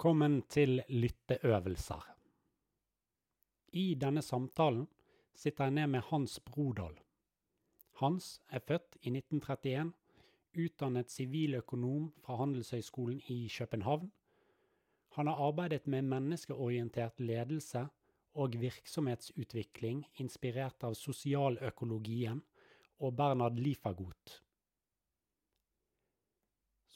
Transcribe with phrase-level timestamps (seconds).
[0.00, 2.04] Velkommen til lytteøvelser.
[3.76, 4.86] I denne samtalen
[5.36, 6.94] sitter jeg ned med Hans Brodal.
[8.00, 9.92] Hans er født i 1931,
[10.56, 14.08] utdannet siviløkonom fra Handelshøyskolen i København.
[15.18, 17.86] Han har arbeidet med menneskeorientert ledelse
[18.34, 22.40] og virksomhetsutvikling inspirert av sosialøkologien
[23.00, 24.40] og Bernhard Lifagot.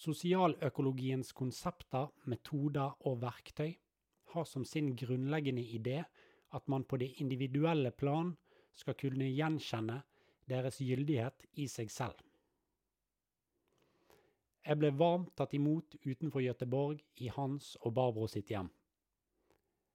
[0.04, 3.70] Sosialøkologiens konsepter, metoder og verktøy
[4.34, 6.02] har som sin grunnleggende idé
[6.52, 8.34] at man på det individuelle plan
[8.76, 10.02] skal kunne gjenkjenne
[10.50, 12.20] deres gyldighet i seg selv.
[14.64, 18.68] Jeg ble varmt tatt imot utenfor Göteborg i hans og Barbro sitt hjem.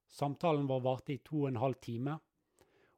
[0.10, 2.18] Samtalen vår varte i to og en halv time,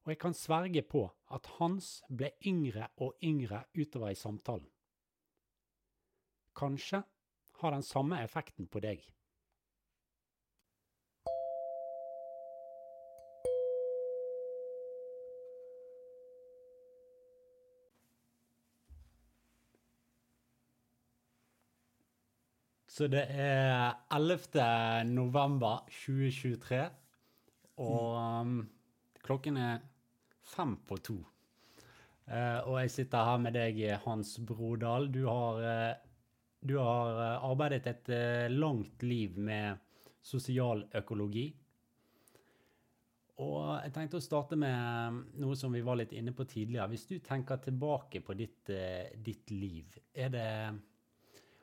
[0.03, 4.67] og jeg kan sverge på at Hans ble yngre og yngre utover i samtalen.
[6.57, 7.03] Kanskje
[7.61, 9.03] har den samme effekten på deg.
[22.91, 25.07] Så det er 11.
[25.07, 26.81] november 2023,
[27.79, 28.57] og um,
[29.23, 29.79] klokken er
[30.43, 31.15] fem på to.
[32.27, 35.09] Eh, og jeg sitter her med deg, Hans Brodal.
[35.11, 36.10] Du har, eh,
[36.61, 39.77] du har eh, arbetat ett eh, långt liv med
[40.21, 41.53] sosialøkologi.
[43.35, 46.91] Och jag tänkte å starte med mm, något som vi var lite inne på tidigare.
[46.93, 50.77] Hvis du tänker tillbaka på ditt, eh, ditt liv, är det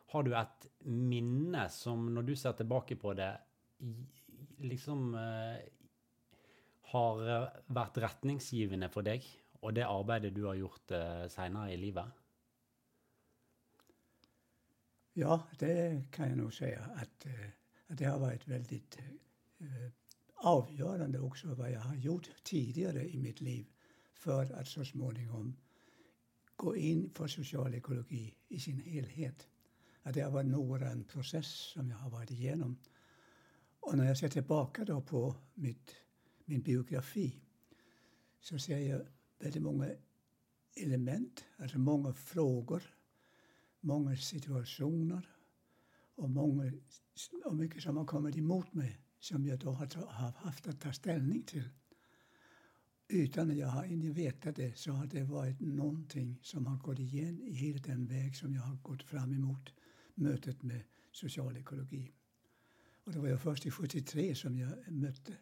[0.09, 3.39] har du ett minne som, när du ser tillbaka på det,
[4.59, 5.13] liksom
[6.83, 9.23] har varit vært retningsgivende dig
[9.61, 10.93] och det arbete du har gjort
[11.29, 12.18] senare i livet?
[15.21, 17.49] Ja, det kan jag nog säga att, eh,
[17.87, 18.99] att det har varit väldigt
[19.59, 19.91] eh,
[20.35, 23.67] avgörande också vad jag har gjort tidigare i mitt liv
[24.15, 25.57] för att så småningom
[26.57, 29.49] gå in för social ekologi i sin helhet.
[30.03, 32.79] Att det har varit noggrann process som jag har varit igenom.
[33.81, 35.95] Och när jag ser tillbaka då på mitt,
[36.45, 37.41] min biografi
[38.41, 39.07] så ser jag
[39.39, 39.91] väldigt många
[40.77, 42.98] element, alltså många frågor,
[43.81, 45.29] många situationer
[46.15, 46.73] och, många,
[47.45, 50.93] och mycket som har kommit emot mig som jag då har, har haft att ta
[50.93, 51.69] ställning till.
[53.09, 56.99] Utan att jag har inte vetat det så har det varit någonting som har gått
[56.99, 59.73] igen i hela den väg som jag har gått fram emot
[60.15, 62.13] mötet med socialekologi.
[63.05, 65.37] Och det var jag först i 73 som jag mötte,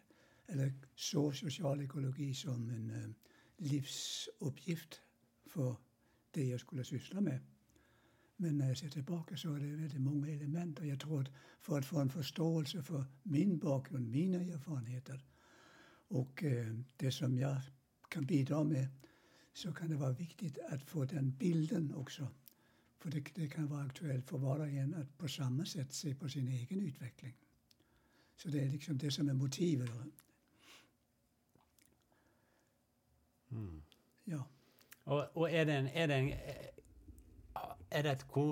[0.45, 3.09] eller såg socialekologi som en eh,
[3.57, 5.01] livsuppgift
[5.45, 5.75] för
[6.31, 7.39] det jag skulle syssla med.
[8.37, 11.27] Men när jag ser tillbaka så är det väldigt många element och jag tror att
[11.61, 15.25] för att få en förståelse för min bakgrund, mina erfarenheter
[16.07, 17.61] och eh, det som jag
[18.09, 18.87] kan bidra med
[19.53, 22.27] så kan det vara viktigt att få den bilden också.
[22.97, 26.15] För det, det kan vara aktuellt för var och en att på samma sätt se
[26.15, 27.37] på sin egen utveckling.
[28.35, 29.89] Så det är liksom det som är motivet.
[33.49, 33.83] Mm.
[34.23, 34.43] Ja.
[35.03, 36.33] Og, og er, det en, er, det en,
[37.91, 38.45] er det et ko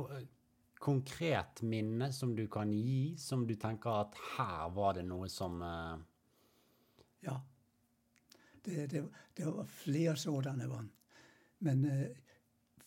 [0.86, 5.62] konkret minne som du kan gi, som du tenker at her var det noe som
[5.62, 5.96] uh...
[7.26, 7.40] Ja.
[8.66, 9.02] Det, det,
[9.34, 10.68] det, var flera sådana.
[10.68, 10.84] Va?
[11.58, 12.08] Men eh,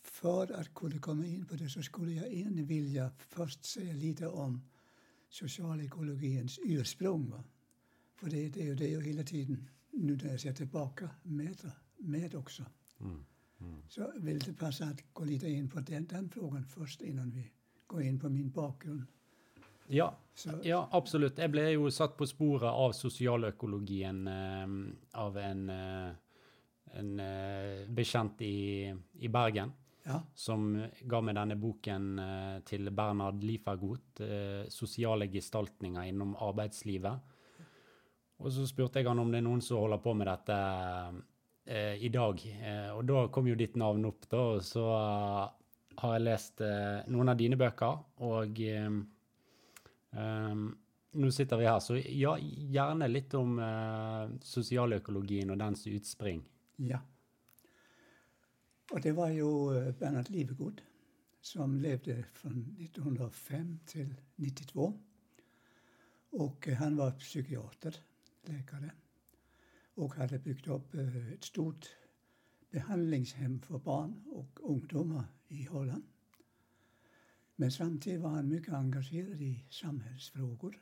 [0.02, 4.28] för att kunna komma in på det så skulle jag egentligen vilja först säga lite
[4.28, 4.62] om
[5.28, 7.30] socialekologins ursprung.
[7.30, 7.44] Va?
[8.14, 11.72] För det, det är ju det jag hela tiden, nu när jag ser tillbaka, mäter
[11.96, 12.64] med också.
[13.00, 13.24] Mm.
[13.60, 13.82] Mm.
[13.88, 17.50] Så vill det passa att gå lite in på den, den frågan först innan vi
[17.86, 19.06] går in på min bakgrund.
[19.86, 20.50] Ja, Så.
[20.62, 21.38] ja, absolutt.
[21.38, 24.74] Jeg ble jo satt på sporet av sosialøkologien eh,
[25.16, 26.10] av en, eh,
[27.00, 29.72] en eh, bekjent i, i Bergen.
[30.04, 30.20] Ja.
[30.34, 30.68] Som
[31.00, 37.18] ga meg denne boken eh, til Bernhard Lifagot, eh, 'Sosiale gestaltninger inom arbeidslivet'.
[38.38, 40.58] Og så spurte jeg han om det er noen som holder på med dette
[41.68, 42.42] eh, i dag.
[42.62, 44.42] Eh, og da kom jo ditt navn opp, da.
[44.56, 45.48] Og så uh,
[45.98, 47.98] har jeg läst eh, några av dina böcker.
[48.14, 48.58] Och
[50.10, 50.78] um,
[51.10, 56.48] nu sitter vi här, Så ja, gärna lite om eh, socialekologin och dens utspring.
[56.76, 56.98] Ja.
[58.92, 59.44] Och det var ju
[59.92, 60.80] Bernhard Livegod
[61.40, 64.92] som levde från 1905 till 92.
[66.30, 67.96] Och han var psykiater,
[68.42, 68.90] läkare
[69.98, 71.88] och hade byggt upp eh, ett stort
[72.70, 76.02] behandlingshem för barn och ungdomar i Holland.
[77.56, 80.76] Men samtidigt var han mycket engagerad i samhällsfrågor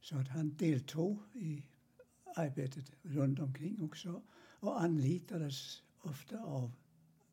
[0.00, 1.66] Så att han deltog i
[2.36, 4.22] arbetet runt omkring också
[4.60, 6.72] och anlitades ofta av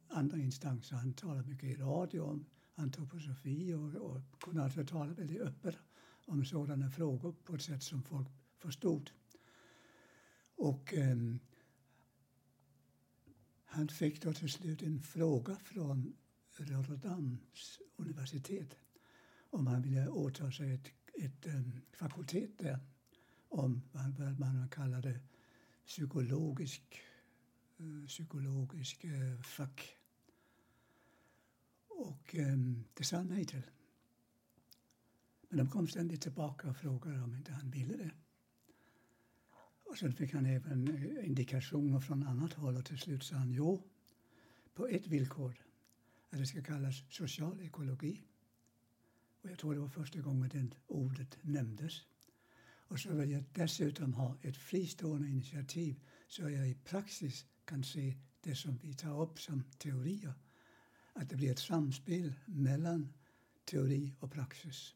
[0.07, 0.95] andra instanser.
[0.95, 5.77] Han talade mycket i radio om antroposofi och, och kunde alltså tala väldigt öppet
[6.25, 9.11] om sådana frågor på ett sätt som folk förstod.
[10.59, 11.17] Och eh,
[13.65, 16.13] han fick då till slut en fråga från
[16.53, 18.75] Rotterdams universitet
[19.49, 22.79] om han ville åta sig ett, ett um, fakultet där
[23.49, 25.19] om vad man kallade
[25.85, 27.01] psykologisk,
[27.79, 29.97] uh, psykologisk uh, fack.
[31.87, 33.63] Och um, det sa han nej till.
[35.49, 38.11] Men de kom ständigt tillbaka och frågade om inte han ville det.
[39.89, 43.51] Och sen fick han även eh, indikationer från annat håll och till slut sa han
[43.51, 43.83] jo,
[44.73, 45.55] på ett villkor,
[46.29, 48.21] att det ska kallas social ekologi.
[49.41, 52.01] Och jag tror det var första gången det ordet nämndes.
[52.87, 58.15] Och så vill jag dessutom ha ett fristående initiativ så jag i praxis kan se
[58.41, 60.33] det som vi tar upp som teorier.
[61.13, 63.13] Att det blir ett samspel mellan
[63.65, 64.95] teori och praxis.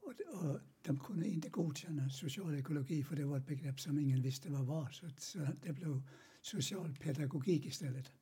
[0.00, 4.22] Och, och de kunde inte godkänna social ekologi för det var ett begrepp som ingen
[4.22, 4.90] visste vad var.
[4.90, 6.02] Så, så det blev
[6.40, 8.12] social pedagogik istället.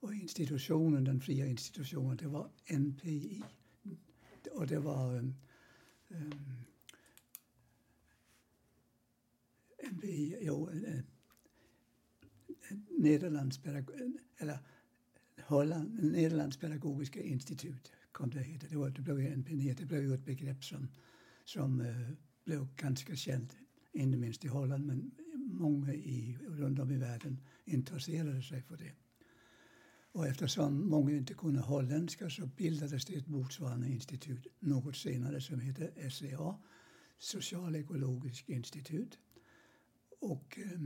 [0.00, 3.42] Och institutionen, den fria institutionen, det var NPI.
[4.52, 5.34] Och det var um,
[6.08, 6.64] um,
[9.92, 11.00] NPI, jo, uh,
[12.88, 13.60] Nederlands,
[14.38, 14.58] eller
[15.42, 18.66] Holland, Nederlands pedagogiska institut kom det att heta.
[18.66, 20.88] Det, var, det blev NPI, det blev ju ett begrepp som
[21.48, 22.10] som eh,
[22.44, 23.54] blev ganska känd,
[23.92, 28.92] inte minst i Holland, men många i, runt om i världen intresserade sig för det.
[30.12, 35.60] Och eftersom många inte kunde holländska så bildades det ett motsvarande institut något senare som
[35.60, 36.58] heter SCA,
[37.18, 39.18] Socialekologiskt institut.
[40.20, 40.80] Och, eh,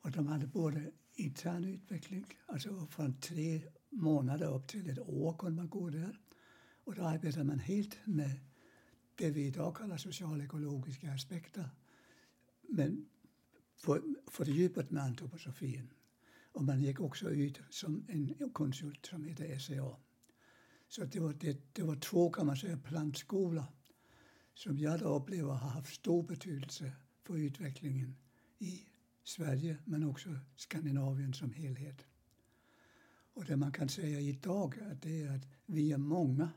[0.00, 5.56] och de hade både intern utveckling, alltså från tre månader upp till ett år kunde
[5.56, 6.18] man gå där.
[6.84, 8.40] Och då arbetade man helt med
[9.18, 11.70] det vi idag kallar socialekologiska aspekter.
[12.68, 13.06] Men
[13.76, 15.90] för, fördjupat med antroposofin.
[16.52, 19.96] Och man gick också ut som en konsult som heter SCA.
[20.88, 23.64] Så det var, det, det var två, kan man säga, plantskolor
[24.54, 26.92] som jag då upplever har haft stor betydelse
[27.22, 28.16] för utvecklingen
[28.58, 28.80] i
[29.24, 32.06] Sverige men också Skandinavien som helhet.
[33.32, 36.50] Och det man kan säga idag är är att vi är många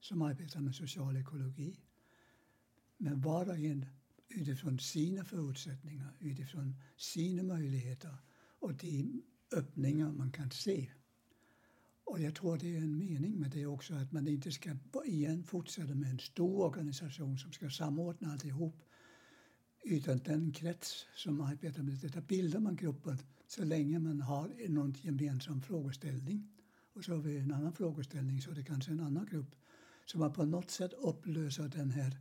[0.00, 1.80] som arbetar med social ekologi.
[2.98, 3.86] Men var och en
[4.28, 8.14] utifrån sina förutsättningar, utifrån sina möjligheter
[8.58, 9.22] och de
[9.52, 10.90] öppningar man kan se.
[12.04, 15.44] Och jag tror det är en mening med det också, att man inte ska igen
[15.44, 18.82] fortsätta med en stor organisation som ska samordna alltihop.
[19.84, 24.94] Utan den krets som arbetar med detta bildar man gruppen så länge man har någon
[25.02, 26.48] gemensam frågeställning.
[26.94, 29.56] Och så har vi en annan frågeställning så är det kanske en annan grupp.
[30.06, 32.16] Så man på något sätt upplöser den här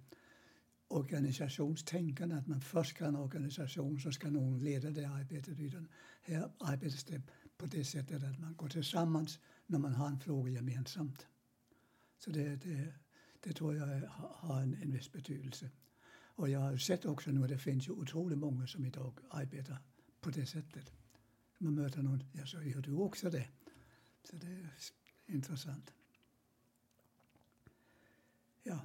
[0.88, 5.60] organisationstänkande, att man först ska ha en organisation så ska någon leda det arbetet.
[5.60, 5.88] Utan
[6.22, 7.22] här arbetas det
[7.58, 11.27] på det sättet att man går tillsammans när man har en fråga gemensamt.
[12.17, 12.94] Så det, det,
[13.39, 15.70] det tror jag har en, en viss betydelse.
[16.10, 19.77] Och jag har sett också nu att det finns ju otroligt många som idag arbetar
[20.22, 20.91] på det sättet.
[21.58, 23.48] Man möter någon, ja så gör du också det.
[24.24, 24.70] Så det är
[25.25, 25.94] intressant.
[28.63, 28.79] Ja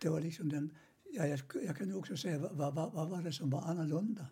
[0.00, 0.70] det var liksom den,
[1.12, 4.26] ja, jag, jag kan också säga vad, vad, vad var det som var annorlunda.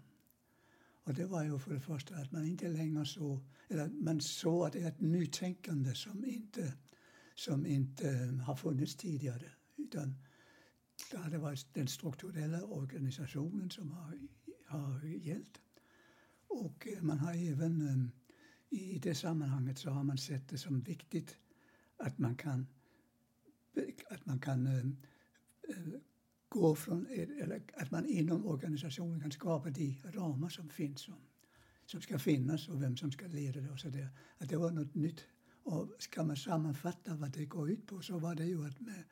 [1.08, 4.66] Och det var ju för det första att man inte längre såg, eller man såg
[4.66, 6.72] att det är ett nytänkande som inte,
[7.34, 9.50] som inte eh, har funnits tidigare.
[9.76, 10.14] Utan
[11.10, 14.18] det hade varit den strukturella organisationen som har,
[14.66, 15.60] har gällt.
[16.48, 20.80] Och eh, man har även eh, i det sammanhanget så har man sett det som
[20.80, 21.36] viktigt
[21.96, 22.66] att man kan,
[24.10, 24.96] att man kan
[26.48, 31.14] gå från, eller att man inom organisationen kan skapa de ramar som finns, som,
[31.86, 34.08] som ska finnas och vem som ska leda det och så där.
[34.38, 35.24] Att det var något nytt.
[35.62, 39.04] Och ska man sammanfatta vad det går ut på så var det ju att med,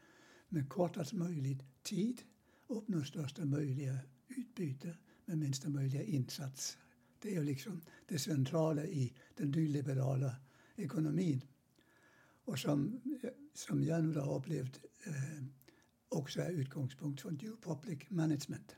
[0.48, 2.22] med kortast möjligt tid
[2.66, 3.98] uppnå största möjliga
[4.28, 6.78] utbyte med minsta möjliga insats.
[7.18, 10.36] Det är ju liksom det centrala i den nyliberala
[10.76, 11.44] ekonomin.
[12.44, 13.00] Och som,
[13.54, 15.44] som jag nu har upplevt eh,
[16.08, 18.76] också är utgångspunkt för New Public Management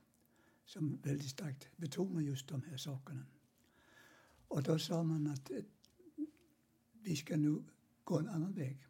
[0.65, 3.27] som väldigt starkt betonar just de här sakerna.
[4.49, 5.57] Och då sa man att eh,
[6.93, 7.63] vi ska nu
[8.05, 8.85] gå en annan väg.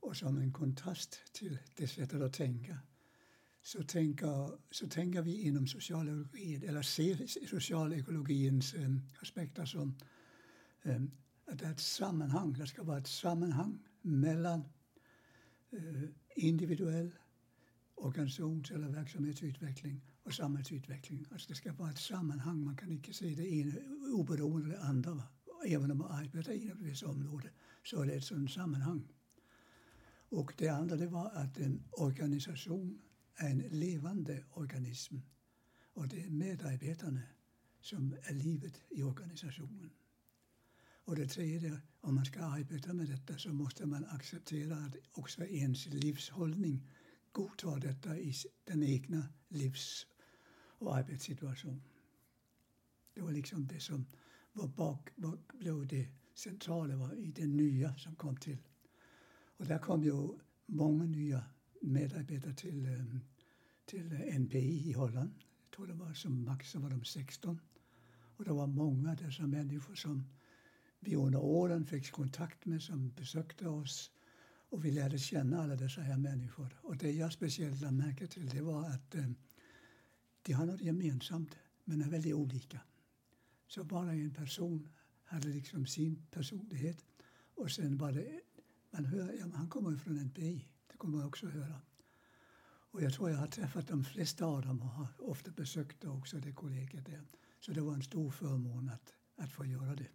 [0.00, 2.78] Och som en kontrast till det sättet att tänka
[3.62, 8.90] så tänker, så tänker vi inom socialekologin, eller ser socialekologins eh,
[9.22, 9.98] aspekter som
[10.82, 11.02] eh,
[11.46, 14.64] att det är ett sammanhang, det ska vara ett sammanhang mellan
[15.70, 16.02] eh,
[16.36, 17.14] individuell
[17.94, 21.26] organisations eller verksamhetsutveckling och samhällsutveckling.
[21.30, 23.72] Alltså det ska vara ett sammanhang, man kan inte se det ena
[24.12, 25.22] oberoende av det andra.
[25.66, 27.50] Även om man arbetar inom ett visst område
[27.82, 29.08] så är det ett sådant sammanhang.
[30.28, 33.00] Och det andra det var att en organisation
[33.36, 35.16] är en levande organism.
[35.92, 37.22] Och det är medarbetarna
[37.80, 39.90] som är livet i organisationen.
[41.04, 45.44] Och det tredje, om man ska arbeta med detta så måste man acceptera att också
[45.44, 46.88] ens livshållning
[47.34, 50.06] godtar detta i den egna livs
[50.78, 51.82] och arbetssituationen.
[53.14, 54.06] Det var liksom det som
[54.52, 58.58] var bak, bak blev det centrala var i det nya som kom till.
[59.56, 60.28] Och där kom ju
[60.66, 61.44] många nya
[61.80, 63.20] medarbetare till, ehm,
[63.84, 65.32] till NPI i Holland.
[65.38, 67.60] Jag tror det var som max så var de 16.
[68.36, 70.24] Och det var många dessa människor som
[71.00, 74.10] vi under åren fick kontakt med som besökte oss
[74.74, 76.76] och vi lärde känna alla dessa här människor.
[76.82, 79.30] Och det jag speciellt lade märke till det var att eh,
[80.42, 82.80] de har något gemensamt men är väldigt olika.
[83.66, 84.88] Så bara en person
[85.24, 87.04] hade liksom sin personlighet
[87.54, 88.40] och sen var det,
[88.90, 91.80] man hör, ja, han kommer från NPI, det kommer man också höra.
[92.90, 96.38] Och jag tror jag har träffat de flesta av dem och har ofta besökt också
[96.38, 97.22] det kollegiet där.
[97.60, 100.08] Så det var en stor förmån att, att få göra det.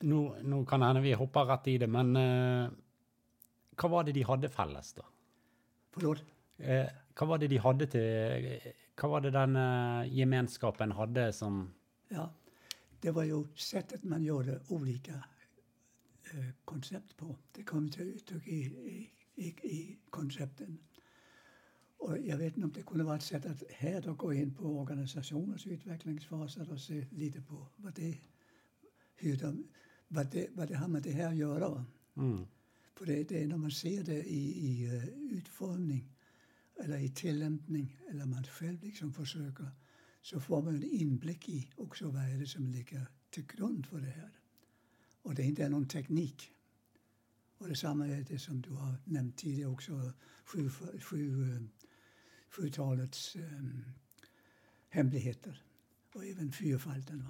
[0.00, 2.70] Nå, nå kan hende vi hopper rett i det, men eh,
[3.76, 5.04] hva var det de hadde felles, da?
[5.92, 6.22] Förlåt?
[6.58, 11.62] Eh, hva var det de hadde til Hva var det den eh, gemenskapen hadde som
[12.10, 12.28] Ja,
[13.02, 15.24] det var ju sättet man gjorde olika
[16.32, 17.36] eh, koncept på.
[17.52, 20.78] Det kom till uttryck i, i, i, i koncepten.
[22.00, 24.54] Och jag vet inte om det kunde vara ett sätt att här då gå in
[24.54, 28.18] på organisationers utvecklingsfaser och se lite på vad det,
[29.14, 29.68] hur de,
[30.12, 31.84] vad det, vad det har med det här att göra.
[32.16, 32.46] mm.
[32.94, 36.12] För det, det är när man ser det i, i uh, utformning
[36.80, 39.70] eller i tillämpning eller man själv liksom försöker
[40.22, 44.00] så får man en inblick i också vad är det som ligger till grund för
[44.00, 44.30] det här.
[45.22, 46.52] Och det är inte någon teknik.
[47.58, 50.12] Och detsamma är det som du har nämnt tidigare också,
[50.44, 51.62] sju, sju, eh,
[52.50, 53.84] sjutalets um,
[54.88, 55.62] hemligheter
[56.14, 57.28] och även fyrfalden.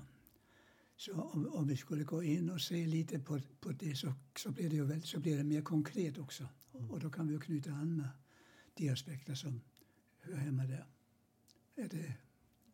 [1.01, 4.51] Så om, om, vi skulle gå in och se lite på, på det så, så,
[4.51, 6.49] blir det ju väl, så blir det mer konkret också.
[6.75, 6.91] Mm.
[6.91, 8.09] Och då kan vi knyta an med
[8.75, 9.61] de aspekter som
[10.21, 10.85] hör hemma där.
[11.77, 12.15] Är det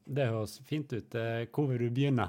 [0.04, 1.14] det høres fint ut.
[1.14, 2.28] Eh, hvor vil du begynne?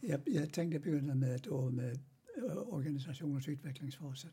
[0.00, 1.98] Jag, jag tänkte börja med, då med
[2.36, 4.26] eh, organisationens utvecklingsfas.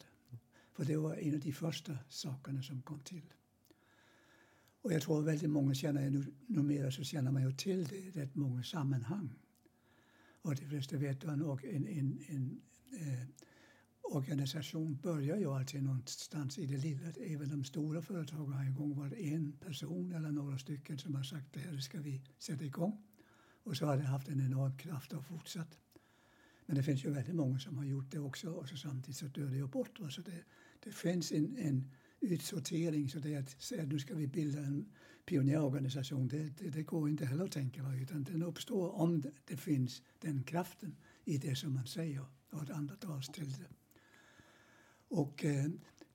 [0.74, 3.34] För det var en av de första sakerna som kom till.
[4.82, 8.36] Och jag tror väldigt många känner, nu, numera så känner man ju till det, rätt
[8.36, 9.30] många sammanhang.
[10.48, 12.62] Och de flesta vet att en, en, en, en
[12.92, 13.28] eh,
[14.02, 17.08] organisation börjar ju alltid någonstans i det lilla.
[17.10, 21.24] Även de stora företagen har en gång varit en person eller några stycken som har
[21.24, 23.04] sagt det här ska vi sätta igång.
[23.64, 25.78] Och så har det haft en enorm kraft och fortsatt.
[26.66, 29.28] Men det finns ju väldigt många som har gjort det också och så samtidigt så
[29.28, 30.00] dör det ju bort.
[30.10, 30.44] Så det,
[30.84, 34.86] det finns en, en utsortering så det är att säga nu ska vi bilda en
[35.26, 39.32] pionjärorganisation det, det, det går inte heller att tänka på utan den uppstår om det,
[39.46, 40.96] det finns den kraften
[41.26, 43.68] i det som man säger och att andra tas till det.
[45.08, 45.66] Och eh,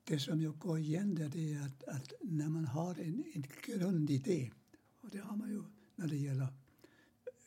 [0.05, 3.45] det som jag går igen där det är att, att, när man har en, en
[3.67, 4.51] grundidé,
[5.01, 5.63] och det har man ju
[5.97, 6.49] när det gäller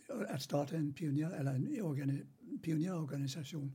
[0.09, 2.25] eh, att starta en, pionjär, eller en organi,
[2.61, 3.71] pionjärorganisation,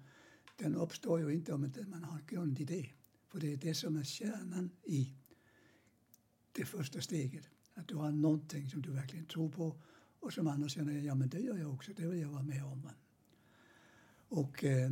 [0.57, 2.91] den uppstår ju inte om inte man har en grundidé.
[3.31, 5.15] För det är det som är kärnan i
[6.53, 7.49] det första steget.
[7.75, 9.83] Att du har någonting som du verkligen tror på
[10.21, 12.65] och som andra känner, ja men det gör jag också, det vill jag vara med
[12.65, 12.91] om.
[14.29, 14.91] Och eh,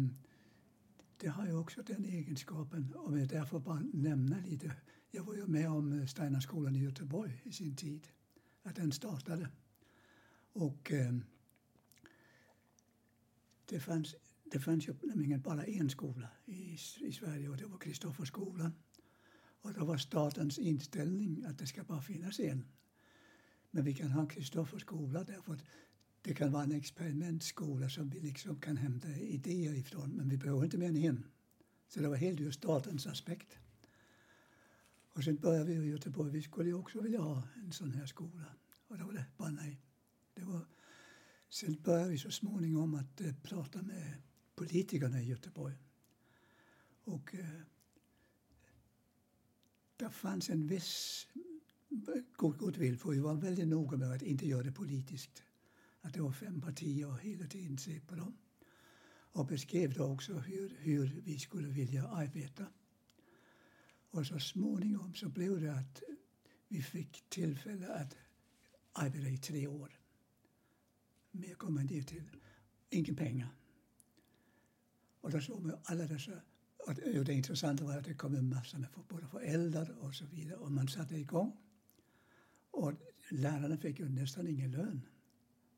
[1.17, 4.73] det har ju också den egenskapen, om jag därför bara nämna lite.
[5.11, 8.09] Jag var ju med om Steinerskolan i Göteborg i sin tid,
[8.63, 9.49] att den startade.
[10.53, 11.17] Och eh,
[13.67, 14.15] det fanns,
[14.53, 18.73] det fanns ju nämligen bara en skola i, i Sverige och det var Kristofferskolan.
[19.61, 22.65] Och det var statens inställning att det ska bara finnas en.
[23.71, 25.65] Men vi kan ha Kristofferskola därför att
[26.23, 30.65] det kan vara en experimentskola som vi liksom kan hämta idéer ifrån, men vi behöver
[30.65, 31.27] inte mer än en.
[31.89, 33.59] Så det var helt ur statens aspekt.
[35.13, 36.33] Och sen började vi i Göteborg.
[36.33, 38.45] Vi skulle ju också vilja ha en sån här skola.
[38.89, 39.81] Och då var det bara nej.
[40.35, 40.67] Det var,
[41.49, 44.15] sen började vi så småningom att eh, prata med
[44.59, 45.75] politikerna i Göteborg.
[47.05, 47.61] Och eh,
[49.97, 51.27] det fanns en viss
[52.37, 55.43] god goodwill för vi var väldigt noga med att inte göra det politiskt.
[56.01, 58.37] Att det var fem partier och hela tiden se på dem.
[59.33, 62.67] Och beskrev då också hur, hur vi skulle vilja arbeta.
[64.11, 66.03] Och så småningom så blev det att
[66.69, 68.17] vi fick tillfälle att
[68.93, 70.01] arbeta i tre år.
[71.31, 72.31] Mer kommer det till.
[72.91, 73.49] Inga pengar.
[75.21, 76.33] Och då såg man alla dessa
[76.89, 80.57] och det intressanta var att det kom en massa med både föräldrar och så vidare
[80.57, 81.57] och man satte igång.
[82.71, 82.93] Och
[83.29, 85.07] lärarna fick ju nästan ingen lön.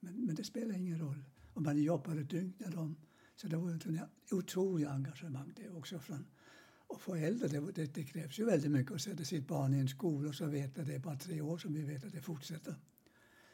[0.01, 1.25] Men, men det spelade ingen roll.
[1.55, 2.97] Och man jobbade dygnet om.
[3.37, 6.27] Så det var ett otroligt engagemang det också från
[6.87, 7.49] och föräldrar.
[7.49, 10.35] Det, det, det, krävs ju väldigt mycket att sätta sitt barn i en skola och
[10.35, 12.75] så vet att det är bara tre år som vi vet att det fortsätter.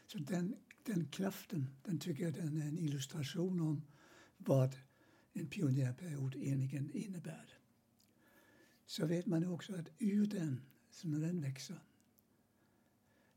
[0.07, 3.83] Så den, den kraften, den tycker jag den är en illustration om
[4.37, 4.77] vad
[5.37, 7.49] en pionjärperiod egentligen innebär.
[8.87, 11.81] Så vet man också att ur den, så när den växer,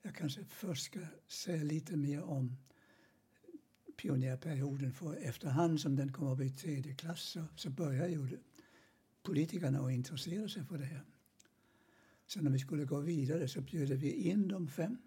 [0.02, 2.58] jag kanske först ska säga lite mer om
[3.98, 8.38] pionjärperioden för efterhand som den kommer att bli tredje klass så, så börjar ju
[9.24, 11.04] politikerna att intressera sig för det här.
[12.28, 14.98] Så när vi skulle gå vidare så bjöd vi in de fem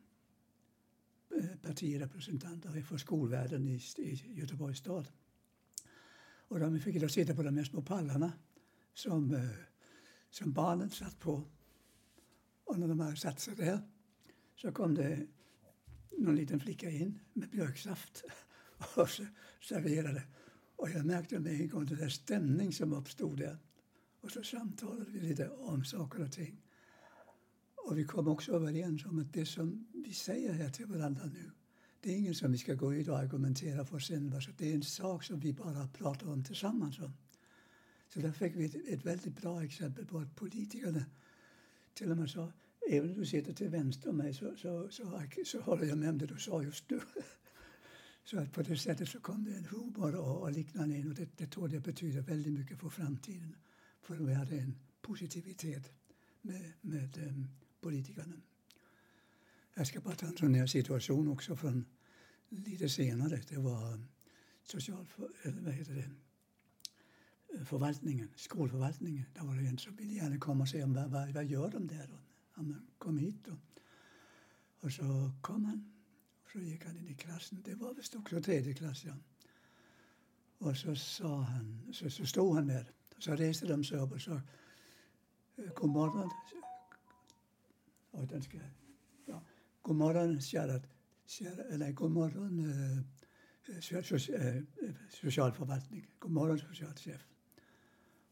[1.62, 5.08] partirepresentanterna partirepresentanter från skolvärlden i, i Göteborgs stad.
[6.52, 8.32] Och de fick då sitta på de här små pallarna
[8.94, 9.48] som, eh,
[10.30, 11.42] som barnen satt på.
[12.64, 13.80] Och när de hade satt sig där
[14.56, 15.26] så kom det
[16.18, 18.24] någon liten flicka in med björksaft
[18.96, 19.08] och
[19.60, 20.22] serverade.
[20.76, 23.58] Och jag märkte med en gång den där stämning som uppstod där.
[24.20, 26.62] Och så samtalade vi lite om saker och ting.
[27.76, 31.50] Och vi kom också överens om att det som vi säger här till varandra nu,
[32.02, 34.40] det är ingen som vi ska gå ut och argumentera för sen.
[34.56, 37.12] Det är en sak som vi bara pratar om tillsammans om.
[38.08, 41.04] Så där fick vi ett, ett väldigt bra exempel på att politikerna
[41.94, 42.52] till och med sa,
[42.90, 46.08] även om du sitter till vänster om mig så, så, så, så håller jag med
[46.08, 47.00] om det du sa just nu.
[48.24, 51.14] så att på det sättet så kom det en humor och, och liknande in och
[51.14, 53.56] det, det tror jag betyder väldigt mycket för framtiden.
[54.00, 55.92] För vi hade en positivitet
[56.40, 57.48] med, med um,
[57.80, 58.36] politikerna.
[59.74, 61.84] Jag ska bara ta en sån här situation också från
[62.48, 63.42] lite senare.
[63.48, 64.00] Det var
[64.62, 65.06] social,
[65.44, 66.10] vad heter det,
[67.64, 69.24] förvaltningen, skolförvaltningen.
[69.34, 71.86] Där var det en som ville gärna komma och se vad, vad, vad gör de
[71.86, 72.18] där då?
[72.52, 73.56] Han kom hit då.
[74.80, 75.92] Och så kom han.
[76.44, 77.62] Och så gick han in i klassen.
[77.64, 79.14] Det var visst också tredje klass, ja.
[80.58, 84.20] Och så sa han, så, så stod han där så reste de sig upp och
[84.20, 84.40] sa
[85.56, 86.30] eh, God morgon.
[88.10, 88.58] Oj, den ska.
[89.82, 90.80] God morgon, kära,
[91.26, 92.98] kära, eller god morgon eh,
[93.68, 96.06] eh, eh socialförvaltning.
[96.18, 97.26] God morgon, socialchef.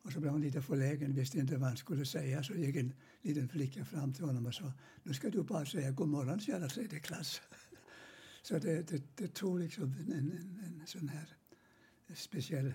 [0.02, 2.42] Och så blev han lite förlägen, visste inte vad han skulle säga.
[2.42, 5.90] Så gick en liten flicka fram till honom och sa, nu ska du bara säga
[5.90, 7.40] god morgon, kära tredje klass.
[8.42, 11.36] så det, det, det tog liksom en, en, en sån här
[12.14, 12.74] speciell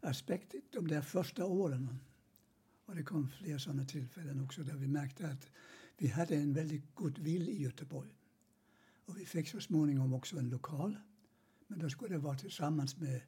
[0.00, 1.98] aspekt de där första åren.
[2.86, 5.50] Och det kom fler sådana tillfällen också där vi märkte att
[5.96, 8.10] vi hade en väldigt god vill i Göteborg.
[9.06, 10.96] Och vi fick så småningom också en lokal.
[11.66, 13.20] Men då skulle det vara tillsammans med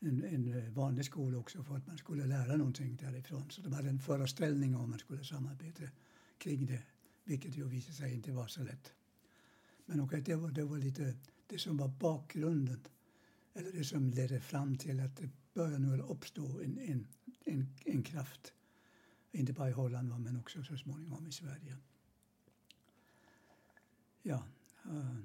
[0.00, 3.50] en, en eh, vanlig skola också för att man skulle lära någonting därifrån.
[3.50, 5.82] Så de hade en föreställning om att man skulle samarbeta
[6.38, 6.82] kring det,
[7.24, 8.92] vilket ju visade sig inte vara så lätt.
[9.86, 11.14] Men okay, det, var, det var lite
[11.46, 12.80] det som var bakgrunden,
[13.54, 17.06] eller det som ledde fram till att det började nu uppstå en, en,
[17.44, 18.52] en, en kraft.
[19.32, 21.76] Inte bara i Holland men också så småningom i Sverige.
[24.22, 24.44] Ja.
[24.86, 25.16] Uh.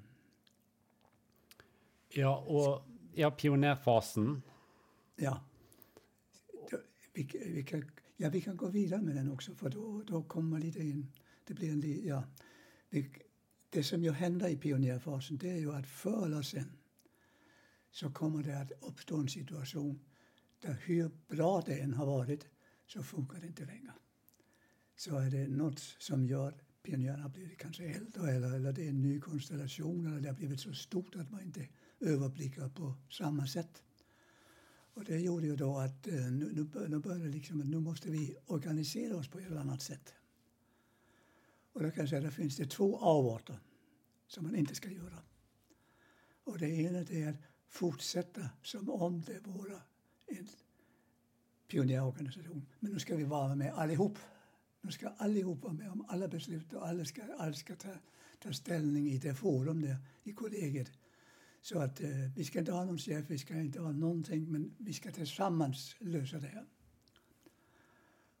[2.08, 2.82] Ja, och
[3.14, 4.42] ja, pionjärfasen.
[5.16, 5.44] Ja.
[7.12, 10.58] Vi, vi, kan, ja, vi kan gå vidare med den också för då, då kommer
[10.58, 11.12] lite in.
[11.44, 12.24] Det blir en, ja.
[13.70, 16.72] Det som ju händer i pionjärfasen det är ju att förr eller sen
[17.90, 20.00] så kommer det att uppstå en situation
[20.60, 22.46] där hur bra det än har varit
[22.86, 23.92] så funkar det inte längre.
[24.96, 26.54] Så är det något som gör
[26.86, 30.36] pionjärerna har blivit kanske äldre eller, eller det är en ny konstellation eller det har
[30.36, 31.68] blivit så stort att man inte
[32.00, 33.82] överblickar på samma sätt.
[34.94, 38.36] Och det gjorde ju då att eh, nu, nu, nu började liksom, nu måste vi
[38.46, 40.14] organisera oss på ett annat sätt.
[41.72, 43.58] Och då kan jag säga att det finns det två avarter
[44.26, 45.18] som man inte ska göra.
[46.44, 47.36] Och det ena är att
[47.68, 49.80] fortsätta som om det vore
[50.26, 50.48] en
[51.68, 52.66] pionjärorganisation.
[52.80, 54.18] Men nu ska vi vara med allihop.
[54.86, 57.88] Nu ska allihop vara med om alla beslut och alla ska, alla ska ta,
[58.38, 60.92] ta ställning i det forum där, i kollegiet.
[61.62, 64.74] Så att eh, vi ska inte ha någon chef, vi ska inte ha någonting, men
[64.78, 66.66] vi ska tillsammans lösa det här.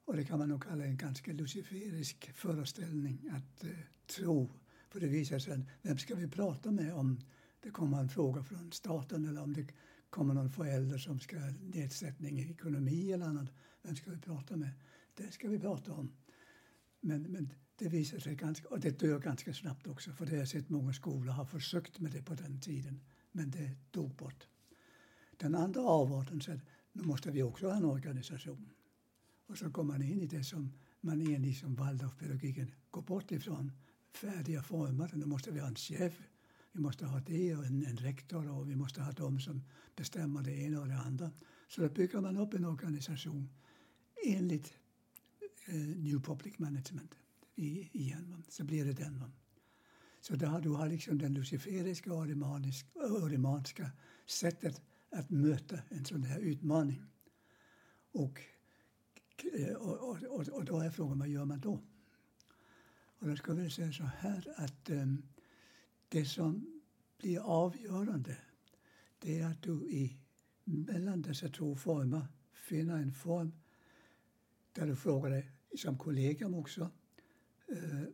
[0.04, 3.70] Och det kan man nog kalla en ganska luciferisk föreställning att eh,
[4.06, 4.50] tro.
[4.90, 7.20] För det visar sig, vem ska vi prata med om
[7.60, 9.66] det kommer en fråga från staten eller om det
[10.10, 13.48] kommer någon förälder som ska ha nedsättning i ekonomi eller annat.
[13.82, 14.70] Vem ska vi prata med?
[15.14, 16.12] Det ska vi prata om.
[17.06, 20.38] Men, men det visar sig ganska, och det dör ganska snabbt också för det har
[20.38, 23.00] jag sett många skolor har försökt med det på den tiden.
[23.32, 24.48] Men det dog bort.
[25.36, 26.60] Den andra avarten så
[26.92, 28.70] nu måste vi också ha en organisation.
[29.46, 33.72] Och så kommer man in i det som man enligt som Waldorfpedagogiken går bort ifrån.
[34.12, 35.10] Färdiga former.
[35.14, 36.22] Nu måste vi ha en chef.
[36.72, 39.62] Vi måste ha det och en, en rektor och vi måste ha de som
[39.96, 41.30] bestämmer det ena och det andra.
[41.68, 43.48] Så då bygger man upp en organisation
[44.26, 44.74] enligt
[45.68, 47.14] Eh, new Public Management
[47.54, 48.44] i, igen.
[48.48, 49.24] Så blir det den.
[50.20, 52.26] Så där du har liksom den luciferiska och
[53.22, 53.90] orimanska
[54.26, 57.02] sättet att möta en sån här utmaning.
[58.14, 61.80] Eh, och, och, och, och då är frågan, vad gör man då?
[63.18, 65.22] Och då ska vi säga så här att um,
[66.08, 66.82] det som
[67.18, 68.36] blir avgörande
[69.18, 70.16] det är att du i
[70.64, 73.52] mellan dessa två former finner en form
[74.72, 76.90] där du frågar dig som kollegium också
[77.68, 78.04] Eh,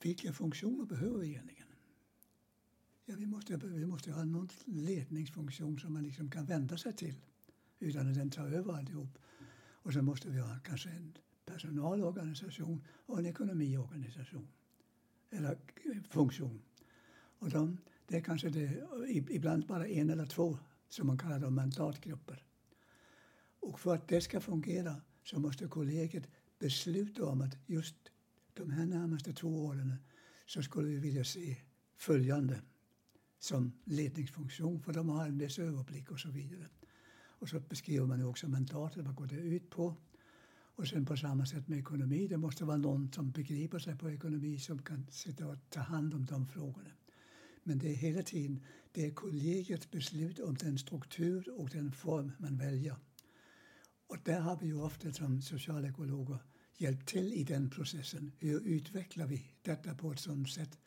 [0.00, 1.66] vilka funktioner behöver vi egentligen?
[3.04, 7.14] Ja, vi, måste, vi måste ha någon ledningsfunktion som man liksom kan vända sig till
[7.78, 9.18] utan att den tar över alltihop.
[9.82, 14.48] Och så måste vi ha kanske en personalorganisation och en ekonomiorganisation.
[15.30, 15.58] Eller
[16.08, 16.62] funktion.
[17.38, 20.58] Och de, det är kanske det, ibland bara en eller två
[20.88, 22.44] som man kallar dem mandatgrupper.
[23.60, 24.96] Och för att det ska fungera
[25.30, 27.96] så måste kollegiet besluta om att just
[28.54, 29.94] de här närmaste två åren
[30.46, 31.56] så skulle vi vilja se
[31.96, 32.60] följande
[33.38, 36.68] som ledningsfunktion för de har en viss överblick och så vidare.
[37.12, 39.96] Och så beskriver man också mandatet, vad går det ut på?
[40.76, 44.10] Och sen på samma sätt med ekonomi, det måste vara någon som begriper sig på
[44.10, 46.90] ekonomi som kan sitta och ta hand om de frågorna.
[47.62, 52.32] Men det är hela tiden det är kollegiets beslut om den struktur och den form
[52.38, 52.96] man väljer.
[54.10, 56.38] Och där har vi ju ofta som socialekologer
[56.76, 58.32] hjälpt till i den processen.
[58.38, 60.78] Hur utvecklar vi detta på ett sådant sätt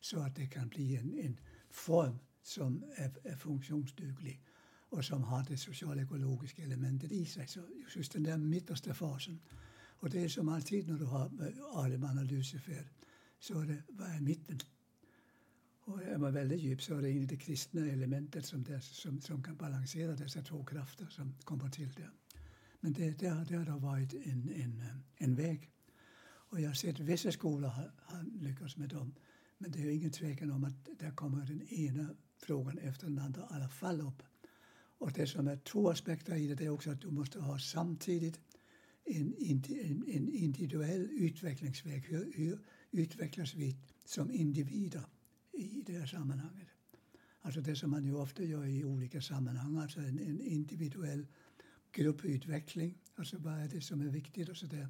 [0.00, 1.40] så att det kan bli en, en
[1.70, 4.42] form som är, är funktionsduglig
[4.88, 7.48] och som har det socialekologiska elementet i sig.
[7.48, 7.60] Så
[7.96, 9.40] just den där mittersta fasen.
[10.00, 12.92] Och det är som alltid när du har eh, Aleman och Lucifer
[13.38, 14.58] så är det, vad är mitten?
[15.84, 19.42] Och är man väldigt djup så är det det kristna elementet som, det, som, som
[19.42, 22.10] kan balansera dessa två krafter som kommer till där.
[22.84, 25.70] Men det, det, har, det har varit en, en, øh, en väg.
[26.50, 29.14] Och jag har sett vissa skolor har, har lyckats med dem.
[29.58, 33.42] Men det är ingen tvekan om att där kommer den ena frågan efter den andra
[33.42, 34.22] i alla fall upp.
[34.98, 37.58] Och det som är två aspekter i det, det är också att du måste ha
[37.58, 38.40] samtidigt
[39.04, 42.04] en, en, en individuell utvecklingsväg.
[42.04, 42.58] Hur, hur
[42.90, 45.04] utvecklas vi som individer
[45.52, 46.68] i det här sammanhanget?
[47.40, 51.26] Alltså det som man ju ofta gör i olika sammanhang, alltså en, en individuell
[51.92, 52.98] grupputveckling.
[53.14, 54.88] Alltså vad är det som är viktigt och så där.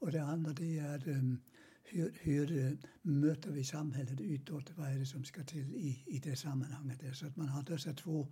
[0.00, 1.40] Och det andra det är um,
[1.84, 4.70] hur, hur uh, möter vi samhället utåt?
[4.76, 7.16] Vad är det som ska till i, i det sammanhanget?
[7.16, 8.28] Så att man har dessa två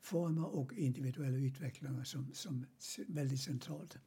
[0.00, 2.66] former och individuella utvecklingar som, som
[3.08, 3.98] väldigt centralt.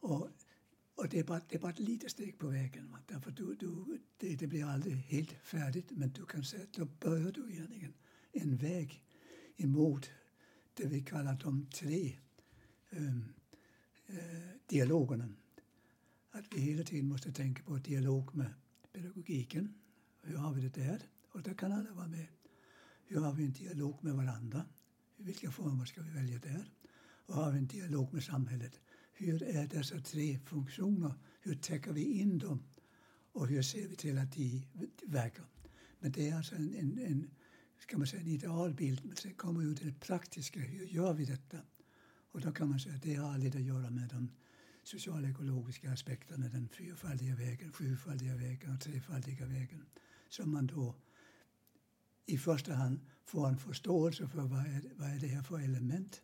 [0.00, 0.28] Och,
[0.94, 2.90] och det, är bara, det är bara ett litet steg på vägen.
[2.90, 2.98] Va?
[3.06, 6.84] Därför du, du, det, det blir aldrig helt färdigt men du kan säga att då
[6.84, 7.94] börjar du egentligen
[8.32, 9.04] en väg
[9.56, 10.10] emot
[10.74, 12.16] det vi kallar de tre
[12.90, 13.24] um,
[14.10, 14.16] uh,
[14.66, 15.28] dialogerna.
[16.30, 18.54] Att vi hela tiden måste tänka på dialog med
[18.92, 19.74] pedagogiken.
[20.22, 21.02] Hur har vi det där?
[21.32, 22.26] Och där kan alla vara med.
[23.06, 24.64] Hur har vi en dialog med varandra?
[25.16, 26.70] Vilka former ska vi välja där?
[27.26, 28.80] Och har vi en dialog med samhället?
[29.12, 31.14] Hur är dessa tre funktioner?
[31.40, 32.62] Hur täcker vi in dem?
[33.32, 34.66] Och hur ser vi till att de
[35.06, 35.44] verkar?
[35.98, 37.30] Men det är alltså en, en, en
[37.82, 39.04] ska man säga, en idealbild.
[39.04, 40.60] Men sen kommer ju det praktiska.
[40.60, 41.58] Hur gör vi detta?
[42.32, 44.30] Och då kan man säga att det har lite att göra med de
[44.82, 49.84] socialekologiska aspekterna, den fyrfaldiga vägen, sjufaldiga vägen och trefaldiga vägen.
[50.28, 50.94] Som man då
[52.26, 56.22] i första hand får en förståelse för vad är, vad är det här för element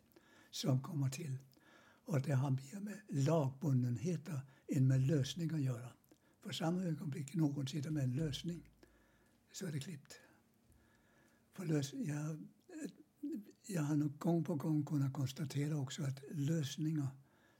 [0.51, 1.37] som kommer till.
[2.05, 5.89] Och det har mer med lagbundenheter än med lösning att göra.
[6.43, 8.69] För samma ögonblick någon sitter med en lösning
[9.51, 10.19] så är det klippt.
[11.53, 12.47] För lös, jag,
[13.65, 17.07] jag har nog gång på gång kunnat konstatera också att lösningar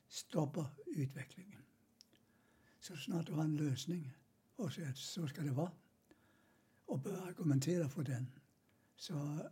[0.08, 1.62] stoppar utvecklingen.
[2.80, 4.12] Så snart du har en lösning
[4.56, 5.71] och säger att så ska det vara
[6.86, 8.32] och börjar argumentera för den
[8.95, 9.49] så,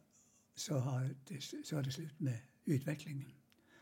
[0.55, 3.31] så, har det, så är det slut med utvecklingen.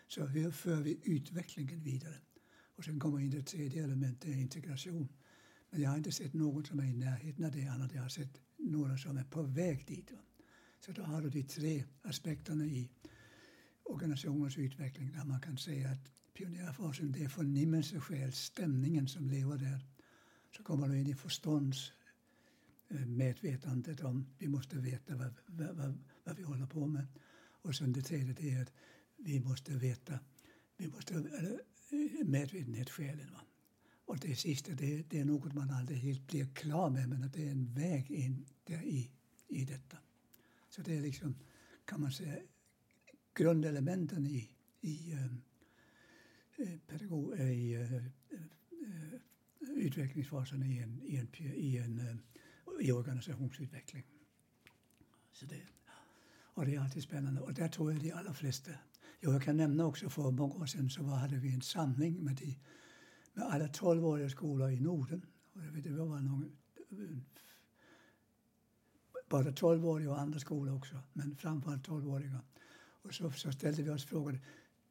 [0.07, 2.21] Så hur för vi utvecklingen vidare?
[2.75, 5.07] Och sen kommer in det tredje elementet, integration.
[5.69, 7.93] Men jag har inte sett någon som är i närheten av det annat.
[7.93, 10.11] Jag har sett några som är på väg dit.
[10.11, 10.17] Va?
[10.85, 12.89] Så då har du de tre aspekterna i
[13.83, 19.85] organisationens utveckling där man kan säga att pionjärfasen det är förnimmelseskäl, stämningen som lever där.
[20.57, 21.91] Så kommer du in i förstånds
[22.89, 27.07] eh, medvetandet om vi måste veta vad, vad, vad, vad vi håller på med.
[27.61, 28.73] Och sen det tredje det är att
[29.17, 30.19] vi måste veta,
[30.77, 33.31] vi måste, eller, eh, medvetenhetsskälen.
[33.31, 33.41] Va?
[34.05, 37.33] Och det sista det, det är något man aldrig helt blir klar med men att
[37.33, 39.11] det är en väg in där i,
[39.47, 39.97] i detta.
[40.75, 41.35] Så det är liksom,
[41.85, 42.37] kan man säga,
[43.33, 44.49] grundelementen i,
[44.81, 45.25] i, eh,
[46.57, 48.01] eh, pedagog, eh, i
[49.59, 52.19] utvecklingsfasen i en, i en, i en
[52.81, 54.03] i organisationsutveckling.
[55.31, 55.61] Så det,
[56.53, 57.41] och det är alltid spännande.
[57.41, 58.71] Och där tror jag de allra flesta
[59.19, 62.35] Jo, jag kan nämna också för många år sedan så hade vi en samling med,
[62.35, 62.59] de,
[63.33, 65.25] med alla tolvåriga skolor i Norden.
[65.53, 66.57] Och jag vet, det var någon,
[69.35, 72.41] både tolvåriga och andra skolor också, men framförallt tolvåriga.
[72.77, 74.39] Och så, så ställde vi oss frågan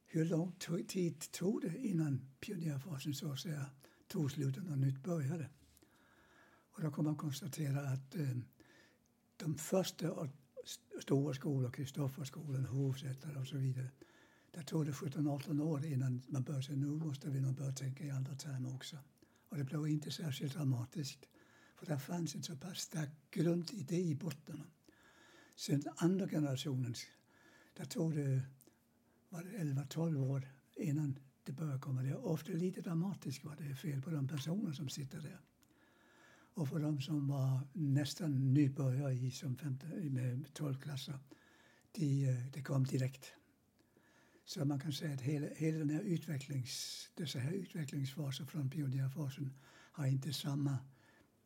[0.07, 0.53] hur lång
[0.89, 3.67] tid tog det innan pionjärfasen så att säga
[4.09, 5.49] tog slut och något nytt började?
[6.73, 8.37] Och då kan man konstatera att eh,
[9.37, 10.29] de första
[11.03, 13.91] stora skolorna, Kristofferskolan, Hovsätare och så vidare,
[14.51, 18.05] där tog det 17-18 år innan man började säga nu måste vi nog börja tänka
[18.05, 18.97] i andra termer också.
[19.49, 21.29] Och det blev inte särskilt dramatiskt.
[21.75, 24.63] För det fanns en så pass stark grundidé i botten.
[25.57, 26.95] Sen andra generationen,
[27.77, 28.43] där tog det,
[29.29, 32.03] var det 11-12 år innan det började komma.
[32.03, 35.41] Det är ofta lite dramatiskt vad det är fel på de personer som sitter där.
[36.55, 41.19] Och för de som var nästan nybörjare i som femte, med 12 klasser,
[41.93, 43.35] de, øh, de kom direkt.
[44.45, 49.53] Så man kan säga att hela, hela den här utvecklings, dessa här utvecklingsfaser från pionjärfasen
[49.93, 50.79] har inte samma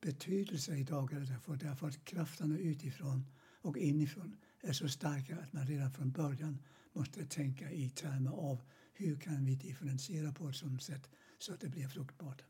[0.00, 3.26] betydelse idag därför, därför att krafterna utifrån
[3.62, 6.58] och inifrån är så starka att man redan från början
[6.92, 8.60] måste tänka i termer av
[8.94, 12.42] hur kan vi differentiera på ett sådant sätt så att det blir fruktbart.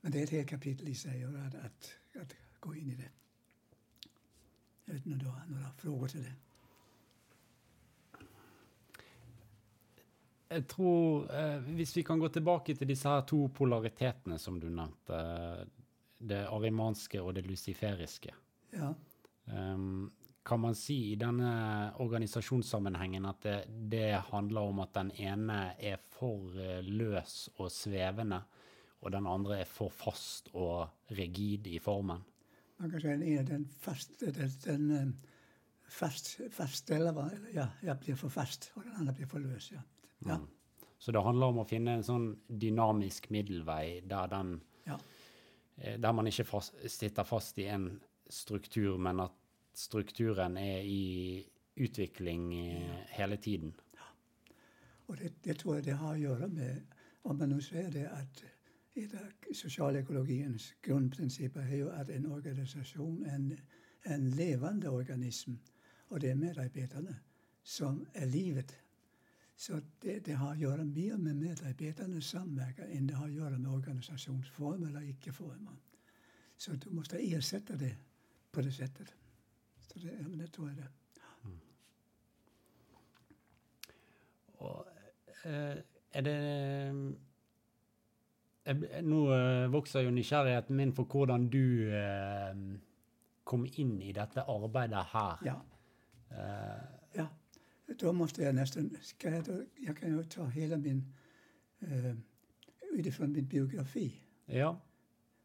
[0.00, 3.10] Men det är ett helt kapitel i sig att, att, att gå in i det.
[4.84, 6.34] Jag vet inte om du har några frågor till det?
[10.48, 14.68] Jeg tror eh, Hvis vi kan gå tilbake til disse her to polaritetene som du
[14.68, 15.16] nevnte,
[16.18, 18.32] det arimanske og det luciferiske.
[18.76, 18.92] Ja.
[19.46, 20.10] Um,
[20.46, 21.50] kan man si i denne
[22.02, 23.56] organisasjonssammenhengen at det,
[23.90, 28.38] det, handler om at den ene er for eh, løs og svevende,
[29.02, 32.22] og den andre er for fast og rigid i formen?
[32.78, 35.34] Man kan si den ene den, fast, den, den eh,
[35.82, 37.18] fast, fastställer,
[37.54, 39.72] ja, jeg blir for fast, og den andre blir for løs.
[39.74, 39.82] ja.
[40.26, 40.38] Ja.
[40.38, 40.46] Mm.
[40.98, 44.54] Så det handler om å finne en sånn dynamisk middelvei der den
[44.86, 44.96] ja.
[45.76, 49.30] Eh, der man ikke fast, sitter fast i en struktur, men at
[49.74, 52.96] strukturen er i utvikling ja.
[53.08, 53.74] hele tiden.
[53.94, 54.06] Ja.
[55.06, 56.82] Och det, det, tror jag det har att göra med,
[57.22, 58.44] om man nu säger det, att
[58.94, 63.58] ett av socialekologins grundprinciper är ju att en organisation är en,
[64.02, 65.54] en levande organism
[66.08, 67.14] och det är medarbetarna
[67.62, 68.76] som är livet
[69.56, 73.58] så det, det, har att göra mer med medarbetarnas samverkan än det har att göra
[73.58, 75.76] med organisationsform eller icke-former.
[76.56, 77.96] Så du måste ersätta det
[78.52, 79.14] på det sättet.
[79.80, 80.88] Så det, ja, det tror jag det.
[81.44, 81.60] Mm.
[84.58, 84.86] Og,
[85.44, 85.76] eh,
[86.12, 86.36] er det
[88.64, 92.54] eh, Nå eh, vokser jo nysgjerrigheten min for hvordan du eh,
[93.44, 95.38] kom inn i dette arbeidet her.
[95.46, 95.60] Ja.
[97.86, 101.14] Då måste jag nästan, ska jag, då, jag kan ju ta hela min,
[101.78, 102.14] eh,
[102.92, 104.14] utifrån min biografi.
[104.46, 104.80] Ja.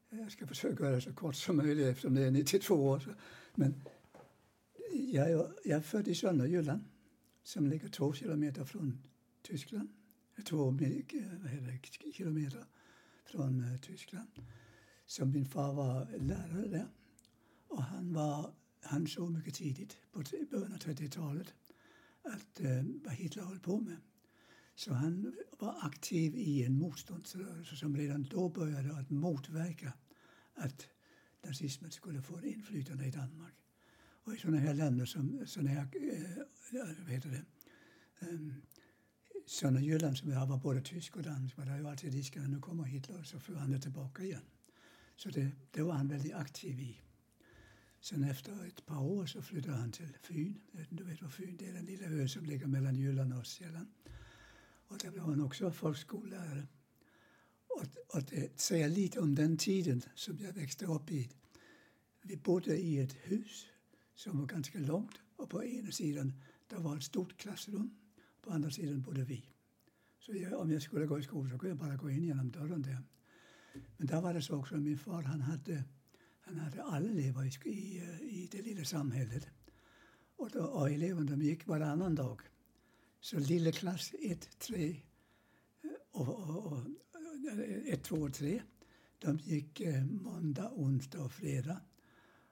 [0.09, 2.99] Jag ska försöka göra det så kort som möjligt eftersom det är 92 år.
[2.99, 3.09] Så.
[3.55, 3.81] Men
[4.93, 5.29] jag,
[5.63, 6.83] jag är född i Sönderjylland
[7.43, 9.03] som ligger två kilometer från
[9.41, 9.89] Tyskland.
[10.45, 10.77] Två
[12.13, 12.65] kilometer
[13.25, 14.29] från uh, Tyskland.
[15.05, 16.87] Så min far var lärare där.
[17.67, 21.53] Och han, var, han såg mycket tidigt, på början av 30-talet,
[22.23, 23.97] att, eh, vad Hitler höll på med.
[24.75, 29.93] Så han var aktiv i en motståndsrörelse som redan då började att motverka
[30.53, 30.87] att
[31.43, 33.53] nazismen skulle få inflytande i Danmark.
[34.23, 36.45] Och i sådana här länder som sådana här, eh,
[36.99, 37.45] vad heter det,
[38.19, 38.61] ehm, um,
[39.45, 42.59] sådana Jylland som var både tysk och dansk var det ju alltid risken att nu
[42.59, 44.45] kommer Hitler och så för han det tillbaka igen.
[45.15, 47.01] Så det, det var han väldigt aktiv i.
[48.01, 50.59] Sen efter ett par år så flyttade han till Fyn.
[50.89, 53.87] Du vet vad Fyn det är, den lilla ö som ligger mellan Jylland och Själland.
[54.87, 56.67] Och där blev han också folkskollärare.
[57.67, 61.29] Och, och det säger lite om den tiden som jag växte upp i.
[62.21, 63.65] Vi bodde i ett hus
[64.15, 66.33] som var ganska långt och på ena sidan
[66.67, 67.97] där var ett stort klassrum.
[68.41, 69.45] På andra sidan bodde vi.
[70.19, 72.51] Så jag, om jag skulle gå i skolan så kunde jag bara gå in genom
[72.51, 73.03] dörren där.
[73.97, 75.83] Men där var det så också att min far han hade,
[76.51, 79.47] han hade alla elever i, i, eh, i det lilla samhället.
[80.35, 82.41] Och, då, och eleverna de gick varannan dag.
[83.19, 86.77] Så lilla klass 1, 3 eh, och, och, och
[87.51, 88.61] eh, 1, 2 och 3
[89.19, 91.81] de gick måndag, onsdag och fredag.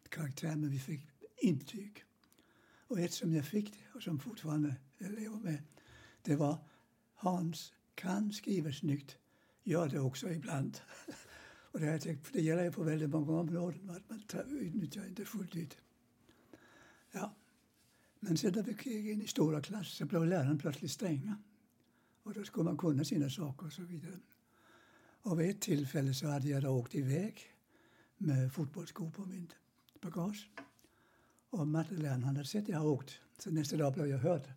[0.09, 1.01] karaktär, men vi fick
[1.37, 2.05] intyg.
[2.87, 5.63] Och ett som jag fick, och som fortfarande jag lever med,
[6.21, 6.57] det var
[7.15, 9.17] Hans kan skriva snyggt,
[9.63, 10.79] gör det också ibland.
[11.73, 15.05] Och det har jag tänkt, det gäller ju på väldigt många områden, att man utnyttjar
[15.05, 15.77] inte fullt ut.
[17.11, 17.35] Ja.
[18.19, 21.37] Men sen när vi gick in i stora klasser så blev läraren plötsligt stränga.
[22.23, 24.19] Och då skulle man kunna sina saker och så vidare.
[25.21, 27.50] Och vid ett tillfälle så hade jag då åkt iväg
[28.21, 29.55] med fotbollsskor på mitt
[30.01, 30.49] bagage.
[31.49, 34.53] Och matteläraren hade sett att jag åkt, så nästa dag blev jag hörd.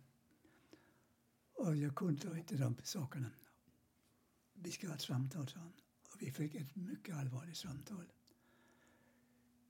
[1.53, 3.31] Och jag kunde inte de sakerna.
[4.53, 5.73] Vi ska ha ett samtal, sa han.
[6.13, 8.05] Och vi fick ett mycket allvarligt samtal.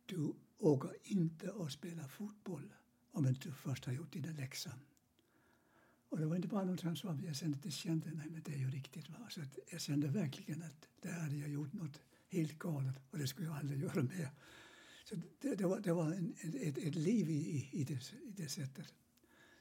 [0.05, 2.73] Du åker inte och spelar fotboll
[3.11, 4.73] om inte du först har gjort dina läxor.
[6.09, 8.53] Och det var inte bara något han sa, jag kände, det kände, nej men det
[8.53, 9.09] är ju riktigt.
[9.09, 9.27] Va?
[9.29, 12.01] Så att jag kände verkligen att där hade jag gjort något
[12.35, 14.29] helt galet och det skulle jag aldrig göra mer.
[15.09, 18.49] Så det, det var, det var en, ett, ett liv i, i, det, i det
[18.49, 18.93] sättet.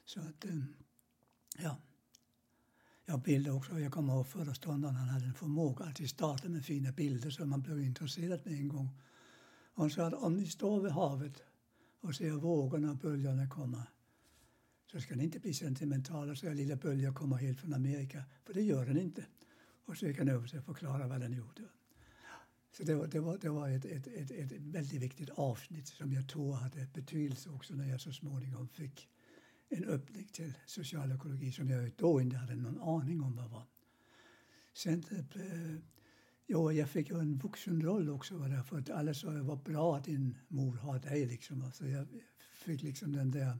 [0.04, 0.64] Så att, eh,
[1.58, 1.76] ja.
[3.06, 6.92] Jag bildade också, jag kommer ihåg föreståndaren, han hade en förmåga att starta med fina
[6.92, 8.88] bilder så man blev intresserad med en gång.
[9.74, 11.42] Han sa att om ni står vid havet
[12.00, 13.86] och ser vågorna och böljorna komma
[14.86, 18.54] så ska ni inte bli sentimentala och säga lilla böljor kommer helt från Amerika, för
[18.54, 19.24] det gör den inte.
[19.84, 21.62] Och så gick han över och förklarade vad den gjorde.
[22.76, 26.12] Så det var, det var, det var ett, ett, ett, ett väldigt viktigt avsnitt som
[26.12, 29.08] jag tror hade betydelse också när jag så småningom fick
[29.68, 33.66] en öppning till socialekologi som jag då inte hade någon aning om vad var.
[34.72, 35.76] Sen, eh,
[36.46, 39.96] ja, jag fick ju en vuxenroll också var att alla sa att det var bra
[39.96, 41.26] att din mor har dig.
[41.26, 41.62] Liksom.
[41.62, 42.06] Alltså jag
[42.52, 43.58] fick liksom den där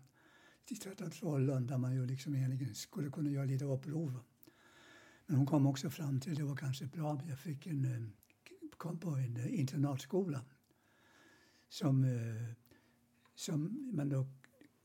[1.20, 4.20] rollen där man ju liksom egentligen skulle kunna göra lite uppror.
[5.26, 7.84] Men hon kom också fram till att det var kanske bra att jag fick en,
[7.84, 8.08] eh,
[8.78, 10.44] kom på en eh, internatskola
[11.68, 12.54] som, eh,
[13.34, 14.26] som man då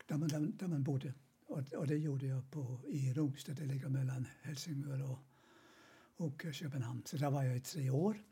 [0.07, 1.13] där man, där, där man bodde.
[1.45, 5.19] Och, och, det gjorde jag på, i Rungstad, det ligger mellan Helsingör och,
[6.25, 7.01] och Köpenhamn.
[7.05, 8.23] Så där var jag i tre år.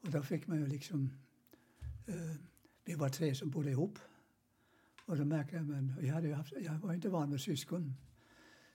[0.00, 1.10] Och då fick man ju liksom...
[2.06, 2.36] Eh,
[2.84, 3.98] vi var tre som bodde ihop.
[5.06, 7.94] Och då märkte jag, men jag, hade haft, jag var inte van med syskon.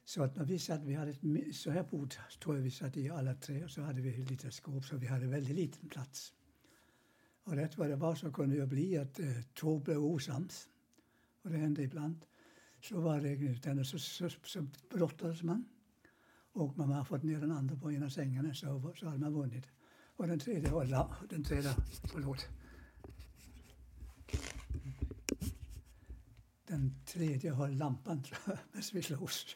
[0.06, 2.97] Så att när vi satt, vi hade ett så här bord tror jag vi satt
[2.97, 5.89] i alla tre och så hade vi ett litet skåp så vi hade väldigt liten
[5.89, 6.34] plats.
[7.43, 10.70] Och rätt vad det var så kunde det bli att eh, två blev osams
[11.41, 12.26] och det hände ibland,
[12.82, 15.66] så var det utan så, så, så brottades man.
[16.51, 19.66] Och man har fått ner den andra på ena sängen så, så hade man vunnit.
[20.16, 21.76] Och den tredje var la, den tredje,
[22.12, 22.47] förlåt.
[26.68, 29.56] Den tredje har lampan medan vi slåss.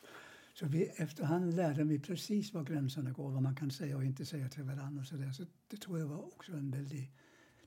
[0.60, 4.26] Så vi efterhand lärde vi precis var gränserna går, vad man kan säga och inte
[4.26, 5.01] säga till varandra.
[5.01, 5.32] Och så, där.
[5.32, 7.12] så det tror jag var också en väldigt...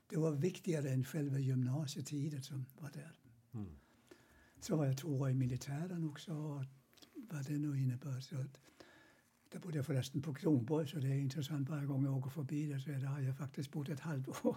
[0.09, 3.11] Det var viktigare än själva gymnasietiden som var där.
[3.53, 3.71] Mm.
[4.59, 6.63] Så var jag två år i militären också, och
[7.15, 8.19] vad det nu innebär.
[8.19, 8.59] Så att,
[9.51, 12.67] där bodde jag förresten på Kronborg, så det är intressant varje gång jag åker förbi
[12.67, 14.55] där, så där har jag faktiskt bott ett halvår.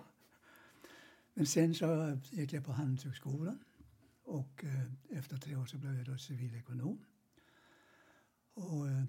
[1.35, 3.59] Men sen så gick jag på Handelshögskolan
[4.23, 6.99] och eh, efter tre år så blev jag då civilekonom.
[8.55, 9.05] Och, eh,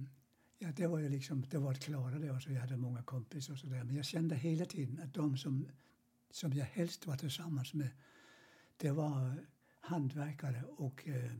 [0.59, 2.29] ja, det var ju liksom, det var att klara det.
[2.29, 3.83] Alltså, jag hade många kompisar och sådär.
[3.83, 5.67] Men jag kände hela tiden att de som,
[6.31, 7.89] som jag helst var tillsammans med,
[8.77, 9.45] det var
[9.79, 11.31] hantverkare och eh,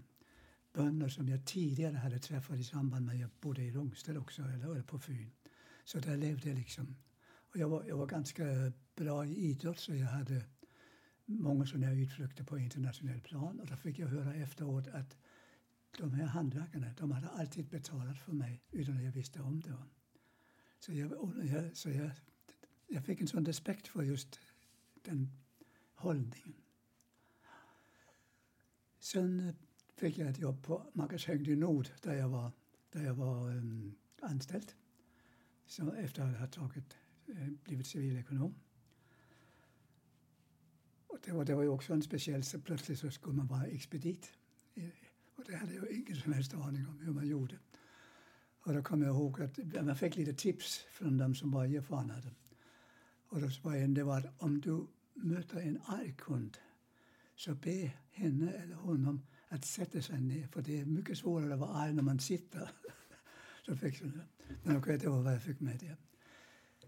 [0.73, 4.41] bönder som jag tidigare hade träffat i samband med att jag bodde i Rungsted också,
[4.41, 5.31] eller på Fyn.
[5.83, 6.95] Så där levde jag liksom.
[7.25, 10.45] Och jag var, jag var ganska bra i idrott så jag hade
[11.25, 15.17] många sådana utflykter på internationell plan och då fick jag höra efteråt att
[15.97, 19.77] de här hantverkarna, de hade alltid betalat för mig utan att jag visste om det.
[20.79, 22.11] Så jag, så jag,
[22.87, 24.39] jag fick en sån respekt för just
[25.03, 25.31] den
[25.93, 26.53] hållningen.
[28.99, 29.55] Sen
[29.95, 32.51] fick jag ett jobb på Magasin Nord där jag var,
[32.89, 34.73] där jag var um, anställd
[35.65, 38.55] så efter att ha tagit, eh, blivit civilekonom.
[41.07, 43.65] Och det, var, det var ju också en speciell, så plötsligt så skulle man vara
[43.65, 44.31] expedit.
[45.47, 47.55] Det hade jag ingen som helst aning om hur man gjorde.
[48.63, 52.21] Och då kommer jag ihåg att man fick lite tips från dem som var erfarna.
[53.27, 56.57] Och då var en, det var att om du möter en arg kund
[57.35, 61.59] så be henne eller honom att sätta sig ner, för det är mycket svårare att
[61.59, 62.69] vara arg när man sitter.
[63.65, 64.25] så fick jag, det.
[64.63, 65.95] men okej, det var vad jag fick med det.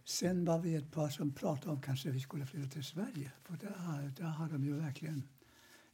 [0.04, 3.58] Sen var vi ett par som pratade om kanske vi skulle flytta till Sverige, för
[3.58, 5.24] där, där har de ju verkligen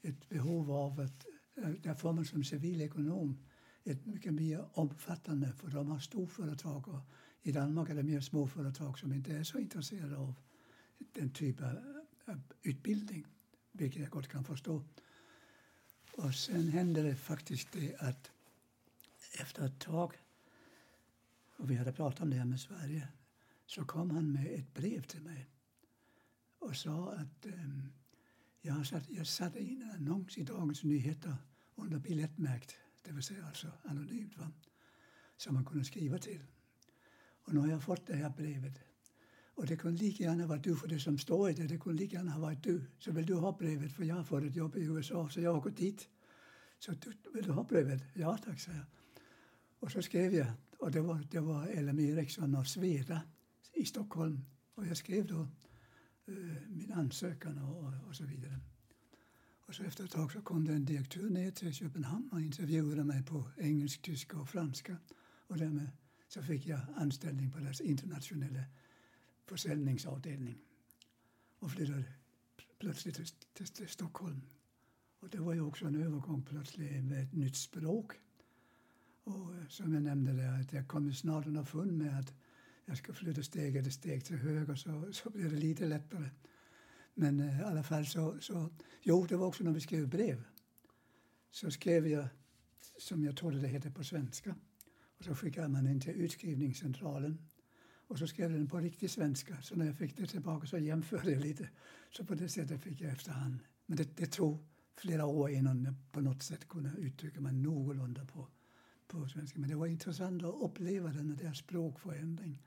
[0.01, 1.26] ett behov av att
[1.56, 3.38] Eh, där får man som civilekonom
[3.84, 7.01] ett mycket mer omfattande, för de har storföretag och
[7.41, 10.36] i Danmark är det mer småföretag som inte är så intresserade av
[10.97, 11.66] den typen
[12.26, 13.28] av utbildning,
[13.72, 14.84] vilket jag gott kan förstå.
[16.12, 18.32] Och sen hände det faktiskt det att
[19.39, 20.14] efter ett tag,
[21.58, 23.08] och vi hade pratat om det här med Sverige,
[23.66, 25.47] så kom han med ett brev till mig
[26.60, 27.93] och sa att um,
[28.66, 31.36] jag, satt, jag satte in en annons i Dagens Nyheter
[31.76, 34.51] under biljettmärkt, det vill säga alltså anonymt, va?
[35.38, 36.39] som man kunde skriva till.
[37.43, 38.80] Och nu har jag fått det här brevet.
[39.55, 42.01] Och det kunde lika gärna vara du, för det som står i det, det kunde
[42.01, 42.82] lika gärna ha varit du.
[42.99, 45.57] Så vill du ha brevet, för jag har fått ett jobb i USA, så jag
[45.57, 46.09] åker dit.
[46.80, 48.01] Så du, vill du ha brevet?
[48.14, 48.86] Ja tack, sa jag.
[49.80, 50.47] Och så skrev jag,
[50.78, 53.22] och det var, det var LM Ericsson och Sveda
[53.74, 54.39] i Stockholm.
[54.76, 55.47] Och jag skrev då
[56.26, 58.59] Eh, min ansökan och, och så vidare.
[59.65, 63.03] Och så efter ett tag så kom det en direktör ner till Köpenhamn och intervjuade
[63.03, 64.97] mig på engelska, tyska och franska.
[65.47, 65.89] Och därmed
[66.28, 68.63] så fick jag anställning på deras internationella
[69.45, 70.57] försäljningsavdelning
[71.59, 72.03] och flyttade
[72.80, 74.41] plötsligt till, till, till, Stockholm.
[75.19, 78.13] Och det var ju också en övergång plötsligt med ett nytt språk.
[79.24, 82.34] Och eh, som jag nämnde där, att jag kom snart underfund med att
[82.86, 86.30] jag ska flytta steg eller steg till höger så, så blir det lite lättare.
[87.14, 88.70] Men eh, i alla fall så, så...
[89.02, 90.44] Jo, det var också när vi skrev brev.
[91.52, 92.28] Så skrev jag,
[92.98, 94.56] som jag trodde det hette på svenska.
[95.18, 97.38] Och så skickade man in till utskrivningscentralen.
[98.08, 99.62] Och så skrev jag den på riktig svenska.
[99.62, 101.70] Så när jag fick det tillbaka så jämförde jag lite.
[102.10, 103.60] Så på det sättet fick jag efterhand.
[103.86, 104.66] Men det, det tog
[104.96, 108.48] flera år innan jag på något sätt kunde uttrycka mig någorlunda på,
[109.08, 109.60] på svenska.
[109.60, 112.60] Men det var intressant att uppleva den där språkförändringen.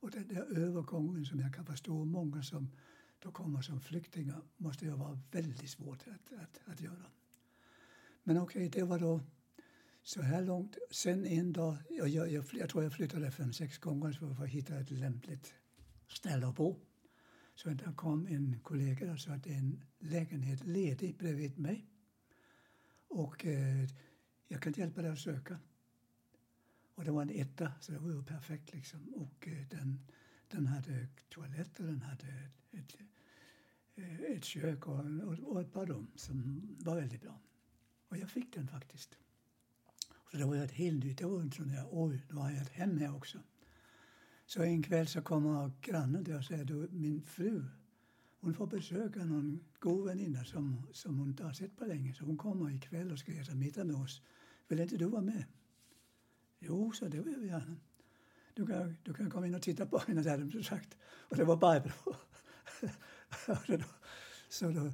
[0.00, 2.70] Och den där övergången som jag kan förstå många som
[3.18, 7.06] då kommer som flyktingar måste ju vara väldigt svårt att, att, att göra.
[8.22, 9.20] Men okej, okay, det var då
[10.02, 10.76] så här långt.
[10.90, 14.48] Sen en dag, jag, jag, jag, jag tror jag flyttade fem, sex gånger för att
[14.48, 15.54] hitta ett lämpligt
[16.08, 16.76] ställe att bo.
[17.54, 21.86] Så där kom en kollega och sa att det är en lägenhet ledig bredvid mig.
[23.08, 23.88] Och eh,
[24.48, 25.58] jag kan hjälpa dig att söka.
[27.00, 29.14] Och det var en etta, så det var ju perfekt liksom.
[29.14, 30.00] Och eh, den,
[30.48, 32.26] den hade toalett och den hade
[32.70, 32.96] ett,
[33.96, 35.04] ett eh, kök och,
[35.42, 37.40] och ett par rum som var väldigt bra.
[38.08, 39.18] Och jag fick den faktiskt.
[40.30, 42.62] Så det var ett helt nytt, det var en sån där, oj, nu har jag
[42.62, 43.38] ett hem här också.
[44.46, 47.64] Så en kväll så kommer grannen och säger, du, min fru,
[48.40, 52.14] hon får besöka någon god väninna som, som hon inte har sett på länge.
[52.14, 54.22] Så hon kommer ikväll och ska äta middag med oss.
[54.68, 55.44] Vill inte du vara med?
[56.60, 57.76] Jo, så det vill jag gärna.
[58.54, 60.96] du kan, du kan komma in och titta på henne, hade de sagt.
[61.02, 62.16] Och det var bara bra.
[64.48, 64.92] så då,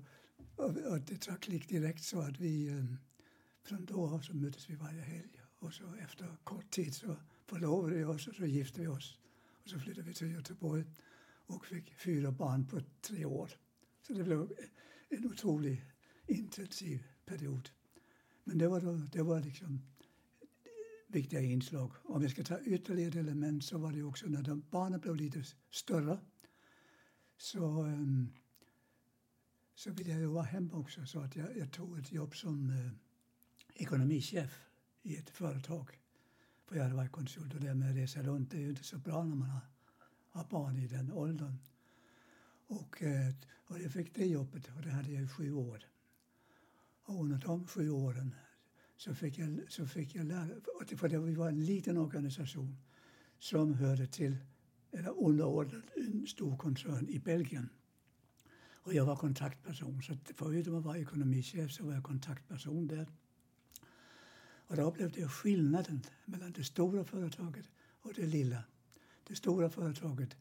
[0.56, 2.96] och, och det tog klick direkt så att vi ehm,
[3.62, 5.42] från då av så möttes vi varje helg.
[5.58, 9.18] Och så efter kort tid så förlovade vi oss och så gifte vi oss.
[9.62, 10.84] Och så flyttade vi till Göteborg
[11.46, 13.50] och fick fyra barn på tre år.
[14.06, 14.52] Så det blev
[15.08, 15.80] en otroligt
[16.26, 17.70] intensiv period.
[18.44, 19.82] Men det var, då, det var liksom
[21.06, 21.92] viktiga inslag.
[22.04, 25.44] Om jag ska ta ytterligare element så var det också när de barnen blev lite
[25.70, 26.18] större
[27.36, 28.32] så, um,
[29.74, 31.06] så ville jag ju vara hemma också.
[31.06, 32.90] Så att jag, jag tog ett jobb som uh,
[33.74, 34.60] ekonomichef
[35.02, 36.00] i ett företag.
[36.64, 38.84] För jag hade varit konsult och det med att resa runt det är ju inte
[38.84, 39.60] så bra när man har,
[40.30, 41.56] har barn i den åldern.
[42.66, 43.34] Och, uh,
[43.66, 45.84] och jag fick det jobbet och det hade jag i sju år.
[47.02, 48.34] Och under de sju åren
[48.96, 50.48] så fick jag, så fick jag lära,
[50.96, 52.76] för det var en liten organisation
[53.38, 54.36] som hörde till,
[54.92, 57.68] eller underordnad en stor koncern i Belgien.
[58.86, 63.06] Och jag var kontaktperson, så förutom att vara ekonomichef så var jag kontaktperson där.
[64.66, 67.66] Och då upplevde jag skillnaden mellan det stora företaget
[68.00, 68.64] och det lilla.
[69.28, 70.36] Det stora företaget,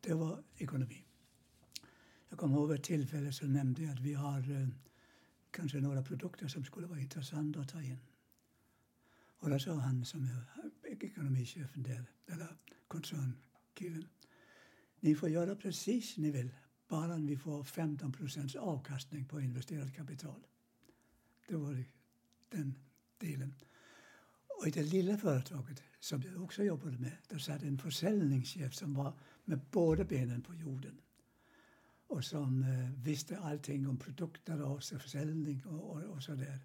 [0.00, 1.04] det var ekonomi.
[2.28, 4.68] Jag kommer ihåg ett tillfälle så nämnde jag att vi har eh,
[5.56, 7.98] kanske några produkter som skulle vara intressanta att ta in.
[9.38, 12.56] Och då sa han som är ekonomichefen där, eller
[12.88, 14.08] koncernkillen,
[15.00, 16.54] ni får göra precis ni vill,
[16.88, 20.46] bara vi får 15 procents avkastning på investerat kapital.
[21.48, 21.84] Det var
[22.48, 22.74] den
[23.18, 23.54] delen.
[24.58, 28.94] Och i det lilla företaget, som jag också jobbade med, där satt en försäljningschef som
[28.94, 31.00] var med båda benen på jorden
[32.06, 36.60] och som eh, visste allting om produkter och försäljning och, och, och så där.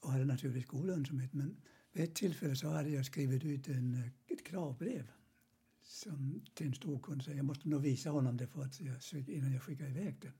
[0.00, 1.32] Och hade naturligtvis god lönsamhet.
[1.32, 1.56] Men
[1.92, 5.10] vid ett tillfälle så hade jag skrivit ut en, eh, ett kravbrev
[5.82, 7.22] som, till en stor kund.
[7.22, 10.32] Så jag måste nog visa honom det för att jag, innan jag skickar iväg det.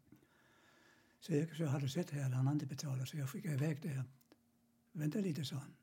[1.20, 3.08] Så jag, så jag hade sett här att han inte betalat.
[3.08, 3.88] så jag skickade iväg det.
[3.88, 4.04] Här.
[4.92, 5.74] Vänta lite, sa han.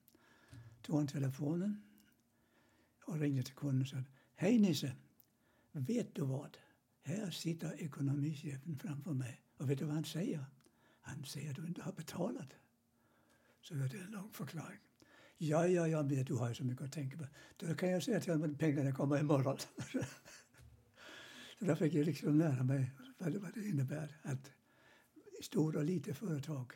[0.81, 1.83] Tog han telefonen
[3.05, 4.03] och ringde till kunden och sa
[4.35, 4.95] Hej Nisse,
[5.71, 6.57] vet du vad?
[7.01, 10.45] Här sitter ekonomichefen framför mig och vet du vad han säger?
[11.01, 12.53] Han säger att du inte har betalat.
[13.61, 14.79] Så det är en lång förklaring.
[15.37, 17.25] Ja, ja, ja, men du har ju så mycket att tänka på.
[17.57, 19.57] Då kan jag säga till honom att pengarna kommer imorgon.
[21.59, 24.51] så då fick jag liksom lära mig vad det, vad det innebär att
[25.41, 26.73] stora och lite företag.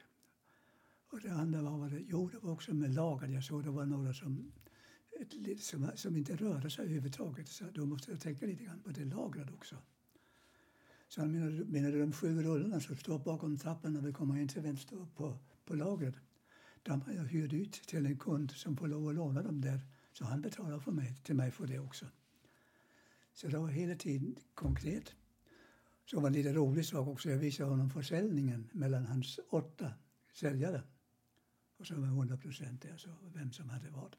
[1.08, 3.28] Och det andra var vad det, jo, det var också med lagar.
[3.28, 4.52] Jag såg det var några som,
[5.60, 7.50] som, som inte rörde sig överhuvudtaget.
[7.50, 9.78] Så då måste jag tänka lite grann på det lagret också.
[11.16, 14.48] Så han menade, menade de sju rullarna som står bakom trappan när vi kommer in
[14.48, 16.16] till vänster på, på lagret.
[16.84, 19.80] De har jag hyrt ut till en kund som får lov att låna dem där.
[20.14, 22.06] Så han betalar för mig, till mig för det också.
[23.34, 25.16] Så det var hela tiden konkret.
[26.06, 27.30] Så var en lite rolig sak också.
[27.30, 29.94] Jag visade honom försäljningen mellan hans åtta
[30.34, 30.84] säljare.
[31.78, 34.16] Och så var 100 procent alltså vem som hade vad.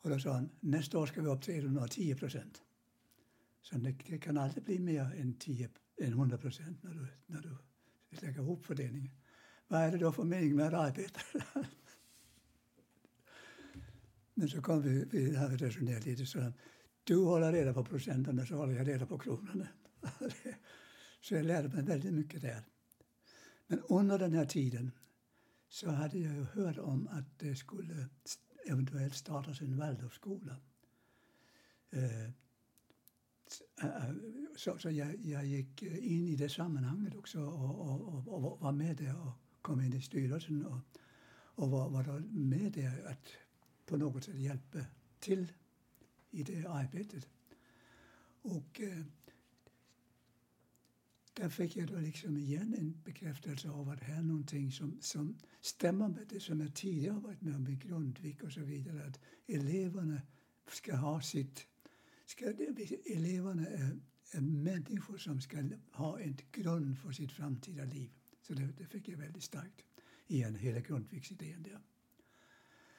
[0.00, 2.62] Och då sa han, nästa år ska vi upp till 110 procent.
[3.68, 5.68] Så det, det, kan aldrig bli mer än, 10,
[6.00, 7.56] än 100 procent när du, när du
[8.10, 9.12] lägger ihop fördelningen.
[9.68, 11.20] Vad är det då för mening med att arbeta?
[14.34, 16.52] Men så kom vi, vi hade resonerat lite så
[17.04, 19.68] du håller reda på procenten så håller jag reda på kronorna.
[21.20, 22.64] så jag lärde mig väldigt mycket där.
[23.66, 24.90] Men under den här tiden
[25.68, 28.08] så hade jag ju hört om att det skulle
[28.66, 30.56] eventuellt startas en Waldorfskola.
[31.90, 32.30] Eh,
[33.82, 34.14] Eh,
[34.56, 38.72] så, så jag, jag, gick in i det sammanhanget också och, och, och, och var
[38.72, 39.32] med där och
[39.62, 40.78] kom in i styrelsen och,
[41.36, 43.28] och var, var med där att
[43.86, 44.78] på något sätt hjälpa
[45.18, 45.52] till
[46.30, 47.28] i det arbetet.
[48.42, 49.02] Och eh,
[51.32, 55.38] där fick jag då liksom igen en bekräftelse av att här är någonting som, som
[55.60, 59.06] stämmer med det som jag tidigare varit med om i Grundvik och så vidare.
[59.06, 60.22] Att eleverna
[60.70, 61.66] ska ha sitt
[62.26, 62.44] ska,
[63.04, 64.00] eleverna är,
[64.32, 68.10] är människor som ska ha en grund för sitt framtida liv.
[68.42, 69.84] Så det, det fick jag väldigt starkt
[70.26, 71.80] igen, hela Grundtvigsidén där.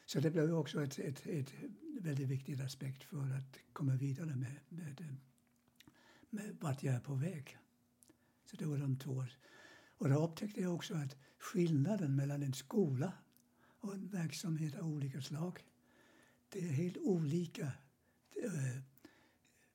[0.06, 1.54] Så det blev också ett, ett, ett
[2.00, 5.16] väldigt viktigt aspekt för att komma vidare med, med,
[6.30, 7.58] med vart jag är på väg.
[8.46, 9.26] Så det var de två.
[9.98, 13.14] Och då upptäckte jag också att skillnaden mellan en skola
[13.80, 15.60] och en verksamhet av olika slag,
[16.50, 17.72] det är helt olika
[18.44, 18.82] eh,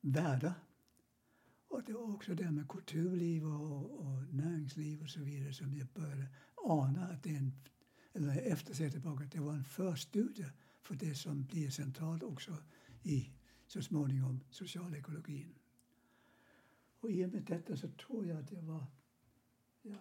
[0.03, 0.55] värda.
[1.69, 5.89] Och det var också det med kulturliv och, och näringsliv och så vidare som jag
[5.89, 7.53] började ana att det är en,
[8.13, 10.51] eller efter sig tillbaka, att det var en förstudie
[10.83, 12.57] för det som blir centralt också
[13.03, 13.31] i
[13.67, 15.55] så småningom socialekologin.
[17.01, 18.87] Och i och med detta så tror jag att jag var...
[19.83, 19.99] Ja.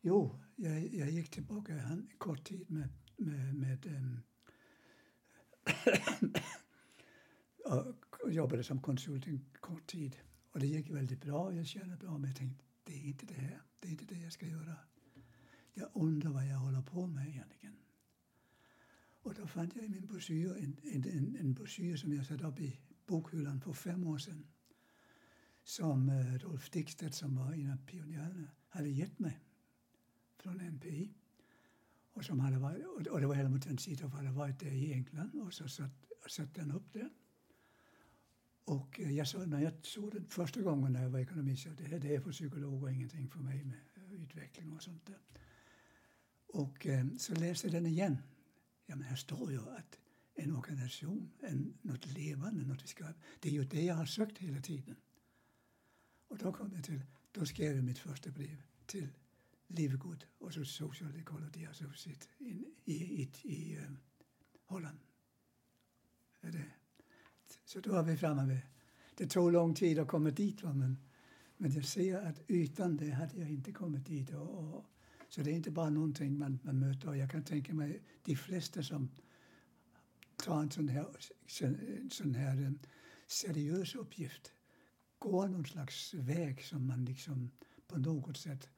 [0.00, 4.20] Jo, jag, jag gick tillbaka en kort tid med, med, med um,
[7.64, 7.94] jag
[8.32, 10.16] jobbade som konsult en kort tid.
[10.50, 11.54] Och det gick väldigt bra.
[11.54, 13.62] Jag kände bra, men jag tänkte det är inte det här.
[13.80, 14.76] Det är inte det jag ska göra.
[15.74, 17.76] Jag undrar vad jag håller på med egentligen.
[19.22, 22.46] Och då fann jag i min broschyr en, en, en, en broschyr som jag satte
[22.46, 24.46] upp i bokhyllan för fem år sedan.
[25.62, 29.40] Som uh, Rolf Dikstedt, som var en av pionjärerna, hade gett mig
[30.36, 31.14] från NPI.
[32.12, 35.54] Och, som hade varit, och det var Helmut Tensitov hade varit där i England och
[35.54, 37.10] så satt, satt den upp där.
[38.64, 41.98] Och jag så, när jag såg den första gången när jag var ekonomist, det här
[41.98, 45.18] det är för psykologer ingenting för mig med eh, utveckling och sånt där.
[46.46, 48.18] Och eh, så läste jag den igen.
[48.86, 49.98] Ja, men här står ju att
[50.34, 53.04] en organisation, en, något levande, något vi ska,
[53.40, 54.96] det är ju det jag har sökt hela tiden.
[56.28, 57.00] Och då kom jag till,
[57.32, 59.08] då skrev jag mitt första brev till
[59.66, 63.92] Livegood och så alltså Social Ecology Associate alltså in, i, i, i, i uh,
[64.64, 64.98] Holland.
[66.40, 66.70] Är det.
[67.64, 68.60] Så då är vi framme vid...
[69.16, 70.72] Det tog lång tid att komma dit, va?
[70.72, 70.98] Men,
[71.56, 74.30] men jag ser att utan det hade jag inte kommit dit.
[74.30, 74.84] Och, och,
[75.28, 77.08] så det är inte bara någonting man, man möter.
[77.08, 79.10] Och jag kan tänka mig de flesta som
[80.36, 81.06] tar en sån här,
[81.46, 81.76] sån,
[82.10, 82.72] sån här eh,
[83.26, 84.52] seriös uppgift
[85.18, 87.50] går någon slags väg som man liksom
[87.86, 88.68] på något sätt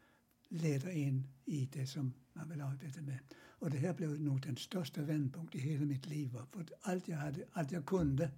[0.48, 3.18] leder in i det som man vill arbeta med.
[3.58, 6.36] Och det här blev nog den största vändpunkten i hela mitt liv.
[6.52, 8.30] För allt jag, hade, allt jag kunde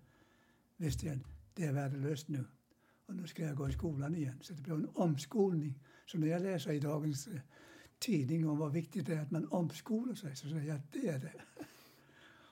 [0.79, 1.19] visste jag
[1.55, 2.45] det är värdelöst nu.
[3.07, 4.39] Och nu ska jag gå i skolan igen.
[4.41, 5.79] Så det blev en omskolning.
[6.07, 7.41] Så när jag läser i dagens eh,
[7.99, 11.09] tidning om vad viktigt det är att man omskolar sig så säger jag att det
[11.09, 11.33] är det.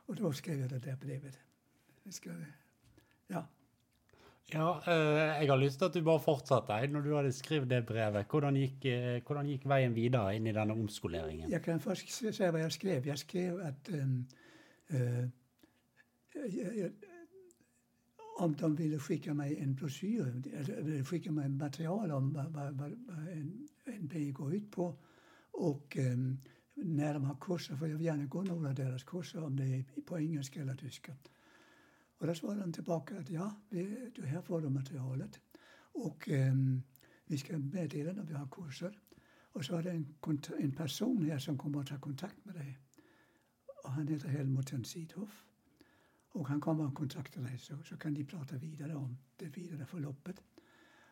[0.07, 1.39] Och då skrev jag det där brevet.
[2.05, 2.31] Det ska,
[3.27, 3.47] ja.
[4.53, 7.87] Ja, eh, jeg har lyst til at du bare fortsetter når du hadde skrevet det
[7.87, 8.27] brevet.
[8.31, 11.51] Hvordan gikk, eh, hvordan gikk veien videre inn i denne omskoleringen?
[11.51, 13.07] Jag kan först säga vad jag skrev.
[13.07, 14.27] Jag skrev att um,
[14.91, 15.29] uh,
[16.35, 16.91] jag,
[18.39, 22.91] om de ville skicka mig en broschyr, eller skicka mig material om vad, vad, vad,
[23.29, 24.97] en, en går ut på.
[25.51, 26.17] Och eh,
[26.75, 29.65] när de har kurser, för jag vill gärna gå några av deras kurser om det
[29.65, 31.15] är på engelska eller tyska.
[32.19, 35.41] Och då svarade de tillbaka att ja, vi, du, här får du materialet.
[35.93, 36.55] Och eh,
[37.27, 38.99] vi ska meddela när vi har kurser.
[39.53, 40.15] Och så är det en,
[40.59, 42.79] en person här som kommer att ta kontakt med dig.
[43.85, 45.46] Och han heter Helmut Tensidhoff.
[46.37, 49.87] Och han kommer att kontakta dig så, så kan ni prata vidare om det vidare
[49.87, 50.43] förloppet.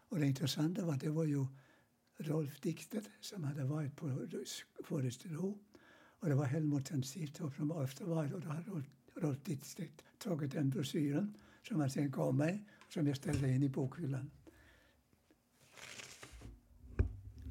[0.09, 1.47] Och det intressanta var att det var ju
[2.17, 4.27] Rolf Diktet som hade varit på
[4.85, 5.59] Forestero
[6.19, 10.71] och det var Helmut Sidhoff som var och då hade Rolf, Rolf Diktet tagit den
[10.71, 11.37] broschyren
[11.69, 14.31] som han sen gav mig som jag ställde in i bokhyllan.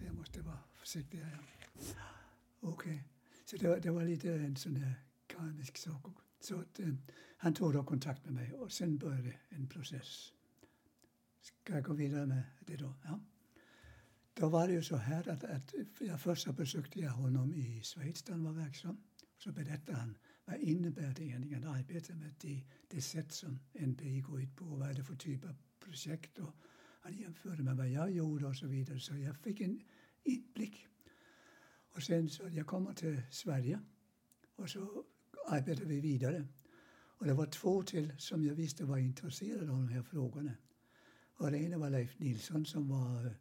[0.05, 1.39] Jag måste vara försiktig här.
[2.59, 2.99] Okej, okay.
[3.45, 4.93] så det var, det var lite en sån här
[5.27, 6.05] karmisk sak.
[6.39, 6.87] Så att, eh,
[7.43, 10.33] han tog då kontakt med mig och sen började en process.
[11.41, 12.93] Ska jag gå vidare med det då?
[13.03, 13.19] Ja.
[14.33, 18.23] Då var det ju så här att, att jag först besökte jag honom i Schweiz
[18.23, 18.97] där han var verksam.
[19.37, 24.21] Så berättade han vad innebär det egentligen att arbeta med det, det sätt som NPI
[24.21, 24.65] går ut på?
[24.65, 26.39] Vad är det för typ av projekt?
[26.39, 26.55] Och
[27.01, 28.99] han jämförde med vad jag gjorde och så vidare.
[28.99, 29.81] Så jag fick en
[30.23, 30.87] inblick.
[31.91, 33.79] Och sen så jag kommer till Sverige
[34.55, 35.05] och så
[35.47, 36.47] arbetade vi vidare.
[37.23, 40.51] Och det var två till som jag visste var intresserade av de här frågorna.
[41.37, 43.31] Och det ena var Leif Nilsson som var eh,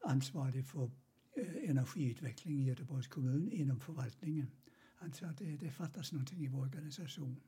[0.00, 0.90] ansvarig för
[1.36, 4.50] eh, energiutveckling i Göteborgs kommun inom förvaltningen.
[4.94, 7.40] Han sa att det, det fattas någonting i vår organisation.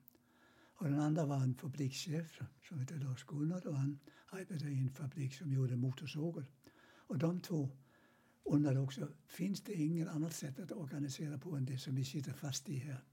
[0.75, 4.91] Och den andra var en fabrikschef som hette Lars Gunnar och han arbetade i en
[4.91, 6.47] fabrik som gjorde motorsågar.
[6.97, 7.71] Och de två
[8.45, 12.33] undrade också, finns det inget annat sätt att organisera på än det som vi sitter
[12.33, 13.05] fast i här?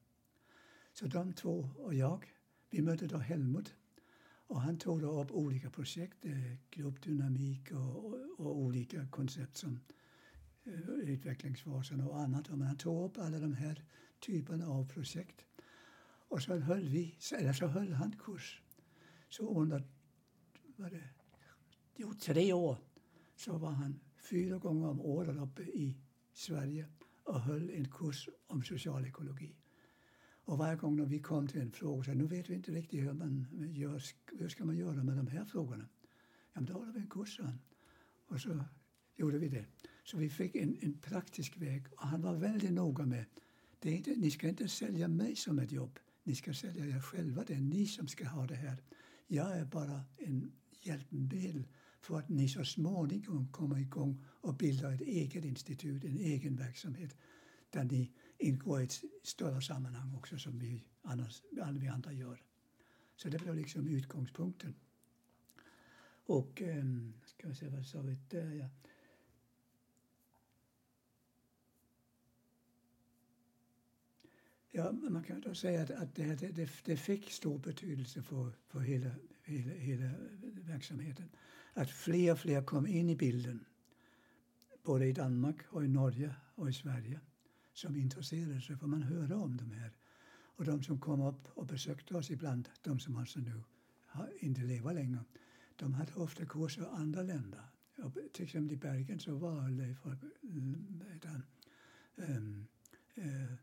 [0.93, 2.36] Så de två och jag,
[2.69, 3.73] vi mötte då Helmut
[4.47, 9.79] och han tog då upp olika projekt, eh, gruppdynamik och, och, och olika koncept som
[10.63, 12.49] eh, utvecklingsfasen och annat.
[12.49, 13.83] Men han tog upp alla de här
[14.19, 15.45] typerna av projekt.
[16.29, 18.61] Och så höll, vi, eller så höll han kurs.
[19.29, 19.83] Så under
[20.75, 21.09] var det,
[21.95, 22.77] jo, tre år
[23.35, 23.99] så var han
[24.29, 25.97] fyra gånger om året uppe i
[26.33, 26.87] Sverige
[27.23, 29.55] och höll en kurs om social ekologi.
[30.47, 32.99] Och varje gång när vi kom till en fråga så nu vet vi inte riktigt
[32.99, 34.01] hur man gör,
[34.39, 35.87] hur ska man göra med de här frågorna.
[36.53, 37.59] Ja, men då håller vi en kurs, han.
[38.27, 38.63] Och så
[39.15, 39.65] gjorde vi det.
[40.03, 43.25] Så vi fick en, en praktisk väg och han var väldigt noga med
[43.79, 45.99] det inte, ni ska inte sälja mig som ett jobb.
[46.23, 48.77] Ni ska sälja er själva, det är ni som ska ha det här.
[49.27, 51.67] Jag är bara en hjälpmedel
[52.01, 57.15] för att ni så småningom kommer igång och bildar ett eget institut, en egen verksamhet
[57.69, 62.43] där ni ingår i ett större sammanhang också som vi, annars, alla vi andra gör.
[63.15, 64.75] Så det blev liksom utgångspunkten.
[66.25, 68.69] Och, ehm, ska vi se vad sa vi där, ja.
[74.71, 78.79] Ja, man kan då säga att, att det, det, det, fick stor betydelse för, för
[78.79, 79.11] hela,
[79.43, 80.11] hela, hela
[80.43, 81.29] verksamheten.
[81.73, 83.65] Att fler och fler kom in i bilden,
[84.83, 87.19] både i Danmark och i Norge och i Sverige,
[87.77, 89.91] som intresserade sig, för man hörde om de här.
[90.55, 93.63] Och de som kom upp och besökte oss ibland, de som alltså nu
[94.39, 95.23] inte lever längre,
[95.75, 97.61] de hade ofta kurser i andra länder.
[98.33, 100.05] till exempel i Bergen så var Leif
[102.15, 102.67] um,
[103.17, 103.53] uh,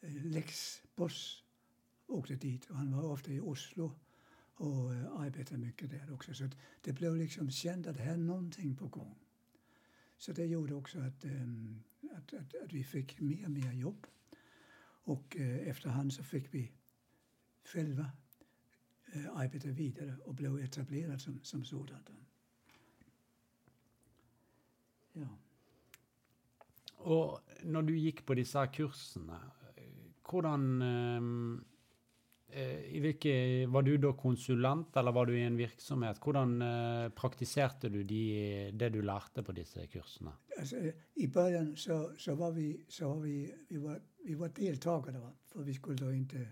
[0.00, 1.44] Lex Boss
[2.06, 3.92] åkte dit och han var ofta i Oslo
[4.54, 6.34] och eh, arbetade mycket där också.
[6.34, 6.48] Så
[6.80, 9.18] det blev liksom känt att här är någonting på gång.
[10.18, 11.82] Så det gjorde också att, um,
[12.18, 14.06] att, att, att, vi fick mer och mer jobb.
[15.04, 16.72] Och eh, efterhand så fick vi
[17.64, 18.10] själva
[19.12, 22.10] eh, arbeta vidare och blev etablerade som, som sådant.
[25.12, 25.28] Ja.
[26.94, 29.50] Och när du gick på dessa kurserna,
[30.22, 31.22] hvordan eh, eh
[32.48, 36.18] Eh, i hvilke, Var du da konsulent, eller var du i en virksomhet?
[36.24, 40.32] Hvordan eh, praktiserte du de, det du lærte på disse kursene?
[40.58, 45.18] Altså, I början så, så var vi, så var vi, vi, var, vi var deltagare,
[45.18, 45.32] va?
[45.52, 46.48] för vi skulle då inte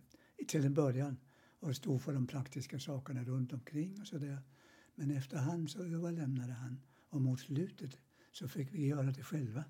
[0.48, 1.16] till en början
[1.60, 4.38] och stå för de praktiska sakerna runt omkring och sådär.
[4.94, 7.98] Men efterhand så överlämnade han och mot slutet
[8.32, 9.64] så fick vi göra det själva.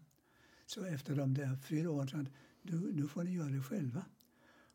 [0.66, 2.28] Så efter de där fyra åren sa han,
[2.92, 4.04] nu får ni göra det själva.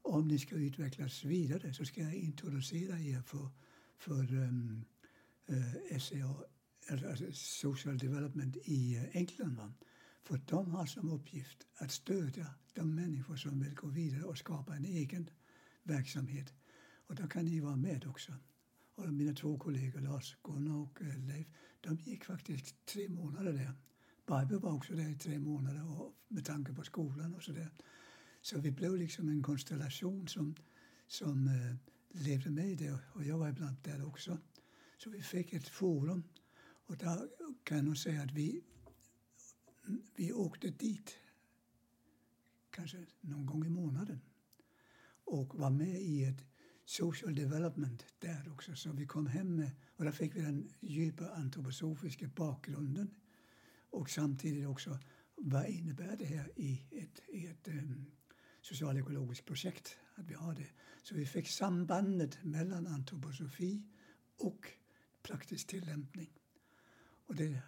[0.01, 3.49] Om ni ska utvecklas vidare så ska jag introducera er för,
[3.97, 4.85] för um,
[5.49, 6.35] uh, SCA,
[6.89, 9.55] alltså Social Development i eh, England.
[9.55, 9.73] Va?
[10.23, 14.75] För de har som uppgift att stödja de människor som vill gå vidare och skapa
[14.75, 15.29] en egen
[15.83, 16.53] verksamhet.
[17.07, 18.33] Och då kan ni vara med också.
[18.95, 21.47] Och mina två kollegor, Lars Gunnar och eh, Leif,
[21.81, 23.73] de gick faktiskt tre månader där
[24.25, 27.69] Barbro var också där i tre månader och med tanke på skolan och sådär.
[28.41, 30.55] Så vi blev liksom en konstellation som,
[31.07, 31.75] som eh,
[32.09, 34.37] levde med det och jag var ibland där också.
[34.97, 36.23] Så vi fick ett forum
[36.63, 37.29] och där
[37.63, 38.61] kan jag nog säga att vi,
[40.15, 41.17] vi åkte dit
[42.69, 44.21] kanske någon gång i månaden
[45.23, 46.45] och var med i ett
[46.85, 48.75] social development där också.
[48.75, 53.15] Så vi kom hem med, och där fick vi den djupa antroposofiska bakgrunden
[53.89, 54.99] och samtidigt också
[55.35, 58.11] vad innebär det här i ett, i ett um,
[58.61, 60.67] socialekologiskt projekt att vi har det.
[61.03, 63.83] Så vi fick sambandet mellan antroposofi
[64.37, 64.71] och
[65.21, 66.29] praktisk tillämpning.
[67.25, 67.61] Och det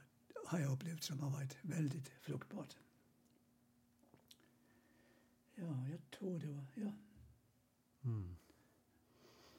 [0.46, 2.76] har jag upplevt som har varit väldigt fruktbart.
[5.56, 6.66] Ja, jag tror det var...
[6.76, 6.91] Ja.
[8.04, 8.36] Mm.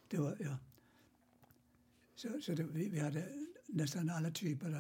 [0.09, 0.59] Det var, ja.
[2.15, 4.73] Så, så det, vi, vi hade nästan alla typer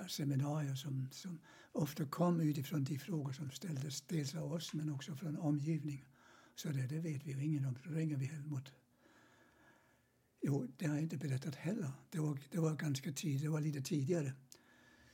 [0.00, 1.40] av, seminarier som, som
[1.72, 6.06] ofta kom utifrån de frågor som ställdes dels av oss men också från omgivningen.
[6.54, 7.78] Så det, det vet vi ju ingen om.
[7.84, 8.72] Då ringer vi Helmut.
[10.42, 11.92] Jo, det har jag inte berättat heller.
[12.10, 14.32] Det var, det var ganska tidigt, det var lite tidigare.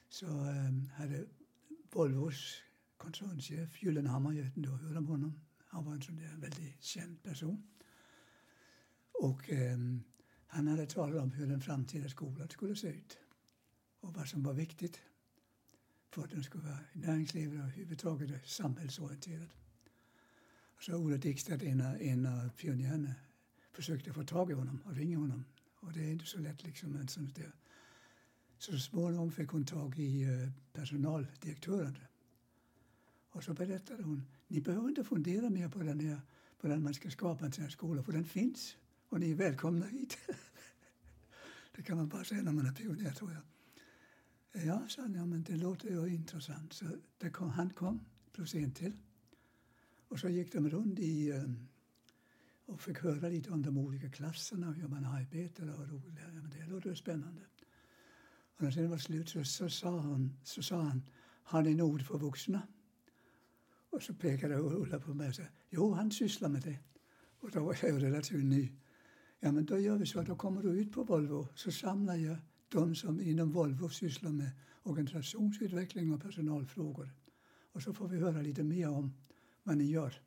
[0.09, 1.27] Så ehm, um, hade
[1.93, 2.63] Volvos
[2.97, 5.41] koncernchef Gyllenhammar, jag vet inte hört om honom.
[5.67, 7.69] Han var en sån där väldigt känd person.
[9.13, 10.05] Och um,
[10.49, 13.19] han hade talat om hur den framtida skolan skulle se ut
[14.01, 15.01] och vad som var viktigt
[16.11, 19.49] för att den skulle vara näringslivet och överhuvudtaget samhällsorienterad.
[20.81, 23.15] Så Ola Dickstedt, en av, en av pionjärerna,
[23.73, 25.45] försökte få tag i honom och ringa honom.
[25.81, 26.97] Och det är inte så lätt liksom.
[26.97, 27.53] En sån där.
[28.59, 31.99] Så småningom fick hon tag i eh, personaldirektören.
[33.31, 36.21] Och så berättade hon, ni behöver inte fundera mer på den här,
[36.61, 38.77] på den man ska skapa en sån här skola, för den finns.
[39.09, 40.19] Och ni är välkomna hit.
[41.77, 43.43] det kan man bara säga när man är pionjär, tror jag.
[44.67, 46.73] Ja, sa han, ja, men det låter ju intressant.
[46.73, 46.85] Så
[47.19, 48.01] det kom, han kom,
[48.33, 48.93] plus en till.
[50.09, 51.69] Och så gick de runt i, ehm,
[52.67, 55.69] och fick höra lite om de olika klasserna, hur man arbetar.
[55.69, 56.19] och roligt.
[56.19, 57.43] Ja, men det låter spännande.
[58.57, 61.03] Och när det var slut så, så, sa han, så sa han,
[61.43, 62.63] har ni något för vuxna?
[63.91, 66.79] Och så pekade Ulla på mig och sa, jo, han sysslar med det.
[67.41, 68.73] Och då var jag relativt ny.
[69.41, 70.21] Ja, men då gör vi så.
[70.21, 72.37] att Då kommer du ut på Volvo så samlar jag
[72.69, 74.51] de som inom Volvo sysslar med
[74.83, 77.11] organisationsutveckling och personalfrågor.
[77.73, 79.15] Och så får vi höra lite mer om
[79.63, 80.23] vad ni gör.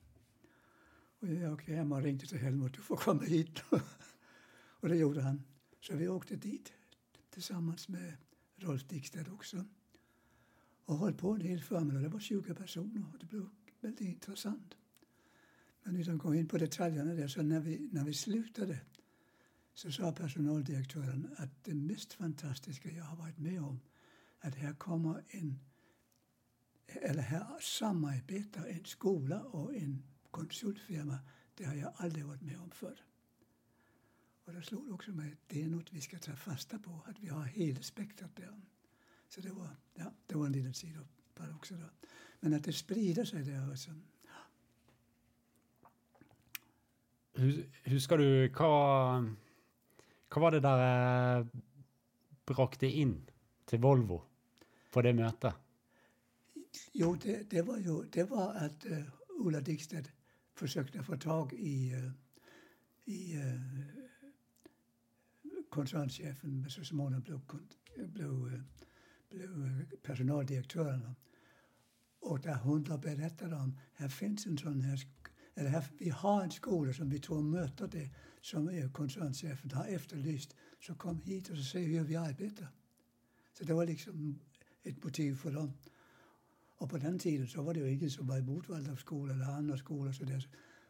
[1.20, 3.64] Och jag åkte hem och ringde till Helmut, du får komma hit.
[4.80, 5.44] och det gjorde han.
[5.80, 6.74] Så vi åkte dit
[7.30, 8.14] tillsammans med
[8.56, 9.66] Rolf Dikstedt också.
[10.86, 12.00] Och höll på en hel förmiddag.
[12.00, 13.50] Det var 20 personer och det blev
[13.80, 14.76] väldigt intressant.
[15.84, 18.80] Men utan att gå in på detaljerna där, så när vi, när vi slutade
[19.82, 23.80] så sa personaldirektören att det mest fantastiska jag har varit med om
[24.40, 25.60] att här kommer en
[26.86, 31.20] eller här samarbetar en skola och en konsultfirma.
[31.56, 33.04] Det har jag aldrig varit med om förr.
[34.46, 37.20] Och det slog också mig att det är något vi ska ta fasta på, att
[37.20, 38.62] vi har hela spektrat där.
[39.28, 41.56] Så det var, ja, det var en liten sidoparadox.
[41.56, 41.76] också.
[41.76, 42.08] Då.
[42.40, 43.92] Men att det sprider sig där alltså.
[47.36, 48.00] också.
[48.00, 49.36] ska du hva,
[50.32, 50.92] hva var det dere
[51.40, 51.48] eh,
[52.48, 53.18] brakte inn
[53.68, 54.22] til Volvo
[54.92, 55.54] på det mötet?
[56.96, 60.12] Jo, det, det var ju det var att uh, eh, Ulla Dikstedt
[60.56, 62.12] försökte få tag i, uh,
[63.06, 63.62] i uh,
[65.70, 67.40] koncernchefen, men så småningom blev,
[67.96, 68.62] blev,
[69.30, 71.16] blev personaldirektören.
[72.20, 75.08] Och där hon berättade om, här finns en sån här
[75.56, 78.10] eller här, vi har en skola som vi tror möter det
[78.42, 80.56] som koncernchefen har efterlyst.
[80.80, 82.68] Så kom hit och så se hur vi arbetar.
[83.58, 84.40] Så det var liksom
[84.84, 85.74] ett motiv för dem.
[86.78, 89.78] Och på den tiden så var det ju ingen som var emot Waldorfskola eller andra
[89.78, 90.12] skolor.
[90.12, 90.48] Så där.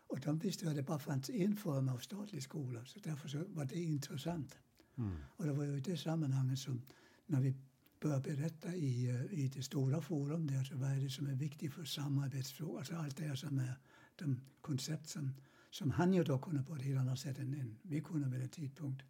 [0.08, 2.86] Och de visste att det bara fanns en form av statlig skola.
[2.86, 4.58] Så därför så var det intressant.
[4.98, 5.18] Mm.
[5.24, 6.82] Och det var ju i det sammanhanget som
[7.26, 7.56] när vi
[8.00, 11.36] började berätta i, eh, i det stora forum där, så vad är det som är
[11.36, 13.74] viktigt för samarbetsfrågor, alltså allt det som är
[14.16, 15.34] de koncept som,
[15.72, 18.42] som han ju då kunde på ett helt annat sätt än, än vi kunde vid
[18.42, 19.04] en tidpunkt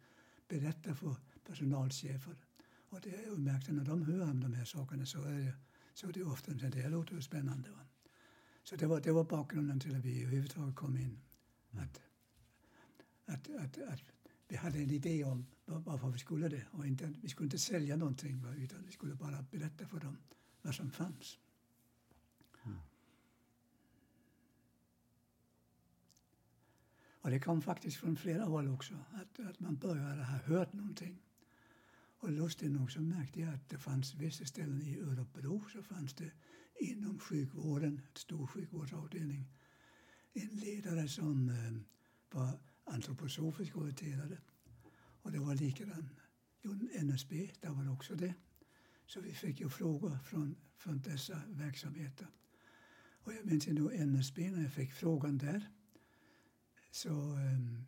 [0.48, 2.36] berätta för personalchefer.
[2.88, 5.54] Och det är ju märkt när de hör om de här sakerna så är det,
[5.94, 7.68] så är det ofta att det låter ju spännande.
[8.64, 11.20] Så det var, det var bakgrunden till att vi överhuvudtaget kom in.
[11.70, 12.00] Att,
[13.26, 14.02] att, att, att
[14.48, 16.66] vi hade en idé om varför vi skulle det.
[16.70, 20.16] Och inte, vi skulle inte sälja någonting utan vi skulle bara berätta för dem
[20.62, 21.38] vad som fanns.
[27.22, 31.22] Och det kom faktiskt från flera håll också, att, att man började ha hört någonting.
[32.18, 36.14] Och lustigt nog så märkte jag att det fanns vissa ställen i Örebro så fanns
[36.14, 36.30] det
[36.80, 39.48] inom sjukvården, en stor sjukvårdsavdelning,
[40.32, 41.72] en ledare som eh,
[42.38, 44.36] var antroposofisk orienterad.
[45.22, 46.10] Och det var likadant.
[47.02, 48.34] NSB, där var det också det.
[49.06, 52.26] Så vi fick ju frågor från, från dessa verksamheter.
[53.24, 55.68] Och jag minns ändå NSB när jag fick frågan där
[56.92, 57.84] så ehm,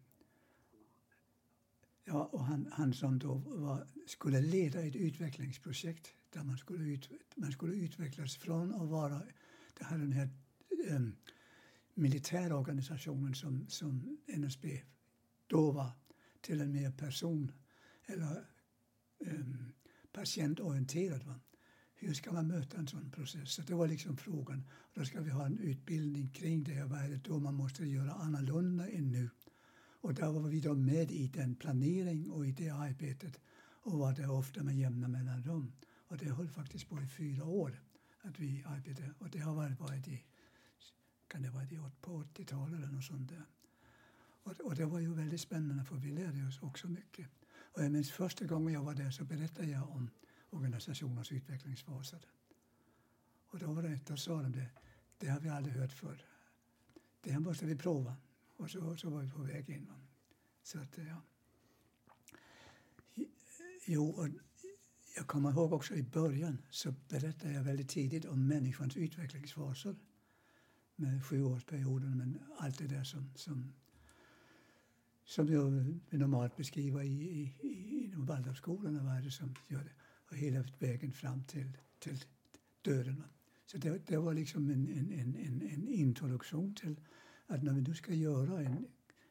[2.04, 7.10] ja, och han, han som då var, skulle leda ett utvecklingsprojekt där man skulle, ut,
[7.34, 9.22] man skulle utvecklas från att vara,
[9.78, 10.28] det här den här
[10.90, 11.16] um,
[11.94, 14.82] militärorganisationen som, som NSB
[15.46, 15.90] då var
[16.40, 17.52] till en mer person
[18.06, 18.46] eller
[19.18, 19.72] um,
[20.12, 21.22] patientorienterad.
[21.22, 21.40] Va?
[22.06, 23.52] Hur ska man möta en sån process?
[23.52, 24.64] Så det var liksom frågan.
[24.94, 26.84] Då ska vi ha en utbildning kring det.
[26.84, 29.30] Vad är det då man måste göra annorlunda än nu?
[30.00, 33.40] Och där var vi då med i den planering och i det arbetet
[33.82, 35.72] och var det ofta med jämna mellanrum.
[36.08, 37.82] Och det höll faktiskt på i fyra år
[38.20, 39.14] att vi arbetade.
[39.18, 40.24] Och det har varit, varit i,
[41.28, 43.44] kan det vara på 80-talet eller något sånt där.
[44.42, 47.26] Och, och, det var ju väldigt spännande för vi lärde oss också mycket.
[47.56, 50.10] Och jag minns första gången jag var där så berättade jag om
[50.54, 52.26] organisationers utvecklingsfaser.
[53.46, 54.70] Och då, var det, då sa de det,
[55.18, 56.24] det har vi aldrig hört förr.
[57.20, 58.16] Det här måste vi prova.
[58.56, 59.92] Och så, så var vi på väg in.
[60.62, 61.22] Så att, ja.
[63.86, 64.28] Jo, och
[65.16, 69.96] jag kommer ihåg också i början så berättade jag väldigt tidigt om människans utvecklingsfaser
[70.96, 73.72] med sjuårsperioden, men allt det där som, som,
[75.24, 75.54] som vi
[76.18, 80.03] normalt beskriver i, i, i, i Waldorfskolorna, vad är det som gör det?
[80.30, 82.24] Och hela vägen fram till, till
[82.82, 83.24] döden.
[83.66, 87.00] Så det, det var liksom en, en, en, en introduktion till
[87.46, 88.86] att när vi nu ska göra en,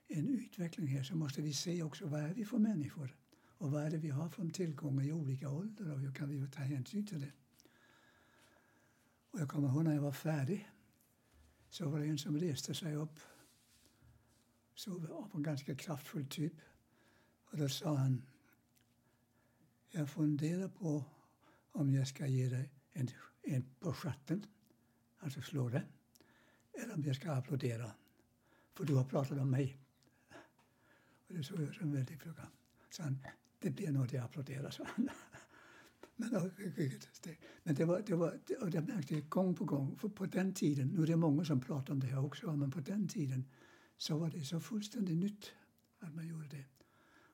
[0.07, 3.15] en utveckling här så måste vi se också vad är vi för människor
[3.57, 6.47] och vad är det vi har för tillgångar i olika åldrar och hur kan vi
[6.51, 7.31] ta hänsyn till det.
[9.31, 10.69] Och jag kommer ihåg när jag var färdig
[11.69, 13.19] så var det en som reste sig upp
[14.75, 16.53] så av en ganska kraftfull typ.
[17.51, 18.21] Och då sa han
[19.95, 21.05] jag funderar på
[21.71, 23.09] om jag ska ge dig en,
[23.41, 24.45] en på stjärten,
[25.19, 25.83] alltså slå dig,
[26.73, 27.91] eller om jag ska applådera.
[28.73, 29.77] För du har pratat om mig.
[31.27, 32.47] Och det såg jag som en väldig fråga.
[32.89, 33.17] Så han,
[33.59, 35.09] det blir nog jag applåderar, sa han.
[36.15, 36.51] Men,
[37.63, 40.53] men det var, det var, och det märkte jag gång på gång, för på den
[40.53, 43.45] tiden, nu är det många som pratar om det här också, men på den tiden
[43.97, 45.51] så var det så fullständigt nytt
[45.99, 46.65] att man gjorde det.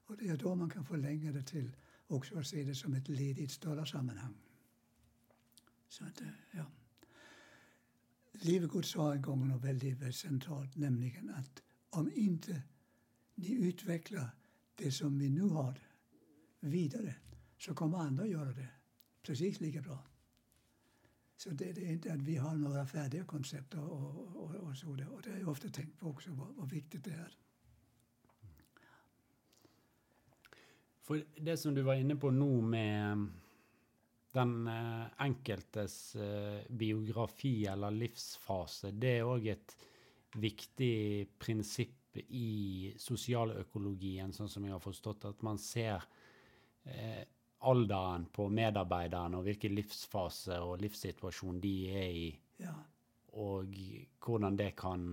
[0.05, 1.72] Och det är då man kan förlänga det till
[2.10, 4.34] också att se det som ett led i ett större sammanhang.
[5.88, 6.66] Så att, eh, ja.
[8.32, 12.62] Levegood sa en gång något väldigt, väldigt centralt, nämligen att om inte
[13.36, 14.30] ni utvecklar
[14.76, 15.80] det som vi nu har
[16.60, 17.16] vidare
[17.57, 18.68] så kommer andra göra det
[19.22, 20.03] precis lika bra.
[21.38, 24.95] Så det, det, är inte att vi har några färdiga koncept och, och, och, så.
[24.95, 27.38] Det, Och det har jag ofta tänkt på också, vad, vad viktigt det är.
[31.10, 33.28] För det som du var inne på nu med
[34.32, 39.78] den eh, enkeltes eh, biografi eller livsfase, det är också ett
[40.36, 46.03] viktigt princip i sosialøkologien, sånn som jag har förstått att man ser
[46.84, 47.26] eh,
[47.57, 52.32] alderen på medarbeiderne og hvilken livsfase og livssituasjon de er i.
[52.62, 52.78] Ja.
[53.34, 53.74] Og
[54.22, 55.10] hvordan det kan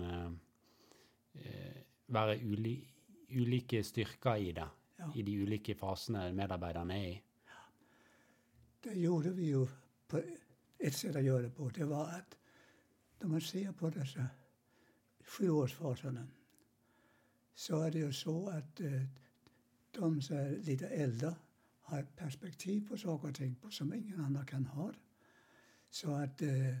[2.05, 2.83] være uli
[3.29, 4.69] ulike styrker i det.
[4.97, 5.11] Ja.
[5.15, 7.21] I de ulike fasene medarbeiderne er i.
[8.83, 9.67] Det gjorde vi jo
[10.07, 10.21] på
[10.79, 11.69] ett sätt att göra det på.
[11.69, 12.37] Det var att
[13.19, 14.27] när man ser på dessa
[15.23, 16.27] sjuårsfaserna
[17.55, 19.03] så är det ju så att eh,
[19.91, 21.35] de som är lite äldre
[21.81, 24.93] har ett perspektiv på saker och ting som ingen annan kan ha.
[25.89, 26.77] Så att eh,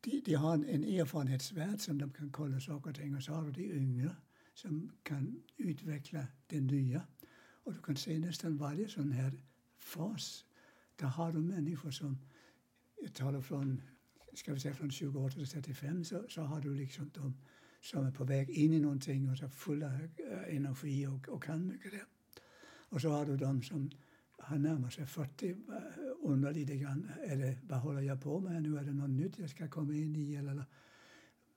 [0.00, 3.32] de, de, har en, en erfarenhetsvärld som de kan kolla saker och ting och så
[3.32, 4.16] har de yngre
[4.60, 7.02] som kan utveckla det nya.
[7.64, 9.42] Och du kan se nästan varje sån här
[9.78, 10.44] fas,
[10.96, 12.18] där har du människor som,
[13.02, 13.82] jag talar från,
[14.34, 17.34] ska vi säga från 28 till 35, så, så har du liksom de
[17.80, 21.66] som är på väg in i någonting och så fulla eh, energi och, och kan
[21.66, 22.04] mycket där.
[22.62, 23.90] Och så har du de som
[24.38, 25.56] har närmat sig 40 eh,
[26.22, 28.78] undrar lite grann, eller vad håller jag på med nu?
[28.78, 30.34] Är det något nytt jag ska komma in i?
[30.34, 30.64] Eller,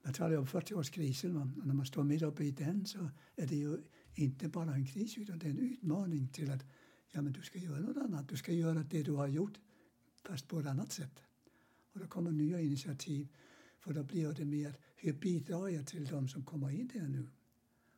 [0.04, 1.40] jag talar om 40-årskrisen.
[1.40, 3.78] Och när man står mitt uppe i den så är det ju
[4.14, 6.64] inte bara en kris utan det är en utmaning till att
[7.10, 8.28] ja, men du ska göra något annat.
[8.28, 9.58] Du ska göra det du har gjort
[10.22, 11.20] fast på ett annat sätt.
[11.92, 13.28] Och då kommer nya initiativ.
[13.78, 17.28] För då blir det mer, hur bidrar jag till de som kommer in där nu?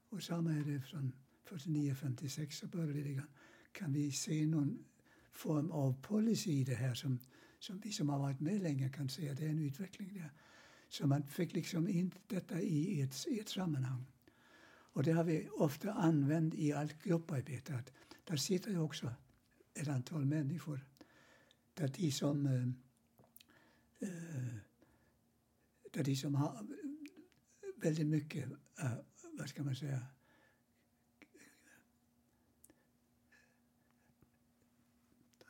[0.08, 1.12] Och samma är det från
[1.48, 3.30] 49-56 så började det lite grann.
[3.72, 4.84] Kan vi se någon
[5.32, 7.18] form av policy i det här som,
[7.58, 10.32] som vi som har varit med länge kan se att det är en utveckling där.
[10.88, 14.04] Så man fick liksom in detta i ett, i ett sammanhang.
[14.96, 17.74] Och det har vi ofta använt i allt grupparbete.
[17.74, 17.92] Att
[18.24, 19.12] där sitter ju också
[19.74, 20.80] ett antal människor
[21.74, 22.68] där de som, eh,
[24.08, 24.54] eh,
[25.90, 26.66] där de som har
[27.76, 28.92] väldigt mycket, eh,
[29.32, 30.06] vad ska man säga,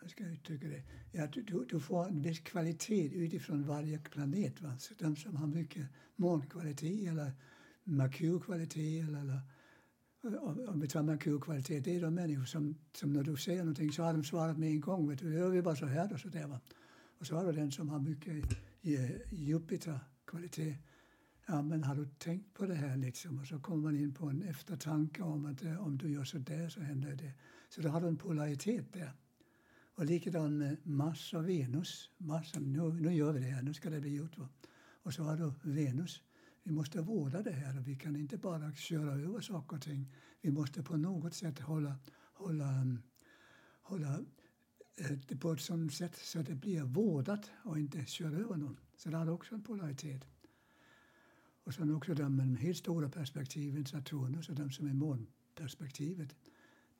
[0.06, 0.82] hur ska jag uttrycka det?
[1.12, 4.60] Ja, du, du du, får en viss kvalitet utifrån varje planet.
[4.60, 4.78] Va?
[4.78, 5.86] Så de som har mycket
[6.16, 7.32] månkvalitet eller
[7.84, 9.40] Merkurkvalitet eller,
[10.24, 13.92] eller om vi tar Merkurkvalitet, det är de människor som, som när du säger någonting
[13.92, 15.08] så har de svarat med en gång.
[15.08, 16.46] Vet du, gör vi bara så här och så där.
[16.46, 16.60] Va?
[17.18, 18.44] Och så har du den som har mycket
[18.82, 20.76] eh, Jupiterkvalitet.
[21.46, 23.38] Ja, men har du tänkt på det här liksom?
[23.38, 26.38] Och så kommer man in på en eftertanke om att eh, om du gör så
[26.38, 27.32] där så händer det.
[27.68, 29.12] Så då har du en polaritet där.
[29.96, 32.10] Och likadant med Mars och Venus.
[32.18, 34.38] Mars, nu, nu gör vi det här, nu ska det bli gjort.
[34.38, 34.48] Va?
[35.02, 36.22] Och så har du Venus.
[36.62, 40.12] Vi måste vårda det här och vi kan inte bara köra över saker och ting.
[40.40, 41.94] Vi måste på något sätt hålla,
[42.34, 42.98] hålla,
[43.82, 44.24] hålla
[44.96, 48.56] eh, det på ett sådant sätt så att det blir vårdat och inte köra över
[48.56, 48.76] någon.
[48.96, 50.24] Så det har också en polaritet.
[51.64, 56.36] Och sen också de med de helt stora perspektiven, Saturnus och de som är månperspektivet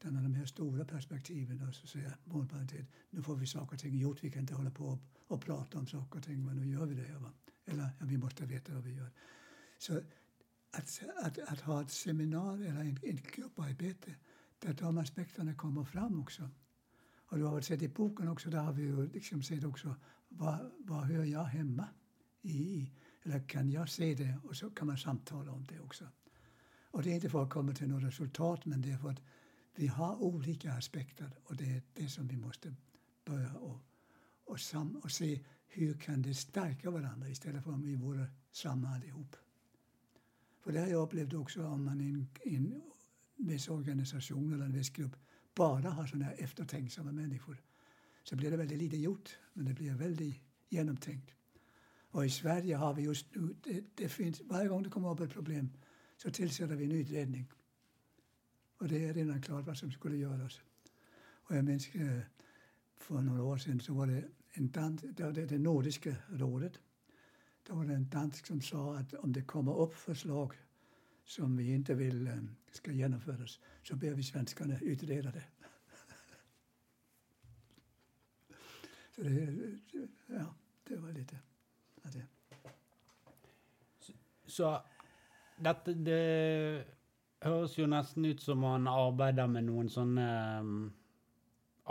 [0.03, 2.86] den de här stora perspektiven och så säger målparitet.
[3.11, 4.24] Nu får vi saker och ting gjort.
[4.24, 6.86] Vi kan inte hålla på och, och prata om saker och ting, men nu gör
[6.86, 7.18] vi det.
[7.18, 7.32] Va?
[7.64, 9.11] Eller ja, vi måste veta vad vi gör.
[9.78, 9.97] Så
[10.70, 14.14] att, att, att ha ett seminarium eller ett grupparbete
[14.59, 16.51] där de aspekterna kommer fram också.
[17.28, 19.94] Och du har väl sett i boken också, där har vi ju liksom sett också
[20.28, 21.88] vad, vad hör jag hemma
[22.42, 22.90] i?
[23.22, 24.40] Eller kan jag se det?
[24.42, 26.05] Och så kan man samtala om det också.
[26.90, 29.22] Och det är inte för att komma till något resultat, men det är för att
[29.79, 32.74] vi har olika aspekter och det är det som vi måste
[33.24, 33.81] börja och,
[34.45, 38.89] och, sam, och se hur kan det stärka varandra istället för om vi vore samma
[38.89, 39.37] allihop.
[40.61, 42.83] För det har jag upplevt också om man i en, en
[43.37, 45.16] viss organisation eller en viss grupp
[45.55, 47.62] bara har sådana här eftertänksamma människor
[48.22, 51.31] så blir det väldigt lite gjort, men det blir väldigt genomtänkt.
[52.11, 55.20] Och i Sverige har vi just nu, det, det finns, varje gång det kommer upp
[55.20, 55.70] ett problem
[56.16, 57.47] så tillsätter vi en utredning
[58.79, 60.61] och det är redan klart vad som skulle göras.
[61.18, 62.20] Och jag minns eh,
[62.97, 66.81] för några år sedan så var det en dans, det, det, det nordiska rådet.
[67.62, 70.53] då var det en dansk som sa att om det kommer upp förslag
[71.24, 75.45] som vi inte vill eh, ska genomföras så ber vi svenskarna utreda det.
[79.14, 79.55] så det,
[80.27, 80.55] ja,
[80.85, 81.39] det var lite...
[82.05, 82.27] av det.
[84.47, 84.83] Så
[85.57, 86.95] dette Det
[87.47, 90.26] høres jo nesten ut som man arbeider med noen sånne
[90.61, 90.76] um,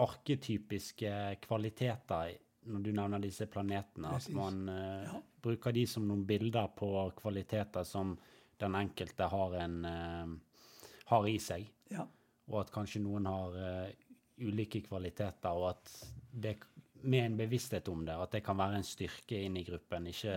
[0.06, 1.12] arketypiske
[1.46, 2.36] kvaliteter
[2.66, 4.10] når du nevner disse planetene.
[4.16, 4.32] Precis.
[4.32, 5.22] At man uh, Ja.
[5.46, 6.90] bruker de som noen bilder på
[7.20, 8.16] kvaliteter som
[8.60, 11.68] den enkelte har, en, uh, har i seg.
[11.92, 12.08] Ja,
[12.50, 13.90] Og at kanskje noen har uh,
[14.42, 15.92] ulike kvaliteter, og at
[16.32, 16.58] det
[17.06, 20.34] med en bevissthet om det, at det kan være en styrke inn i gruppen, ikke,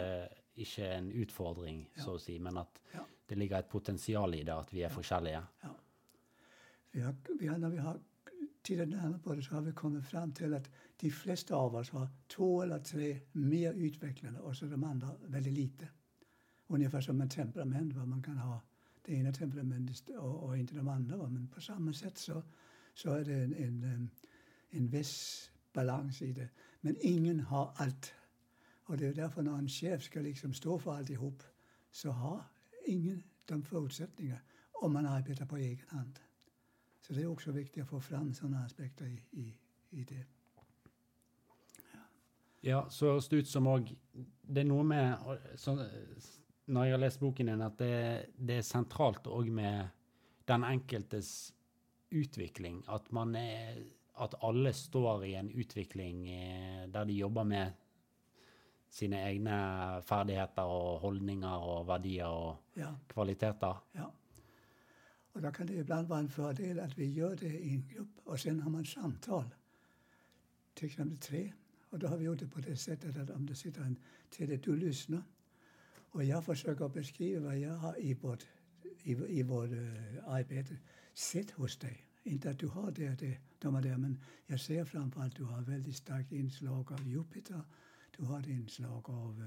[0.60, 3.04] ikke en utfordring, så å si, men at Ja.
[3.28, 5.42] Det ligger et potensial i det, at vi er forskjellige.
[5.62, 5.74] ja.
[6.90, 8.00] Vi har, vi har, när vi har
[8.62, 10.70] tittat närmare på det så har vi kommit fram till att
[11.00, 15.52] de flesta av oss har två eller tre mer utvecklade och så de andra väldigt
[15.52, 15.88] lite.
[16.66, 18.60] Ungefär som ett temperament, vad man kan ha
[19.02, 21.28] det ena temperamentet och, och inte de andra.
[21.28, 22.42] Men på samma sätt så,
[22.94, 24.10] så är det en, en,
[24.70, 26.48] en viss balans i det.
[26.80, 28.12] Men ingen har allt.
[28.84, 31.42] Och det är därför när en chef ska liksom stå för alltihop
[31.90, 32.44] så har
[32.88, 36.18] ingen de förutsättningar om man arbetar på egen hand.
[37.00, 39.58] Så det är också viktigt att få fram sådana aspekter i, i,
[39.90, 40.24] i det.
[42.60, 43.92] Ja, så høres det ut som òg
[44.42, 45.76] Det er noe med så,
[46.66, 47.92] Når jeg har lest boken din, at det,
[48.36, 49.88] det er sentralt òg med
[50.48, 51.54] den enkeltes
[52.10, 52.82] utvikling.
[52.88, 53.84] At man er
[54.18, 57.72] At alle står i en utvikling där eh, der de jobber med
[58.90, 63.84] sine egne ferdigheter og holdninger og verdier og Ja, kvaliteter.
[63.94, 64.10] ja.
[65.32, 68.08] Och då kan det ibland vara en fördel att vi gör det i en grupp
[68.24, 69.44] och sen har man samtal.
[70.74, 71.52] Till exempel tre.
[71.90, 73.96] Och då har vi gjort det på det sättet att om det sitter en
[74.30, 75.22] till det du lyssnar
[76.10, 78.46] och jag försöker beskriva vad jag har i vårt,
[79.02, 80.76] i, i vårt uh, arbete
[81.14, 82.04] sett hos dig.
[82.22, 85.44] Inte att du har det, det, de är det, men jag ser framförallt att du
[85.44, 87.62] har väldigt starkt inslag av Jupiter.
[88.18, 89.42] Du har inslag av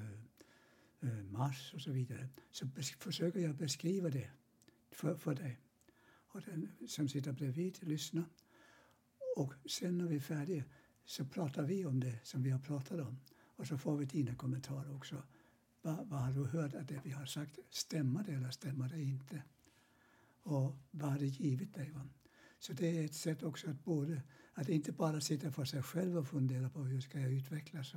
[1.02, 2.30] eh, eh, Mars och så vidare.
[2.52, 2.68] Så
[3.00, 4.30] försöker jag beskriva det
[4.92, 5.60] för, för dig.
[6.28, 8.26] Och den som sitter bredvid lyssnar.
[9.38, 10.64] Och sen när vi är färdiga
[11.06, 13.20] så pratar vi om det som vi har pratat om.
[13.56, 15.24] Och så får vi dina kommentarer också.
[15.82, 19.02] Vad, vad har du hört att det vi har sagt, stämmer det eller stämmer det
[19.02, 19.44] inte?
[20.44, 21.92] Och vad har det givit dig?
[21.92, 22.10] Va?
[22.60, 24.22] Så det är ett sätt också att både,
[24.54, 27.96] att inte bara sitta för sig själv och fundera på hur ska jag utvecklas.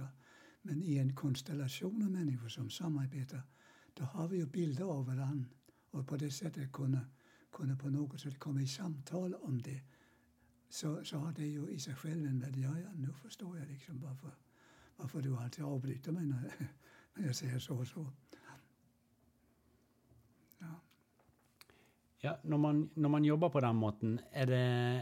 [0.66, 3.42] Men i en konstellation av människor som samarbetar,
[3.94, 5.48] då har vi ju bilder av varandra.
[5.90, 7.00] Och på det sättet kunna,
[7.52, 9.80] kunna på något sätt komma i samtal om det.
[10.68, 12.60] Så, så har det ju i sig själv en värde.
[12.60, 14.30] Ja, ja, nu förstår jag liksom varför,
[14.96, 16.52] varför du alltid avbryter mig när,
[17.14, 18.06] när jag säger så och så.
[20.58, 20.80] Ja.
[22.18, 24.56] Ja, när, man, när man jobbar på den måten, är det,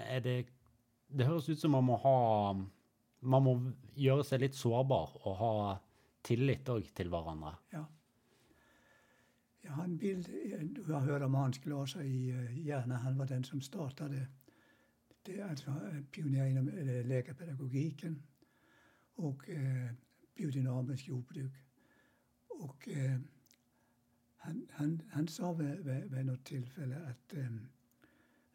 [0.07, 0.47] är det
[1.07, 2.57] Det hörs ut som man må ha
[3.23, 3.57] man må
[3.95, 5.55] gjøre seg litt sårbar og ha
[6.27, 7.55] tillit òg til hverandre.
[7.73, 7.85] Ja.
[9.63, 10.27] Jag har en bild,
[10.75, 14.27] du har hört om Hans Glaser i eh, Järna, han var den som startade.
[15.23, 16.69] Det är alltså en eh, pionjär inom
[17.09, 18.23] läkarpedagogiken
[19.15, 19.93] och eh, eh
[20.35, 21.53] biodynamiskt jordbruk.
[22.49, 23.21] Och eh,
[24.37, 27.69] han, han, han sa vid, vid, vid något tillfälle att um,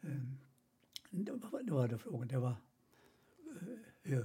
[0.02, 2.56] eh, um, det, var, det var det frågan, det var
[4.04, 4.20] eh,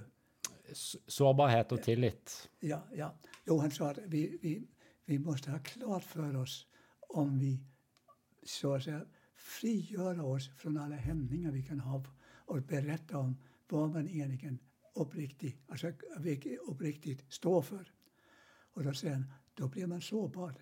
[1.07, 2.51] Sårbarhet och tillit.
[2.61, 3.15] Ja, ja.
[3.47, 4.69] Jo, han sa att vi, vi,
[5.05, 6.67] vi måste ha klart för oss
[7.01, 7.61] om vi
[8.43, 13.37] så att säga frigör oss från alla hämningar vi kan ha och berätta om
[13.69, 14.59] vad man egentligen
[14.95, 15.93] uppriktigt, alltså,
[16.67, 17.93] uppriktigt står för.
[18.73, 20.55] Och då säger han, då blir man sårbar.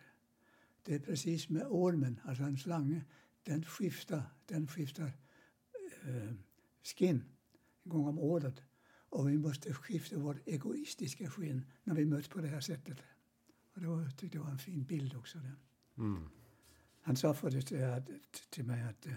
[0.83, 3.05] Det är precis med ormen, alltså en slange,
[3.43, 5.13] den skiftar, den skiftar
[6.05, 6.35] eh,
[6.83, 7.25] skin
[7.85, 8.63] en gång om året.
[9.11, 12.99] Och vi måste skifta vårt egoistiska skinn när vi möts på det här sättet.
[13.75, 15.39] Och det var, jag tyckte det var en fin bild också.
[15.99, 16.29] Mm.
[17.03, 19.13] Han sa förut till, att- till mig att eh,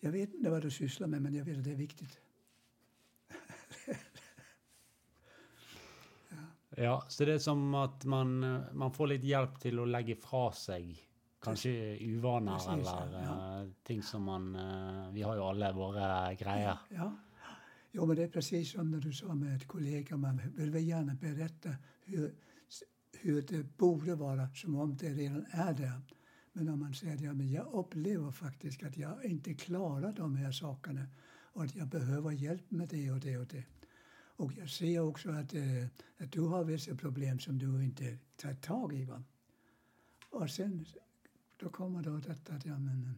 [0.00, 2.20] jag vet inte vad du sysslar med men jag vet att det är viktigt.
[6.76, 10.16] Ja, så det er som at man, eh, man får litt hjelp til å legge
[10.18, 10.88] fra seg
[11.44, 11.70] kanskje
[12.02, 13.34] uvaner eller ja.
[13.60, 14.48] eh, ting som man
[15.14, 16.82] Vi har jo alle våre greier.
[16.90, 17.12] Ja.
[17.96, 20.84] Jo, men det är precis som när du sa med ett kollega, man vill väl
[20.84, 22.34] gärna berätta hur,
[23.12, 26.00] hur det borde vara, som om det redan är där.
[26.52, 30.36] Men om man säger att ja, men jag upplever faktiskt att jag inte klarar de
[30.36, 31.06] här sakerna
[31.52, 33.64] och att jag behöver hjälp med det och det och det.
[34.36, 35.86] Och jag ser också att, eh,
[36.18, 39.04] att du har vissa problem som du inte tar tag i.
[39.04, 39.22] Va?
[40.30, 40.86] Och sen
[41.56, 43.14] då kommer då detta att ja, men,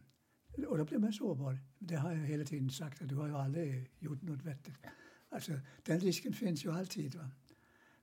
[0.65, 1.59] och då blir man sårbar.
[1.79, 4.77] Det har jag hela tiden sagt att du har ju aldrig gjort något vettigt.
[5.29, 5.51] Alltså,
[5.83, 7.15] den risken finns ju alltid.
[7.15, 7.29] Va?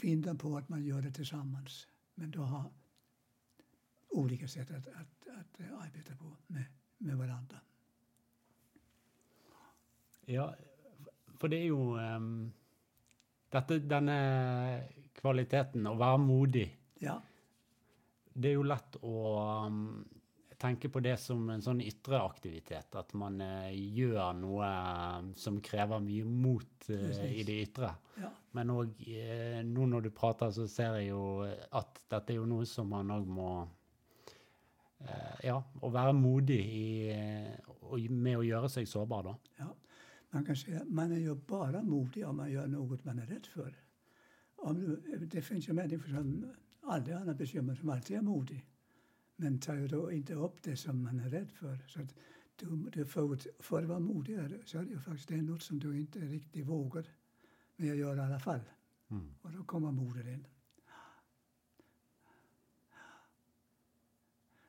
[0.00, 1.86] vinner på att man gör det tillsammans.
[2.14, 2.70] Men då har
[4.08, 6.64] olika sätt att, att, att arbeta på med,
[6.98, 7.60] med varandra.
[10.26, 10.54] Ja,
[11.36, 12.52] for det er jo um,
[13.52, 14.14] dette, Denne
[15.18, 16.68] kvaliteten, å være modig
[17.04, 17.18] ja.
[18.32, 19.18] Det er jo lett å
[19.66, 19.82] um,
[20.64, 22.96] tenke på det som en sånn ytre aktivitet.
[22.96, 24.70] At man uh, gjør noe
[25.20, 27.92] um, som krever mye mot uh, i det ytre.
[28.22, 28.32] Ja.
[28.56, 29.00] Men òg
[29.66, 33.10] nå når du prater, så ser jeg jo at dette er jo noe som man
[33.10, 33.54] òg må
[35.44, 36.84] Ja, å være modig i,
[38.08, 39.34] med å gjøre seg sårbar, da.
[39.58, 39.66] Ja.
[40.34, 43.46] Man kan säga man är ju bara modig om man gör något man är rädd
[43.46, 43.74] för.
[44.56, 48.66] Om du, det finns ju människor som aldrig har några bekymmer, som alltid är modig.
[49.36, 51.78] Men tar ju då inte upp det som man är rädd för.
[51.88, 52.06] Så
[52.56, 55.62] du, du får, för att vara modigare så är det ju faktiskt det är något
[55.62, 57.06] som du inte riktigt vågar.
[57.76, 58.60] Men jag gör det i alla fall.
[59.10, 59.34] Mm.
[59.42, 60.46] Och då kommer modet in.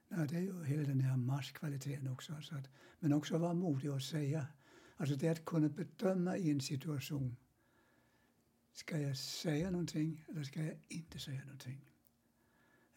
[0.07, 2.41] Ja, det är ju hela den här marschkvaliteten också.
[2.41, 2.69] Så att,
[2.99, 4.47] men också vara modig och säga
[4.97, 7.35] Alltså det att kunna bedöma i en situation.
[8.71, 11.85] Ska jag säga någonting eller ska jag inte säga någonting?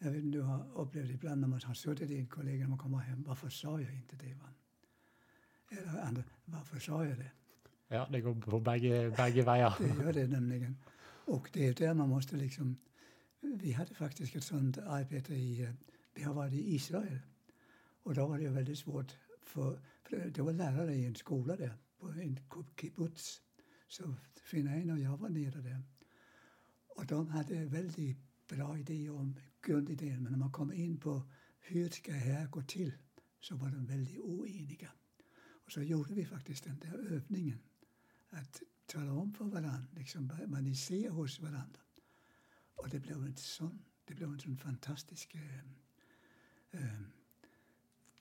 [0.01, 2.69] Jag vet inte, du har upplevt ibland när man har suttit i en kollega när
[2.69, 3.23] man kommer hem.
[3.27, 4.33] Varför sa jag inte det?
[4.33, 4.49] Va?
[5.69, 7.31] Eller andra, varför sa jag det?
[7.87, 9.75] Ja, det går på bägge, bägge vägar.
[9.79, 10.77] det gör det nämligen.
[11.25, 12.77] Och det är där man måste liksom...
[13.41, 15.73] Vi hade faktiskt ett sånt arbete i...
[16.13, 17.19] Vi har varit i Israel.
[18.03, 21.73] Och då var det väldigt svårt för, för det var lärare i en skola där
[21.99, 22.39] på en
[22.81, 23.41] kibbutz.
[23.87, 25.83] Så Finain och jag var nere där.
[26.87, 28.17] Och de hade väldigt
[28.47, 31.29] bra idéer om grundidén, men när man kom in på
[31.59, 32.93] hur ska det här gå till
[33.39, 34.91] så var de väldigt oeniga.
[35.69, 37.59] Och så gjorde vi faktiskt den där övningen.
[38.29, 41.81] Att tala om för varandra liksom, vad ni ser hos varandra.
[42.75, 45.35] Och det blev en sån, det blev en sån fantastisk
[46.71, 46.81] äh,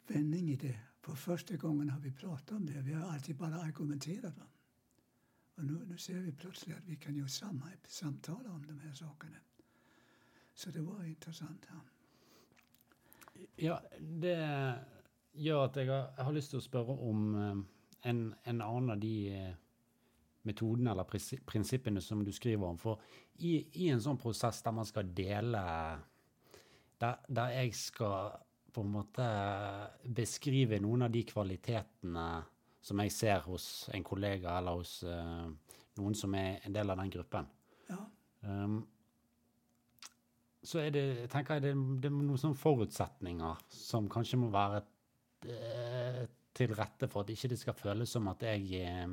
[0.06, 0.80] vändning i det.
[1.00, 2.80] För första gången har vi pratat om det.
[2.80, 4.38] Vi har alltid bara argumenterat.
[4.38, 4.46] Va?
[5.54, 8.92] Och nu, nu ser vi plötsligt att vi kan ju samma, samtala om de här
[8.92, 9.36] sakerna.
[10.58, 11.68] Så det var intressant.
[11.70, 11.80] Ja,
[13.56, 14.74] ja det
[15.32, 19.54] gör att jag har lust att fråga om eh, en, en annen av de eh,
[20.42, 21.04] metodene eller
[21.44, 22.78] prinsippene som du skriver om.
[22.78, 22.98] For
[23.34, 25.62] i, i en sånn prosess der man skal dele
[26.98, 28.32] Der, der jeg skal
[28.74, 29.24] på en måte
[30.02, 32.28] beskrive noen av de kvalitetene
[32.82, 35.46] som jeg ser hos en kollega eller hos uh,
[36.00, 37.46] noen som er en del av den gruppen.
[37.86, 38.00] Ja.
[38.42, 38.80] Um,
[40.62, 44.82] så er det, tenker jeg det, det er noen sånne forutsetninger som kanskje må være
[45.46, 46.24] uh,
[46.58, 49.12] til rette for at ikke det skal føles som at jeg eh,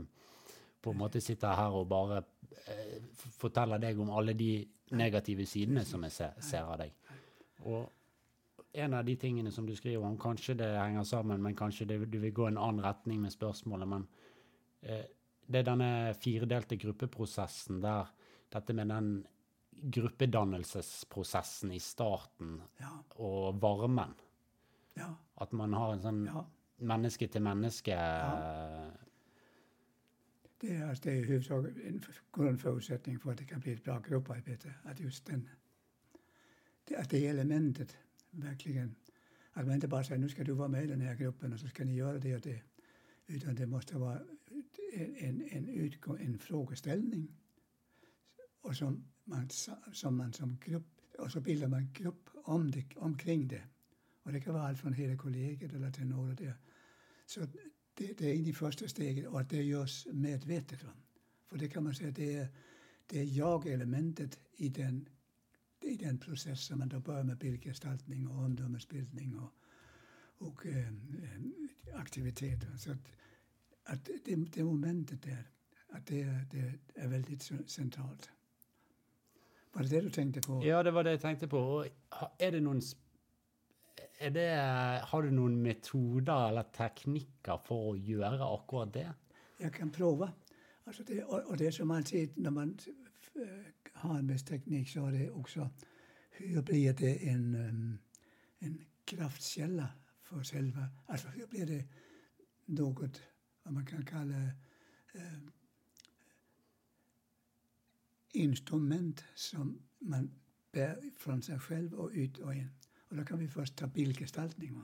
[0.81, 2.23] på en måte sitter her og bare
[2.73, 2.95] eh,
[3.37, 4.63] forteller deg om alle de
[4.97, 6.95] negative sidene som jeg ser, ser av deg.
[7.69, 7.85] Og
[8.81, 11.99] en av de tingene som du skriver om, kanskje det henger sammen, men kanskje det,
[12.09, 14.07] du vil gå en annen retning med spørsmålet, men
[14.81, 18.09] det er denne firedelte gruppeprosessen der
[18.53, 19.13] dette med den
[19.81, 22.91] gruppedannelsesprosessen i starten ja.
[23.15, 24.13] og varmen.
[24.95, 25.13] Ja.
[25.41, 26.45] At man har en sånn ja.
[26.77, 27.97] menneske til menneske
[30.61, 32.01] Det är, alltså, det är huvudsak en
[32.33, 34.73] grundförutsättning för att det kan bli ett bra grupparbete.
[34.83, 35.49] Att just den,
[36.85, 37.97] det, att det elementet
[38.31, 38.95] verkligen.
[39.53, 41.59] Att man inte bara säger nu ska du vara med i den här gruppen och
[41.59, 42.61] så ska ni göra det och det.
[43.27, 44.19] Utan det måste vara
[44.93, 47.27] en, en, en, utgång, en frågeställning.
[48.61, 49.49] Och som man,
[49.93, 53.63] som man som grupp, och så bildar man grupp om det, omkring det.
[54.23, 56.57] Och det kan vara allt från hela kollegiet eller till några där.
[57.25, 57.39] Så
[57.93, 60.83] det, det är in i första steget och att det görs medvetet.
[60.83, 60.91] Va?
[61.45, 62.47] För det kan man säga, det är,
[63.05, 65.09] det är jag-elementet i den
[65.85, 69.53] i den processen man då börjar med bildgestaltning och omdömesbildning och,
[70.37, 70.93] och eh,
[71.93, 72.77] aktiviteter.
[72.77, 73.11] Så att,
[73.83, 75.49] att det, det momentet där,
[75.89, 78.29] att det, det är väldigt centralt.
[79.75, 80.65] Var det det du tänkte på?
[80.65, 81.85] Ja, det var det jag tänkte på.
[82.37, 82.81] Är det någon
[84.17, 89.13] är det, har du någon metoder eller tekniker för att göra akkurat det?
[89.57, 90.31] Jag kan prova.
[90.83, 92.77] Alltså det, och, det är som alltid när man
[93.35, 93.41] eh,
[93.93, 95.69] har en viss teknik så är det också
[96.31, 97.97] hur blir det en, um,
[98.59, 99.87] en kraftkälla
[100.23, 101.83] för själva, alltså hur blir det
[102.65, 103.21] något
[103.63, 104.35] vad man kan kalla
[105.13, 105.39] eh,
[108.35, 110.31] instrument som man
[110.71, 112.69] bär från sig själv och ut och in.
[113.09, 114.81] Och då kan vi först ta bildgestaltning.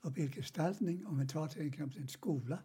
[0.00, 2.62] Och bildgestaltning, om vi tar till exempel en skola,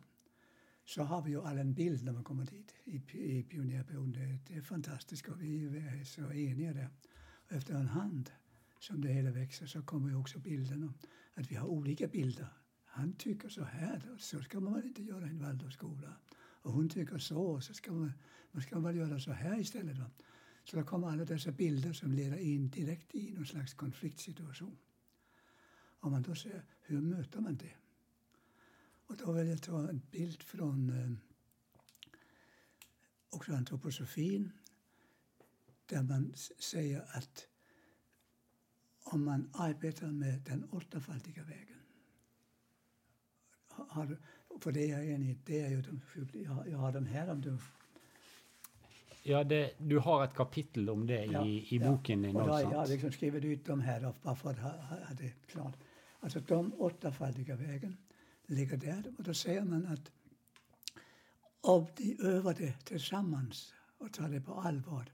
[0.85, 4.11] så har vi ju alla en bild när man kommer dit i, i pionjärperioden.
[4.11, 6.89] Det, det är fantastiskt och vi är så eniga där.
[7.17, 8.31] Och efter en hand
[8.79, 10.93] som det hela växer så kommer ju också bilderna.
[11.33, 12.47] att vi har olika bilder.
[12.85, 16.13] Han tycker så här, så ska man inte göra i en Waldorfskola.
[16.65, 18.11] Och hon tycker så, så ska man,
[18.51, 19.97] man ska väl göra så här istället.
[19.97, 20.11] Va?
[20.63, 24.77] Så då kommer alla dessa bilder som leder in direkt i någon slags konfliktsituation.
[25.99, 27.73] Om man då ser, hur möter man det?
[29.05, 31.11] Och då vill jag ta en bild från eh,
[33.29, 34.51] också antroposofin
[35.85, 37.47] där man säger att
[39.03, 41.79] om man arbetar med den åttafaldiga vägen
[43.67, 44.17] har,
[44.59, 46.01] för det är enig, det är ju de,
[46.43, 47.57] jag, jag har dem här om du
[49.27, 51.91] Ja, det, du har ett kapitel om det ja, i, i ja.
[51.91, 52.61] boken din också.
[52.61, 55.73] Jag har liksom skrivit ut dem här bara för att ha, ha det klart.
[56.19, 57.97] Alltså de åttafaldiga vägen
[58.45, 60.11] ligger där och då säger man att
[61.61, 65.05] om de övar det tillsammans och tar det på allvar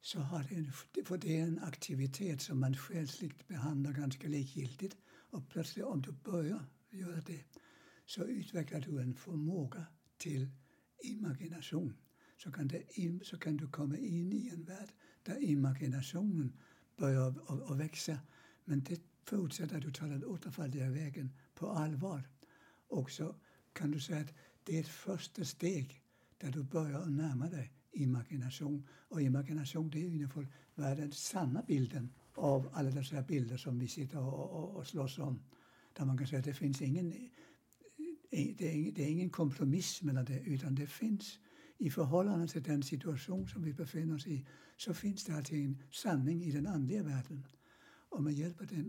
[0.00, 0.72] så har det en,
[1.04, 4.96] för det är en aktivitet som man själsligt behandlar ganska likgiltigt
[5.30, 7.44] och plötsligt om du börjar göra det
[8.14, 9.86] så utvecklar du en förmåga
[10.16, 10.50] till
[11.02, 11.94] imagination.
[12.36, 12.82] Så kan, det,
[13.22, 14.88] så kan du komma in i en värld
[15.22, 16.52] där imaginationen
[16.96, 17.34] börjar
[17.70, 18.18] att växa.
[18.64, 22.28] Men det förutsätter att du tar den återfallliga vägen på allvar.
[22.88, 23.34] Och så
[23.72, 24.34] kan du säga att
[24.64, 26.02] det är ett första steg
[26.38, 28.88] där du börjar närma dig imagination.
[29.08, 33.88] Och imagination det är vad är den sanna bilden av alla dessa bilder som vi
[33.88, 35.42] sitter och, och, och slåss om.
[35.92, 37.30] Där man kan säga att det finns ingen
[38.32, 41.38] det är, ingen, det är ingen kompromiss mellan det, utan det finns
[41.78, 44.46] i förhållande till den situation som vi befinner oss i
[44.76, 47.46] så finns det alltid en sanning i den andliga världen.
[48.08, 48.84] Och med hjälp av det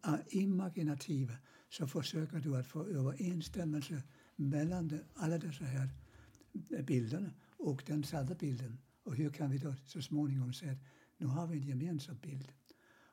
[0.00, 1.34] ah, imaginativa
[1.68, 4.02] så försöker du att få överensstämmelse
[4.36, 5.88] mellan de, alla dessa här
[6.70, 8.78] eh, bilderna och den sanna bilden.
[9.02, 10.84] Och hur kan vi då så småningom säga att
[11.18, 12.52] nu har vi en gemensam bild?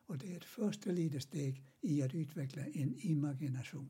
[0.05, 3.89] Och det är ett första litet steg i att utveckla en imagination.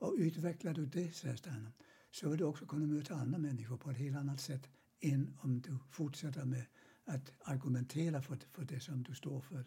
[0.00, 1.72] Och utvecklar du det, säger Stanham,
[2.10, 4.68] så vill du också kunna möta andra människor på ett helt annat sätt
[5.00, 6.64] än om du fortsätter med
[7.04, 9.64] att argumentera för, för det som du står för.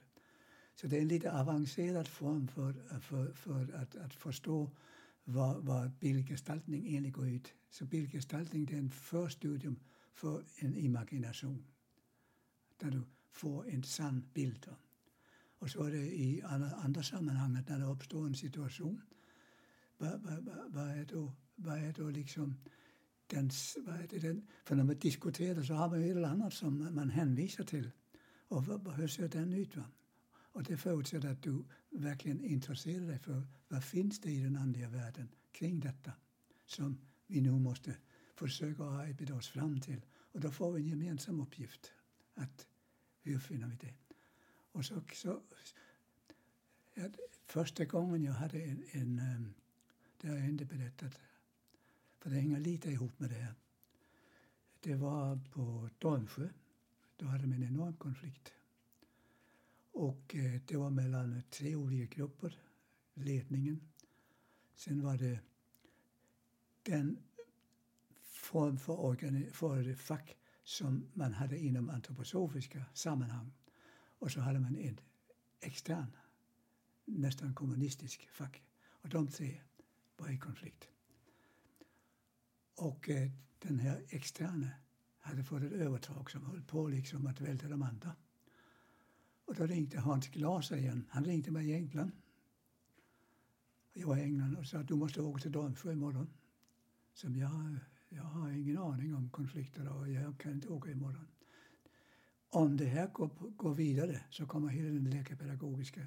[0.75, 4.71] Så det är en lite avancerad form för, för, för att, att förstå
[5.23, 7.53] vad, vad bildgestaltning egentligen går ut.
[7.69, 9.79] Så bildgestaltning är en förstudium
[10.13, 11.65] för en imagination
[12.77, 13.01] där du
[13.31, 14.67] får en sann bild.
[15.59, 19.01] Och så är det i alla andra sammanhang när det uppstår en situation
[20.03, 22.55] vad, vad, vad, är då, vad är då liksom
[23.27, 23.49] den,
[23.85, 26.53] vad är det den, för när man diskuterar så har man ju ett eller annat
[26.53, 27.91] som man hänvisar till.
[28.47, 29.75] Och vad, hur ser den ut?
[29.75, 29.83] Va?
[30.35, 34.89] Och det förutsätter att du verkligen intresserar dig för vad finns det i den andliga
[34.89, 36.11] världen kring detta
[36.65, 36.97] som
[37.27, 37.95] vi nu måste
[38.35, 40.05] försöka arbeta oss fram till.
[40.31, 41.91] Och då får vi en gemensam uppgift.
[42.33, 42.67] att
[43.21, 43.93] Hur finner vi det?
[44.71, 45.41] Och så, så
[46.93, 47.03] ja,
[47.45, 49.53] första gången jag hade en, en um,
[50.23, 51.19] det har jag inte berättat.
[52.19, 53.53] För det hänger lite ihop med det här.
[54.79, 56.49] Det var på Dornsjö.
[57.15, 58.53] Då hade man en enorm konflikt.
[59.91, 62.57] Och eh, det var mellan tre olika grupper.
[63.13, 63.81] Ledningen.
[64.75, 65.39] Sen var det
[66.83, 67.17] den
[68.21, 73.51] form för, för fack som man hade inom antroposofiska sammanhang.
[74.19, 74.99] Och så hade man en
[75.59, 76.17] extern,
[77.05, 78.63] nästan kommunistisk fack.
[78.83, 79.61] Och de tre
[80.17, 80.87] var i konflikt.
[82.75, 84.69] Och eh, den här externa
[85.19, 88.15] hade fått ett övertag som höll på liksom att välta de andra.
[89.45, 91.05] Och då ringde Hans Glas igen.
[91.09, 92.11] Han ringde mig i England.
[93.93, 96.29] Jag var i England och sa att du måste åka till Dornsjö imorgon.
[97.13, 97.75] Så jag,
[98.09, 101.27] jag har ingen aning om konflikter och jag kan inte åka imorgon.
[102.49, 106.01] Om det här går, går vidare så kommer hela den läkarpedagogiska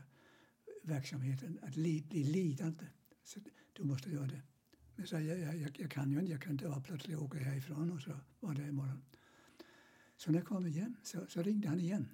[0.82, 2.84] verksamheten att li, bli lidande.
[3.26, 3.40] Så
[3.72, 4.42] du måste göra det.
[4.96, 7.92] Men så jag, jag, jag kan ju inte, jag kan inte bara plötsligt åka härifrån
[7.92, 9.02] och så var det imorgon.
[10.16, 12.08] Så när jag kom igen så, så ringde han igen.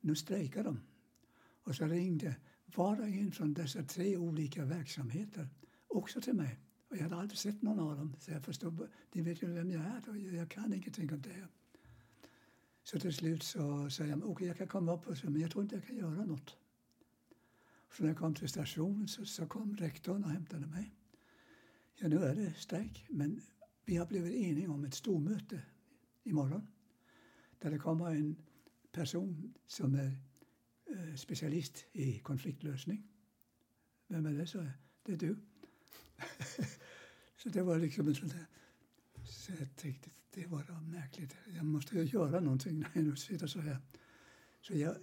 [0.00, 0.80] Nu strejkar de.
[1.62, 2.36] Och så ringde
[2.74, 5.48] var och en från dessa tre olika verksamheter
[5.86, 6.58] också till mig.
[6.88, 8.16] Och jag hade aldrig sett någon av dem.
[8.18, 11.48] Så jag förstod, de vet ju vem jag är och jag kan ingenting om det.
[12.82, 15.64] Så till slut så sa jag, okej okay, jag kan komma upp, men jag tror
[15.64, 16.56] inte jag kan göra något.
[17.90, 20.94] Så när jag kom till stationen så, så kom rektorn och hämtade mig.
[21.94, 23.40] Ja, nu är det strejk, men
[23.84, 25.62] vi har blivit eniga om ett stormöte
[26.24, 26.66] imorgon.
[27.58, 28.36] Där det kommer en
[28.92, 30.16] person som är
[30.86, 33.08] eh, specialist i konfliktlösning.
[34.06, 34.46] Vem är det?
[34.46, 34.66] Så
[35.02, 35.36] det är du.
[37.36, 38.46] så det var liksom en sån där...
[39.24, 41.36] Så jag tänkte, det var märkligt.
[41.56, 43.78] Jag måste ju göra någonting när jag nu sitter så här.
[44.68, 44.96] Så jag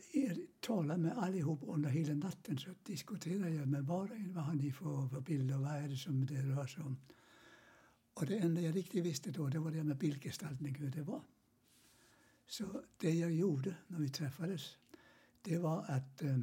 [0.60, 2.58] talade med allihop under hela natten.
[2.58, 4.34] Så diskuterade jag med var och en.
[4.34, 5.58] Vad har ni för, för bilder?
[5.58, 6.98] Vad är det som det rör sig om?
[8.14, 11.22] Och det enda jag riktigt visste då, det var det med bildgestaltning, hur det var.
[12.48, 14.78] Så det jag gjorde när vi träffades,
[15.42, 16.40] det var att eh,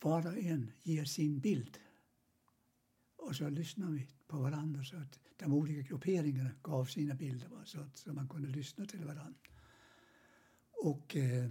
[0.00, 1.78] var och en ger sin bild.
[3.16, 7.80] Och så lyssnar vi på varandra så att de olika grupperingarna gav sina bilder så
[7.80, 9.34] att så man kunde lyssna till varandra.
[10.82, 11.50] Och eh,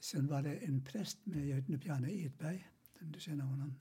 [0.00, 2.68] sen var det en präst med, jag vet inte, Bjarne Edberg,
[3.00, 3.74] du känner honom.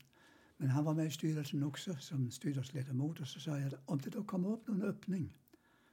[0.58, 4.10] Men han var med i styrelsen också som styrelseledamot och så sa jag om det
[4.10, 5.38] då kommer upp någon öppning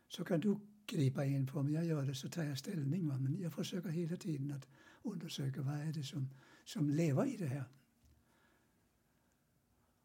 [0.08, 0.56] så kan du
[0.86, 3.08] gripa in på, om jag gör det så tar jag ställning.
[3.08, 3.18] Va?
[3.18, 4.68] Men jag försöker hela tiden att
[5.02, 6.28] undersöka vad är det som,
[6.64, 7.64] som lever i det här.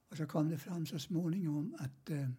[0.10, 2.30] Och så kom det fram så småningom att eh,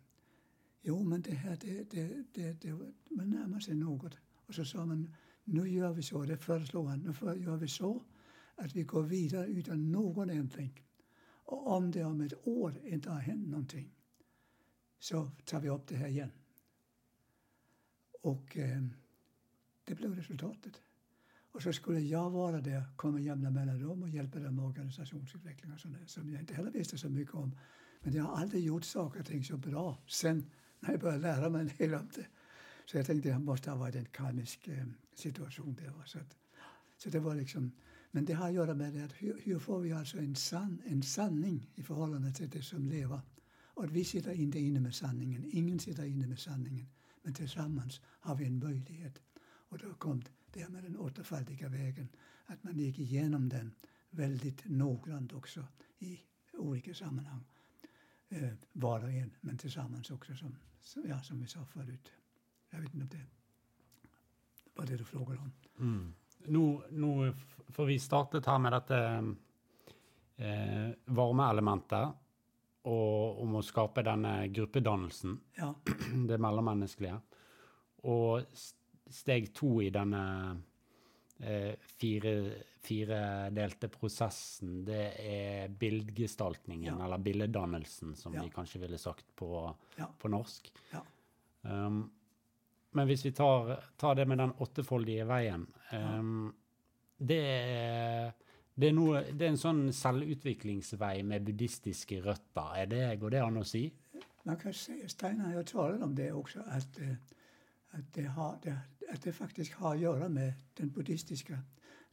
[0.83, 2.73] jo men det här det, det, det, det,
[3.09, 4.19] man närmar sig något.
[4.24, 5.15] Och så sa man
[5.48, 8.02] nu gör vi så, det föreslog han, nu gör vi så
[8.55, 10.82] att vi går vidare utan någon ändring.
[11.27, 13.94] Och om det om ett år inte har hänt någonting
[14.98, 16.31] så tar vi upp det här igen.
[18.20, 18.82] Och eh,
[19.85, 20.81] det blev resultatet.
[21.51, 25.81] Och så skulle jag vara där, komma jämna mellanrum och hjälpa dem med organisationsutveckling och
[25.81, 27.59] sånt som jag inte heller visste så mycket om.
[28.01, 30.51] Men jag har aldrig gjort saker och ting så bra sen
[30.81, 32.27] när jag började lära mig en del om det.
[32.87, 35.75] Så jag tänkte att det måste ha varit en karmisk eh, situation.
[35.75, 35.93] Där.
[36.07, 36.37] Så, att,
[36.97, 37.73] så det var liksom,
[38.11, 40.83] men det har att göra med det att hur, hur, får vi alltså en, san,
[40.87, 43.21] en sanning i förhållande till det som lever.
[43.75, 46.87] Och vi sitter inte inne med sanningen, ingen sitter inne med sanningen.
[47.23, 49.23] Men tillsammans har vi en möjlighet.
[49.69, 50.23] Och då kom
[50.53, 52.09] det med den återfaldiga vägen,
[52.47, 53.75] att man gick igenom den
[54.11, 55.67] väldigt noggrant också
[55.99, 56.21] i
[56.53, 57.45] olika sammanhang.
[58.29, 60.57] Eh, var och en, men tillsammans också som,
[61.09, 62.11] ja, som vi sa förut.
[62.70, 63.26] Jag vet inte om det
[64.76, 65.52] var det du frågade om.
[65.78, 66.14] Mm.
[66.38, 67.32] Nå, nå
[67.68, 68.98] får vi startet her med dette
[70.36, 72.22] eh, varmeelementet
[72.86, 75.38] og om å skape denne gruppedannelsen.
[75.59, 75.72] Ja.
[76.28, 77.18] Det mellommenneskelige.
[78.06, 78.47] Og
[79.10, 80.22] steg to i denne
[81.40, 82.34] eh, fire,
[82.86, 87.01] firedelte prosessen, det er bildgestaltningen, ja.
[87.09, 88.44] eller billedannelsen, som ja.
[88.44, 89.51] vi kanskje ville sagt på,
[89.97, 90.70] på norsk.
[91.66, 92.05] Um,
[92.97, 96.48] men hvis vi tar, tar, det med den åttefoldige veien um,
[97.16, 98.32] det, er,
[98.74, 102.74] det, er noe, det, er en sånn selvutviklingsvei med buddhistiske røtter.
[102.82, 103.86] Er det, går det an å si?
[104.47, 107.14] Man kan si, Steinar har talat om det också, att, eh,
[107.90, 108.59] att, det har,
[109.12, 111.59] att det faktiskt har att göra med den buddhistiska.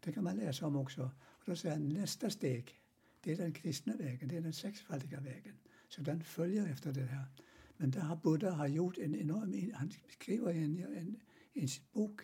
[0.03, 1.01] Det kan man läsa om också.
[1.03, 2.79] Och då säger han, nästa steg,
[3.23, 5.55] det är den kristna vägen, det är den sexfaldiga vägen.
[5.89, 7.25] Så den följer efter det här.
[7.83, 9.71] Men där har Buddha har gjort en enorm...
[9.73, 11.19] Han skriver i en, en,
[11.53, 12.21] en bok,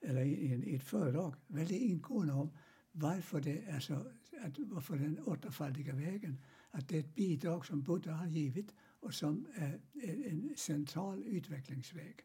[0.00, 2.50] eller i, en, ett föredrag, väldigt ingående om
[2.92, 3.94] varför det är så,
[4.40, 9.14] att, varför den återfaldiga vägen, att det är ett bidrag som Buddha har givit och
[9.14, 12.16] som är en central utvecklingsväg.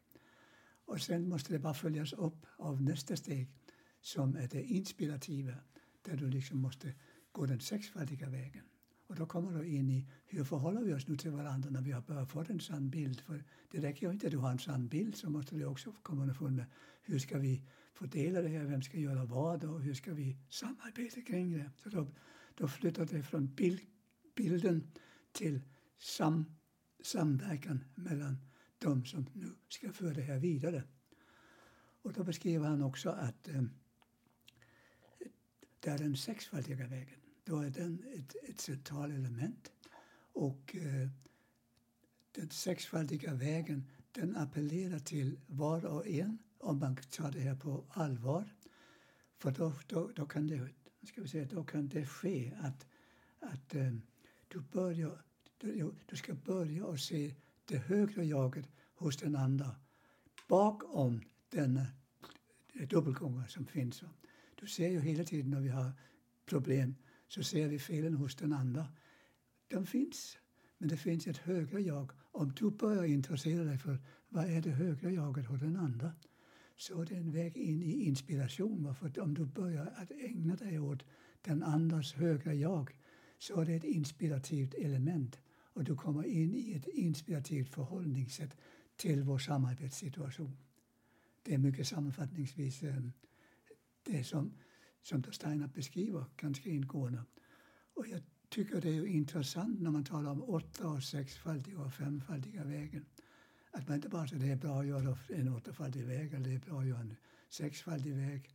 [0.86, 3.48] Och sen måste det bara följas upp av nästa steg
[4.02, 5.54] som är det inspirativa,
[6.02, 6.94] där du liksom måste
[7.32, 8.64] gå den sexfaldiga vägen.
[9.10, 11.92] Och då kommer du in i hur förhåller vi oss nu till varandra när vi
[11.92, 13.22] har börjat få en sann bild.
[13.22, 15.94] För det räcker ju inte att du har en sann bild så måste du också
[16.02, 16.66] komma underfund med
[17.02, 17.64] hur ska vi
[17.94, 21.72] fördela det här, vem ska göra vad och hur ska vi samarbeta kring det.
[21.84, 22.08] Så då,
[22.56, 23.82] då flyttar det från bild,
[24.36, 24.92] bilden
[25.32, 25.62] till
[25.98, 26.46] sam,
[27.04, 28.38] samverkan mellan
[28.78, 30.84] de som nu ska föra det här vidare.
[32.02, 33.64] Och då beskriver han också att eh,
[35.80, 37.19] det är den sexfaldiga vägen
[37.50, 39.72] då är den ett, ett centralt element.
[40.34, 41.10] Och eh,
[42.32, 47.86] den sexfaldiga vägen den appellerar till var och en om man tar det här på
[47.90, 48.56] allvar.
[49.38, 50.70] För då, då, då, kan, det,
[51.04, 52.88] ska vi säga, då kan det ske att,
[53.40, 53.94] att eh,
[54.48, 55.22] du, börjar,
[55.58, 57.36] du, du ska börja att se
[57.66, 58.66] det högre jaget
[58.96, 59.76] hos den andra
[60.48, 61.86] bakom denna
[62.74, 64.04] eh, dubbelgångare som finns.
[64.56, 65.92] du ser ju hela tiden när vi har
[66.46, 66.96] problem
[67.30, 68.88] så ser vi felen hos den andra.
[69.68, 70.38] De finns,
[70.78, 72.12] men det finns ett högre jag.
[72.32, 73.98] Om du börjar intressera dig för
[74.30, 76.12] vad är det högre jaget hos den andra
[76.76, 78.96] så är det en väg in i inspiration.
[78.96, 81.06] För om du börjar att ägna dig åt
[81.42, 82.96] den andras högre jag
[83.38, 85.40] så är det ett inspirativt element
[85.74, 88.58] och du kommer in i ett inspirativt förhållningssätt
[88.96, 90.58] till vår samarbetssituation.
[91.44, 93.02] Det är mycket sammanfattningsvis eh,
[94.04, 94.54] det som,
[95.04, 97.24] som Steiner beskriver ganska ingående.
[97.94, 102.64] Och jag tycker det är intressant när man talar om åtta och sexfaldiga och femfaldiga
[102.64, 103.06] vägen.
[103.72, 106.50] Att man inte bara säger att det är bra att göra en åttafaldig väg eller
[106.50, 107.16] det är bra att göra en
[107.50, 108.50] sexfaldig väg.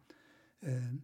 [0.60, 0.94] Eh,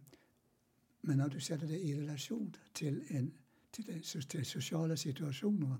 [1.01, 3.31] men när du sätter det i relation till, en,
[3.71, 5.77] till, den, till sociala situationer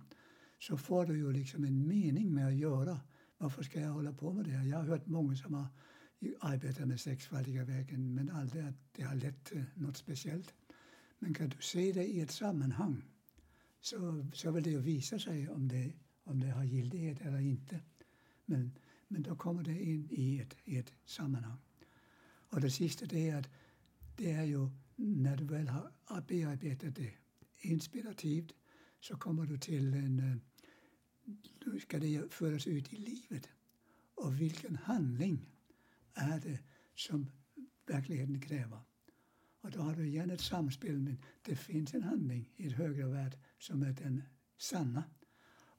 [0.59, 2.99] så får du ju liksom en mening med att göra.
[3.37, 4.51] Varför ska jag hålla på med det?
[4.51, 4.65] här?
[4.65, 5.67] Jag har hört många som har
[6.39, 10.53] arbetar med sexfaldiga vägen men aldrig att det har lett till något speciellt.
[11.19, 13.03] Men kan du se det i ett sammanhang
[13.81, 15.93] så, så vill det ju visa sig om det,
[16.23, 17.79] om det har giltighet eller inte.
[18.45, 18.71] Men,
[19.07, 21.57] men då kommer det in i ett, i ett sammanhang.
[22.49, 23.49] Och det sista det är att
[24.17, 27.13] det är ju när du väl har bearbetat det
[27.57, 28.51] inspirativt
[28.99, 30.19] så kommer du till en...
[30.19, 30.37] Eh,
[31.65, 33.49] nu ska det föras ut i livet.
[34.15, 35.49] Och vilken handling
[36.13, 36.59] är det
[36.95, 37.31] som
[37.85, 38.79] verkligheten kräver?
[39.61, 40.97] Och då har du igen ett samspel.
[40.97, 44.23] Men det finns en handling i ett högre värld som är den
[44.57, 45.03] sanna.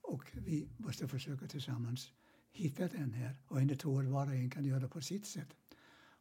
[0.00, 2.12] Och vi måste försöka tillsammans
[2.50, 5.26] hitta den här och inte tro att var och en kan göra det på sitt
[5.26, 5.56] sätt.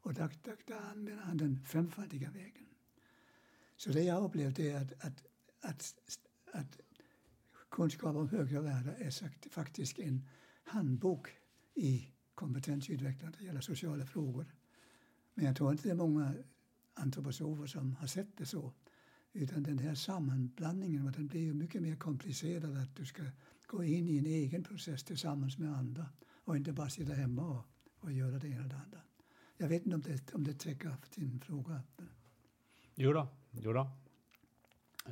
[0.03, 2.65] Och där, där, där använder han den femfaldiga vägen.
[3.77, 5.23] Så det jag upplevt är att, att,
[5.61, 5.93] att,
[6.51, 6.79] att
[7.69, 10.27] kunskap om högre världar är faktiskt en
[10.63, 11.29] handbok
[11.73, 12.11] i
[12.41, 14.45] kompetensutvecklande när det gäller sociala frågor.
[15.33, 16.33] Men jag tror inte det är många
[16.93, 18.73] antroposofer som har sett det så.
[19.33, 23.23] Utan den här sammanblandningen den blir ju mycket mer komplicerad att du ska
[23.67, 26.05] gå in i en egen process tillsammans med andra
[26.45, 27.65] och inte bara sitta hemma och,
[27.99, 28.99] och göra det ena och det andra.
[29.57, 31.81] Jag vet inte om det, om det täcker din fråga.
[32.95, 33.89] Jo då, jo då.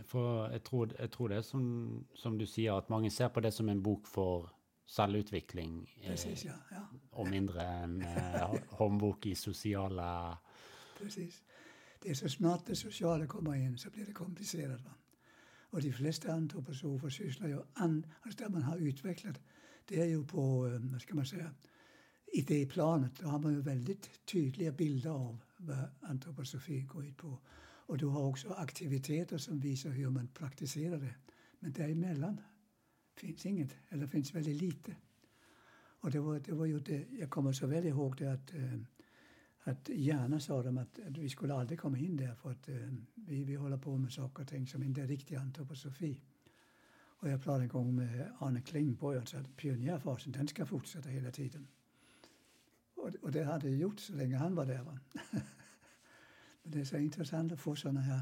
[0.06, 3.40] For jeg tror, jeg tror det är som, som, du sier, at mange ser på
[3.40, 4.50] det som en bok for
[4.90, 5.90] selvutvikling.
[6.08, 6.86] Precis, ja, ja.
[7.12, 10.38] Og mindre en eh, håndbok i sosiale
[10.98, 11.44] Precis.
[12.04, 14.82] Det är så snart det sociala kommer in så blir det komplicerat.
[14.82, 14.92] Va?
[15.70, 19.42] Och de flesta antroposofer sysslar ju, an, alltså där man har utvecklat,
[19.86, 21.52] det är ju på, eh, vad ska man säga,
[22.34, 23.16] idéplanet.
[23.20, 27.38] Då har man ju väldigt tydliga bilder av vad antroposofi går ut på.
[27.60, 31.16] Och du har också aktiviteter som visar hur man praktiserar det.
[31.60, 32.42] Men däremellan
[33.20, 34.96] finns inget, eller finns väldigt lite.
[36.02, 38.80] Och det var, det var ju det, jag kommer så väl ihåg det att, eh,
[39.64, 42.94] att gärna sa de att, att, vi skulle aldrig komma in där för att eh,
[43.16, 46.22] vi, vi håller på med saker och ting som inte är riktig antroposofi.
[47.22, 51.10] Och jag pratade en gång med Arne Klingborg och sa att pionjärfasen den ska fortsätta
[51.10, 51.68] hela tiden.
[52.96, 54.84] Och, och det hade gjort så länge han var där.
[54.84, 55.00] Va?
[56.64, 58.22] Men det är så intressant att få sådana här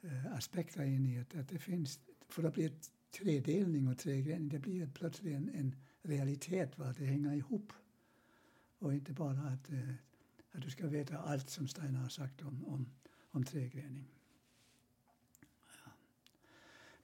[0.00, 2.72] eh, aspekter in i att, att det finns, för det blir
[3.18, 6.94] tredelning och tregrening, det blir plötsligt en, en realitet, va?
[6.98, 7.72] det hänger ihop.
[8.78, 9.94] Och inte bara att, eh,
[10.52, 12.86] att du ska veta allt som Steiner har sagt om, om,
[13.30, 14.08] om tregrening.
[15.66, 15.92] Ja.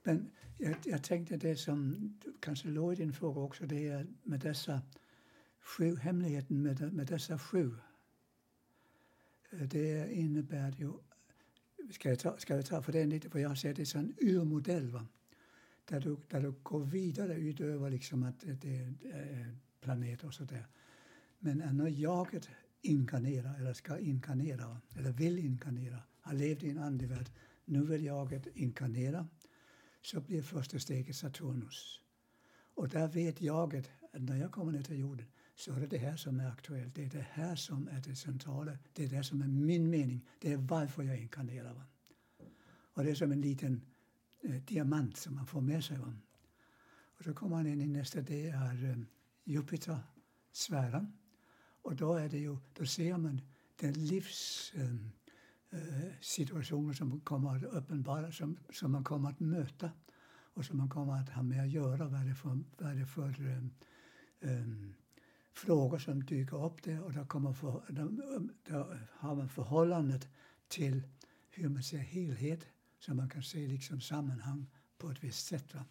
[0.03, 2.09] Men jag, jag tänkte det som
[2.39, 4.81] kanske låg i din fråga också, det är med dessa
[5.59, 7.75] sju, hemligheten med, med dessa sju
[9.49, 10.91] eh, det innebär ju,
[11.91, 14.13] ska jag ta, ska jag ta för den lite, för jag ser det som en
[14.17, 15.07] urmodell va?
[15.85, 20.67] Där, du, där du går vidare utöver liksom att det är planet och sådär.
[21.39, 22.49] Men eh, när jaget
[22.81, 27.29] inkarnerar, eller ska inkarnera, eller vill inkarnera, har levt i en andevärld,
[27.65, 29.27] nu vill jaget inkarnera,
[30.01, 31.99] så blir första steget Saturnus.
[32.75, 35.97] Och där vet jaget att när jag kommer ner till jorden så är det det
[35.97, 36.95] här som är aktuellt.
[36.95, 38.77] Det är det här som är det centrala.
[38.93, 40.25] Det är det som är min mening.
[40.39, 41.73] Det är varför jag inkarnerar.
[41.73, 41.83] Va?
[42.93, 43.81] Och det är som en liten
[44.43, 45.97] Eh, diamant som man får med sig.
[45.97, 46.13] Va?
[47.17, 48.97] Och så kommer man in i nästa, det är eh,
[49.43, 51.13] Jupiter-sfären.
[51.81, 53.41] Och då, är det ju, då ser man
[53.75, 59.91] den livssituation eh, eh som kommer att uppenbara, som, som man kommer att möta
[60.53, 62.07] och som man kommer att ha med att göra.
[62.07, 63.63] Vad är det för, vad är det för eh,
[64.51, 64.67] eh,
[65.53, 68.09] frågor som dyker upp där och då, kommer för, då,
[68.63, 70.29] då har man förhållandet
[70.67, 71.03] till
[71.49, 72.67] hur man ser helhet
[73.05, 74.65] så man kan se liksom sammanhang
[74.97, 75.73] på ett visst sätt.
[75.73, 75.85] Va?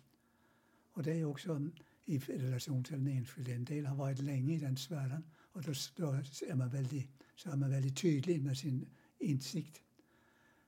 [0.93, 1.70] Och det är också
[2.05, 3.55] i relation till den enskilde.
[3.55, 6.06] En del har varit länge i den sfären och då, då
[6.48, 8.86] är man väldigt, så är man väldigt tydlig med sin
[9.18, 9.82] insikt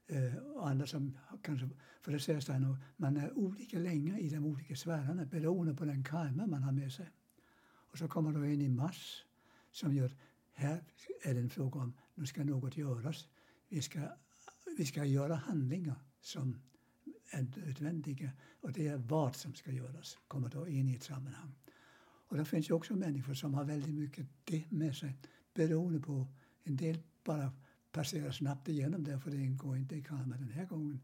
[0.06, 1.68] Eh, och andra som kanske,
[2.00, 6.04] för det sägs där man är olika länge i de olika sfärerna beroende på den
[6.04, 7.10] karma man har med sig.
[7.66, 9.24] Och så kommer du in i mars
[9.70, 10.16] som gör,
[10.52, 10.84] här
[11.22, 13.28] är det en fråga om, nu ska något göras.
[13.68, 14.00] Vi ska,
[14.76, 16.56] vi ska göra handlingar som
[17.30, 18.30] är nödvändiga
[18.60, 21.54] och det är vad som ska göras, kommer då in i ett sammanhang.
[22.28, 25.18] Och det finns ju också människor som har väldigt mycket det med sig
[25.54, 26.26] beroende på,
[26.62, 27.52] en del bara
[27.92, 31.00] passerar snabbt igenom det för det ingår inte i karma den här gången.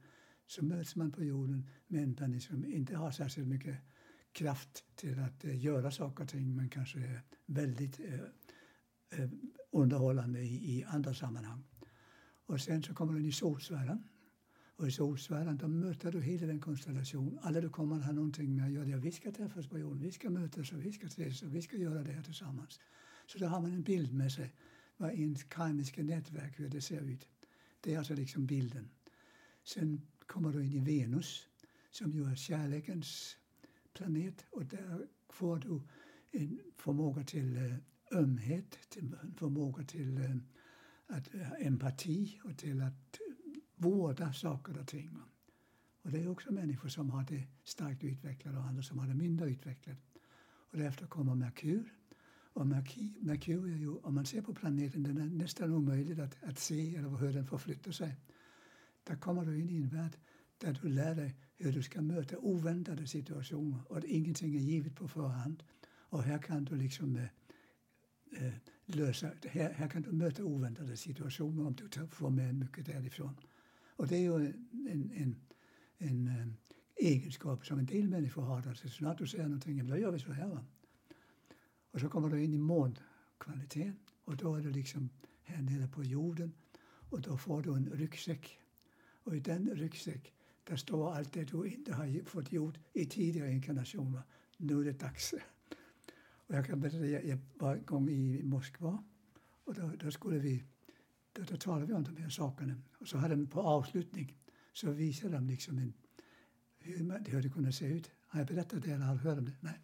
[0.46, 3.76] Så möts man på jorden med en människa som inte har särskilt mycket
[4.32, 8.14] kraft till att eh, göra saker och ting men kanske är väldigt eh,
[9.10, 9.30] eh
[9.72, 11.64] underhållande i, i, andra sammanhang.
[12.46, 14.04] Och sen så kommer den i solsfären.
[14.80, 17.38] Och i solsfären då möter du hela den konstellationen.
[17.42, 19.00] Alla du kommer att ha någonting med att göra.
[19.00, 21.76] Vi ska träffas på jorden, vi ska mötas och vi ska ses och vi ska
[21.76, 22.80] göra det här tillsammans.
[23.26, 24.52] Så då har man en bild med sig
[24.96, 27.28] vad ens karmiska nätverk, hur det ser ut.
[27.80, 28.90] Det är alltså liksom bilden.
[29.64, 31.46] Sen kommer du in i Venus
[31.90, 33.36] som ju är kärlekens
[33.92, 35.80] planet och där får du
[36.30, 40.36] en förmåga till eh, ömhet, till förmåga till eh,
[41.06, 43.20] att, eh, empati och till att
[43.80, 45.18] vårda saker och ting.
[46.02, 49.14] Och det är också människor som har det starkt utvecklat och andra som har det
[49.14, 49.98] mindre utvecklat.
[50.42, 51.94] Och därefter kommer Merkur
[52.52, 56.58] och Merkur är ju, om man ser på planeten, den är nästan omöjligt att, att
[56.58, 58.16] se eller hur den förflyttar sig.
[59.04, 60.16] Där kommer du in i en värld
[60.58, 64.94] där du lär dig hur du ska möta oväntade situationer och att ingenting är givet
[64.94, 65.62] på förhand.
[65.82, 68.52] Och här kan du liksom eh, eh
[68.86, 73.36] lösa, här, här kan du möta oväntade situationer om du får med mycket därifrån.
[74.00, 74.54] Och det är ju en,
[74.88, 75.36] en, en,
[75.98, 76.46] en øh,
[76.96, 78.62] egenskap som en del människor har.
[78.68, 80.48] Alltså, så snart du säger någonting, då gör vi så här.
[80.48, 80.64] Va?
[81.92, 85.10] Och så kommer du in i månkvaliteten och då är du liksom
[85.42, 86.52] här nere på jorden
[87.10, 88.58] och då får du en ryggsäck.
[89.24, 90.32] Och i den ryggsäck
[90.64, 94.22] där står allt det du inte har fått gjort i tidigare inkarnationer.
[94.56, 95.34] Nu är det dags.
[96.46, 99.04] Och jag kan berätta, jag var en gång i Moskva
[99.64, 100.64] och då, då skulle vi,
[101.32, 102.74] då, då talade vi om de här sakerna.
[103.00, 104.36] Och så hade de på avslutning
[104.72, 105.92] så visade de liksom en,
[106.78, 108.10] hur, man, hur det kunde se ut.
[108.26, 109.56] Har jag berättat det eller har du hört om det?
[109.60, 109.80] Nej.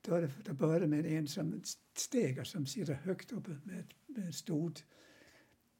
[0.00, 1.62] Då, det, då börjar det med en som
[1.96, 4.84] stegar som sitter högt uppe med, med ett stort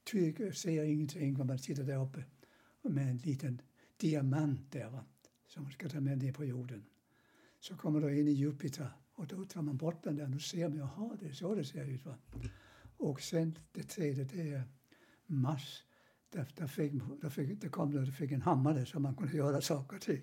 [0.04, 2.24] tyg och ser ingenting när man sitter där uppe
[2.82, 3.60] med en liten
[3.96, 5.04] diamant där va,
[5.46, 6.84] som man ska ta med ner på jorden.
[7.60, 10.68] Så kommer du in i Jupiter och då tar man bort den där och ser
[10.68, 12.04] man, jaha, det är så det ser ut.
[12.04, 12.18] Va?
[12.96, 14.62] Och sen det tredje, det är
[15.28, 15.84] Mars.
[16.30, 19.60] Där, där, fick, där, fick, där kom det, fick en hammare så man kunde göra
[19.60, 20.22] saker och ting.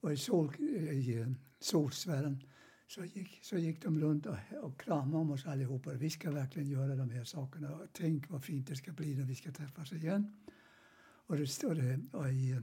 [0.00, 0.54] Och i, sol,
[0.90, 2.42] i eh, solsfären
[2.86, 5.92] så gick, så gick de runt och, och kramade om oss allihopa.
[5.92, 7.74] Vi ska verkligen göra de här sakerna.
[7.74, 10.36] Och tänk vad fint det ska bli när vi ska träffas igen.
[11.26, 12.60] Och, det, stod det, eh, och i, eh,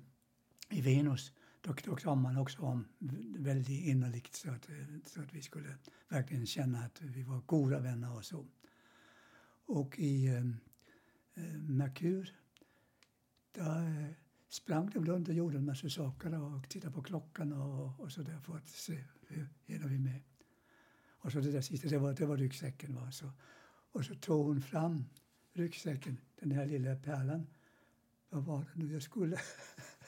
[0.70, 1.32] i Venus
[1.62, 2.88] då, då kramade man också om
[3.38, 4.70] väldigt innerligt så att,
[5.06, 5.76] så att vi skulle
[6.10, 8.46] verkligen känna att vi var goda vänner och så.
[9.66, 10.44] Och i eh
[11.40, 12.36] Eh, Merkur
[13.52, 14.16] där eh,
[14.50, 18.22] sprang de runt och gjorde en massa saker och tittade på klockan och, och så
[18.22, 20.22] där för att se hur hinner vi med.
[21.08, 22.96] Och så det där sista, det var, det var ryggsäcken.
[22.96, 23.32] Var Så,
[23.92, 25.06] och så tog hon fram
[25.54, 27.48] ryggsäcken, den här lilla pärlan.
[28.30, 29.38] Vad var det nu jag skulle?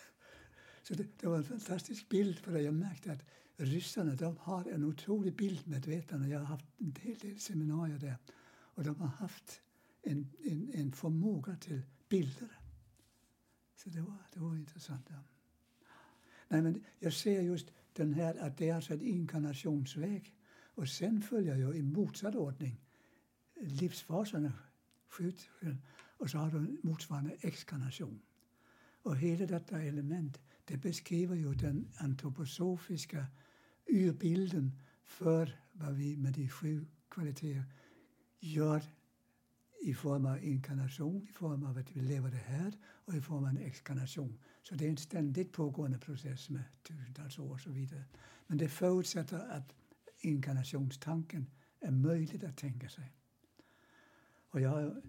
[0.83, 3.23] så det, det, var en fantastisk bild för jag märkte att
[3.55, 6.27] ryssarna de har en otrolig bildmedvetande.
[6.27, 8.17] Jag har haft en hel del seminarier där
[8.51, 9.61] och de har haft
[10.01, 12.59] en, en, en förmåga till bilder.
[13.75, 15.07] Så det var, det var intressant.
[15.09, 15.23] Ja.
[16.47, 20.35] Nej, men jag ser just den här, att det är alltså en inkarnationsväg.
[20.73, 22.81] Och sen följer jag i motsatt ordning
[23.61, 24.53] livsfaserna,
[25.09, 25.49] skjut,
[26.17, 28.21] och så har du motsvarande exkarnation.
[29.03, 33.25] Och hela detta element det beskriver ju den antroposofiska
[33.85, 34.71] urbilden
[35.03, 37.63] för vad vi med de sju kvaliteter
[38.39, 38.81] gör
[39.81, 43.43] i form av inkarnation, i form av att vi lever det här och i form
[43.43, 44.39] av en exkarnation.
[44.63, 48.03] Så det är en ständigt pågående process med tusentals år och så vidare.
[48.47, 49.73] Men det förutsätter att
[50.19, 51.47] inkarnationstanken
[51.79, 53.13] är möjlig att tänka sig.
[54.49, 55.01] Och jag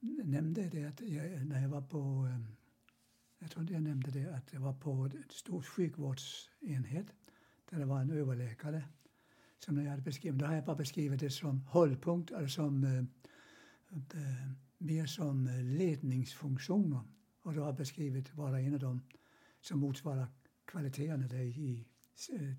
[0.00, 2.28] nämnde det att jag, när jag var på,
[3.38, 7.06] jag tror inte jag nämnde det, att jag var på en stor sjukvårdsenhet
[7.70, 8.84] där det var en överläkare
[9.58, 10.38] som jag hade beskrivit.
[10.38, 13.04] Då har jag bara beskrivit det som hållpunkt, eller som eh,
[13.92, 17.00] Eh, mer som ledningsfunktioner.
[17.42, 19.02] Och då har jag beskrivit var en av dem
[19.60, 20.26] som motsvarar
[20.64, 21.86] kvaliteterna i,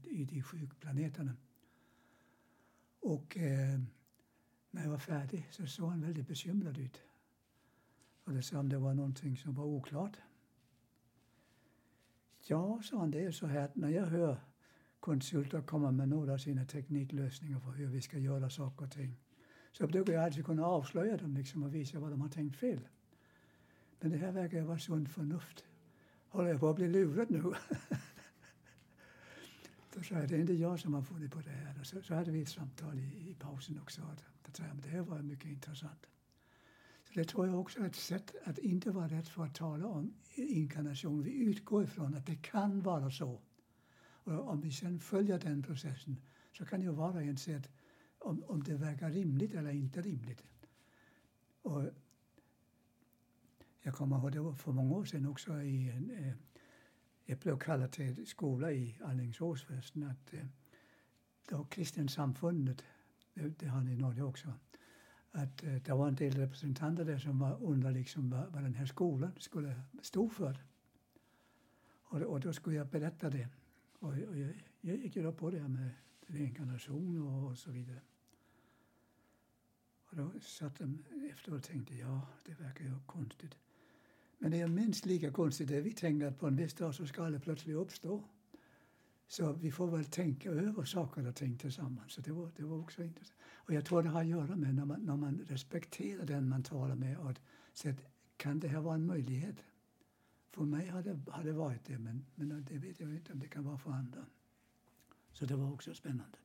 [0.03, 1.35] i de sju planeterna.
[2.99, 3.79] Och eh,
[4.71, 7.01] när jag var färdig så såg han väldigt bekymrad ut.
[8.23, 10.17] Och det sa om det var någonting som var oklart.
[12.47, 14.37] Ja, sa han, det är så här att när jag hör
[14.99, 19.22] konsulter komma med några av sina tekniklösningar för hur vi ska göra saker och ting
[19.73, 22.79] så brukar jag alltid kunna avslöja dem liksom och visa vad de har tänkt fel.
[23.99, 25.65] Men det här verkar vara sunt förnuft.
[26.29, 27.41] Håller jag på att bli lurad nu?
[29.93, 31.79] Då sa jag, det är inte jag som har funnit på det här.
[31.79, 34.01] Och så, så hade vi ett samtal i, i pausen också.
[34.45, 36.05] Då sa jag, det här var mycket intressant.
[37.03, 39.87] Så det tror jag också är ett sätt att inte vara rädd för att tala
[39.87, 41.23] om inkarnation.
[41.23, 43.41] Vi utgår ifrån att det kan vara så.
[43.99, 46.17] Och om vi sen följer den processen
[46.57, 47.69] så kan ju var och en se att
[48.23, 50.43] om, om det verkar rimligt eller inte rimligt.
[51.61, 51.83] Och
[53.81, 56.33] jag kommer ihåg, det var för många år sedan också i en, eh,
[57.25, 60.45] jag blev kallad till skola i Alingsås förresten, att eh,
[61.49, 62.83] då kristensamfundet,
[63.33, 64.53] det, det har ni i Norge också,
[65.31, 68.75] att eh, det var en del representanter där som var undrade liksom vad, vad den
[68.75, 70.63] här skolan skulle stå för.
[72.03, 73.49] Och, och då skulle jag berätta det.
[73.99, 75.89] Och, och jag, jag gick ju då på det här med
[76.27, 78.01] reinkarnation och, och så vidare.
[80.13, 83.55] Och då satt de efteråt och tänkte, ja, det verkar ju konstigt.
[84.37, 87.05] Men det är minst lika konstigt det vi tänkte att på en viss dag så
[87.05, 88.23] ska det plötsligt uppstå.
[89.27, 92.13] Så vi får väl tänka över saker och ting tillsammans.
[92.13, 93.39] Så det var, det var också intressant.
[93.43, 96.63] Och jag tror det har att göra med när man, när man respekterar den man
[96.63, 97.33] talar med och
[97.73, 97.97] säger
[98.37, 99.55] kan det här vara en möjlighet?
[100.51, 103.39] För mig har det, har det varit det, men, men det vet jag inte om
[103.39, 104.25] det kan vara för andra.
[105.31, 106.37] Så det var också spännande.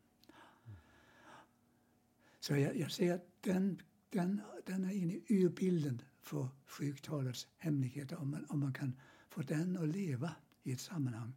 [2.40, 8.20] Så jag, jag ser att den, den, den är inne i urbilden för sjuktalets hemligheter.
[8.20, 8.96] Om man, om man kan
[9.28, 11.32] få den att leva i ett sammanhang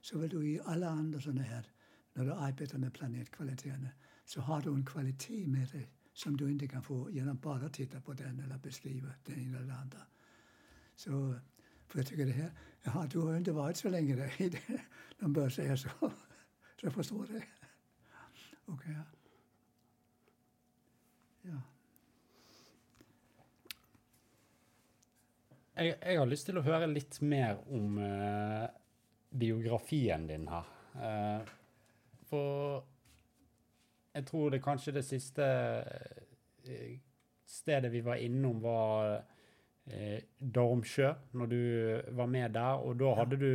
[0.00, 1.66] så vill du i alla andra sådana här,
[2.14, 3.88] när du arbetar med planetkvaliteterna,
[4.24, 7.74] så har du en kvalitet med dig som du inte kan få genom bara att
[7.74, 9.98] titta på den eller beskriva den ena eller andra.
[10.96, 11.34] Så,
[11.86, 12.52] för jag tycker det här,
[12.82, 14.60] ja, du har inte varit så länge där i det,
[15.18, 15.88] de bör säga så.
[16.80, 17.44] Så jag förstår det.
[18.66, 18.94] Okay.
[21.42, 21.60] Ja.
[25.80, 28.66] Jeg, jeg, har lyst til å høre litt mer om uh,
[29.32, 30.66] biografien din her.
[30.92, 31.52] Uh,
[32.28, 32.82] for
[34.12, 35.46] jeg tror det kanskje det siste
[36.66, 36.92] uh,
[37.48, 41.62] stedet vi var innom, var uh, Dormsjø, når du
[42.18, 42.84] var med der.
[42.84, 43.52] Og da hadde du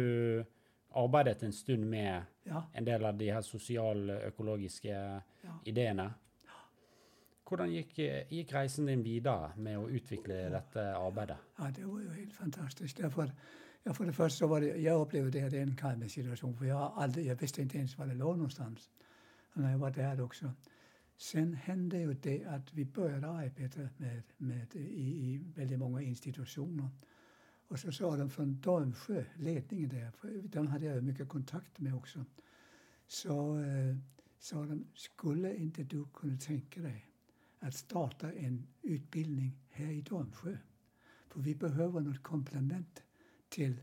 [0.96, 2.66] arbeidet en stund med ja.
[2.74, 5.58] en del av de her sosialøkologiske ja.
[5.68, 6.10] ideene.
[7.46, 11.38] Hvordan gikk, eh, gikk, reisen din videre med å utvikle dette arbeidet?
[11.60, 12.98] Ja, Det var jo helt fantastisk.
[12.98, 13.32] Derfor,
[13.86, 16.66] ja, for det første så var det, Jeg opplevde det, det en kallende situation, for
[16.66, 18.92] jeg, aldrig, jeg visste ikke ens hvor det lå någonstans.
[19.54, 20.52] Og når jeg var der også.
[21.18, 26.90] Sen hände ju det att vi började arbeta med, med, i, i väldigt många institutioner.
[27.68, 31.96] Och så sa de från Dormsjö, ledningen där, för de hade jag mycket kontakt med
[31.96, 32.26] också,
[33.08, 33.96] så eh,
[34.40, 37.06] sa de, skulle inte du kunna tänka dig
[37.66, 40.58] att starta en utbildning här i Domsjö.
[41.28, 43.04] För vi behöver något komplement
[43.50, 43.82] till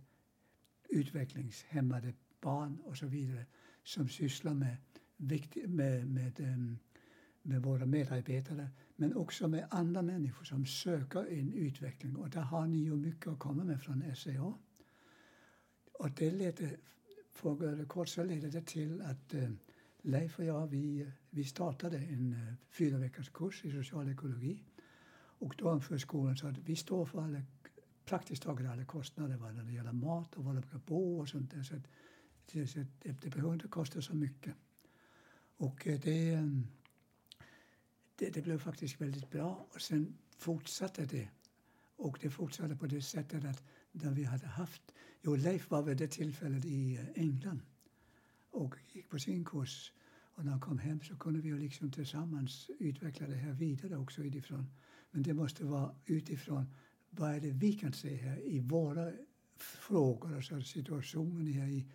[0.88, 3.46] utvecklingshämmade barn och så vidare
[3.82, 4.76] som sysslar med,
[5.66, 6.78] med, med, ehm,
[7.42, 12.16] med våra medarbetare men också med andra människor som söker en utveckling.
[12.16, 14.54] Och där har ni ju mycket att komma med från SCA.
[15.92, 16.76] Och det ledde,
[17.30, 19.58] för att göra det kort, så ledde det till att ehm,
[20.02, 24.64] Leif och jag vi, vi startade en eh, fyra veckors kurs i social ekologi.
[25.14, 27.42] Och då för skolan så att vi står för alla,
[28.04, 31.50] praktiskt taget alla kostnader vad det gäller mat och var de ska bo och sånt
[31.50, 31.62] där.
[31.62, 31.88] Så att,
[32.52, 34.54] det, det, det behöver inte kosta så mycket.
[35.56, 36.66] Och eh, det, mm,
[38.16, 39.66] det, det blev faktiskt väldigt bra.
[39.74, 41.28] Och sen fortsatte det.
[41.96, 44.82] Och det fortsatte på det sättet att när vi hade haft...
[45.22, 47.60] Jo, Leif var vid det tillfället i eh, England
[48.50, 49.92] och gick på sin kurs.
[50.34, 54.22] Och när han kom hem så kunde vi liksom tillsammans utveckla det här vidare också
[54.22, 54.66] utifrån.
[55.10, 56.66] Men det måste vara utifrån
[57.10, 59.12] vad är det vi kan se här i våra
[59.56, 61.86] frågor, alltså situationen här i,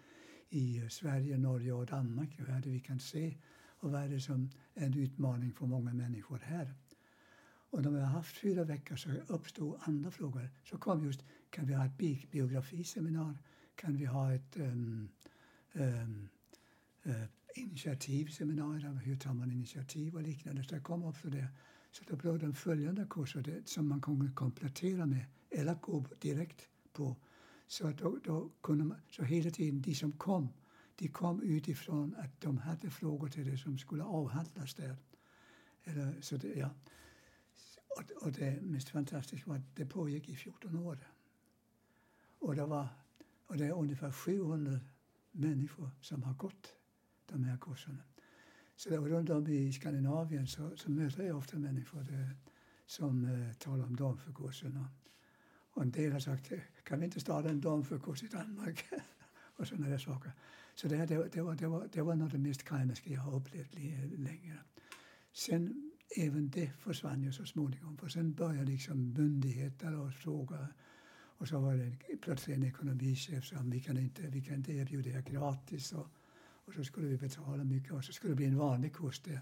[0.50, 2.40] i Sverige, Norge och Danmark.
[2.40, 3.38] Vad är det vi kan se
[3.80, 6.74] och vad är det som är en utmaning för många människor här?
[7.70, 10.50] Och när vi har haft fyra veckor så uppstod andra frågor.
[10.64, 11.98] Så kom just, kan vi ha ett
[12.32, 13.38] biografiseminar?
[13.76, 15.10] Kan vi ha ett um,
[15.74, 16.30] um,
[17.58, 20.64] eh, initiativseminarier, hur tar man initiativ och liknande.
[20.64, 21.48] Så det kom också det.
[21.92, 26.70] Så då blev det följande kurser det, som man kunde komplettera med eller gå direkt
[26.94, 27.16] på.
[27.68, 30.50] Så, att då, då kunde man, så hela tiden, de som kom,
[30.96, 34.96] de kom utifrån att de hade frågor till det som skulle avhandlas där.
[35.84, 36.70] Eller, så det, ja.
[37.98, 40.98] och, och det mest fantastiska var att det pågick i 14 år.
[42.40, 42.88] Och det, var,
[43.48, 44.80] och det är ungefär 700
[45.32, 46.77] människor som har gått
[47.28, 48.04] de här kurserna.
[48.76, 52.36] Så där, runt om i Skandinavien så, så möter jag ofta människor där,
[52.86, 54.88] som eh, talar om damförkurserna.
[55.72, 58.86] Och, en del har sagt, eh, kan vi inte starta en damförkurs i Danmark?
[59.58, 60.32] och sådana där saker.
[60.76, 63.22] Så det, det, det, var, det, var, det var något av det mest karmiska jag
[63.22, 63.74] har upplevt
[64.18, 64.58] länge.
[65.34, 67.98] Sen även det försvann ju så småningom.
[67.98, 70.68] För sen började liksom myndigheter och fråga.
[71.40, 75.10] Och så var det plötsligt en ekonomichef som vi kan inte, vi kan inte erbjuda
[75.10, 75.94] er gratis.
[75.94, 76.08] Och,
[76.68, 79.42] och så skulle vi betala mycket och så skulle det bli en vanlig kurs där.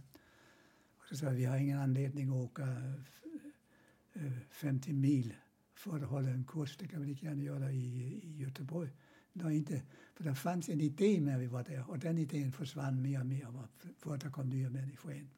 [0.97, 5.33] Och så sa vi, vi har ingen anledning att åka eh, eh, 50 mil
[5.73, 6.77] för att hålla en kurs.
[6.77, 7.85] Det kan vi lika gärna göra i,
[8.23, 8.89] i Göteborg.
[9.33, 9.83] Nej, inte.
[10.13, 13.25] För det fanns en idé när vi var där och den idén försvann mer och
[13.25, 15.29] mer för att det kom nya människor in.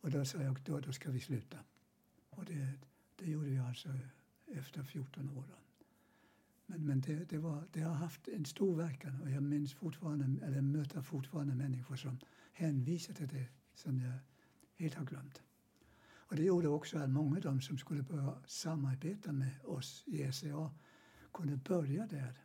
[0.00, 1.58] Och då sa jag, då, då ska vi sluta.
[2.30, 2.72] Och det,
[3.16, 3.88] det gjorde vi alltså
[4.46, 5.44] efter 14 år.
[6.70, 10.46] Men, men det, det, var, det har haft en stor verkan och jag minns fortfarande,
[10.46, 12.18] eller möter fortfarande människor som
[12.52, 14.18] hänvisar till det som jag
[14.76, 15.42] helt har glömt.
[16.02, 20.32] Och det gjorde också att många av dem som skulle börja samarbeta med oss i
[20.32, 20.70] SCA
[21.32, 22.38] kunde börja där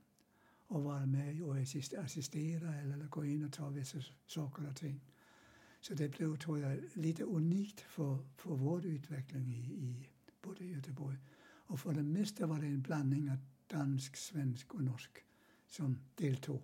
[0.68, 1.58] och vara med och
[1.98, 3.98] assistera eller gå in och ta vissa
[4.28, 5.02] saker och ting.
[5.82, 10.08] Så det blev, tror jag, lite unikt för, för vår utveckling i, i
[10.42, 11.18] både Göteborg.
[11.68, 15.26] Och för det mesta var det en blandning att dansk, svensk och norsk
[15.68, 16.62] som deltog.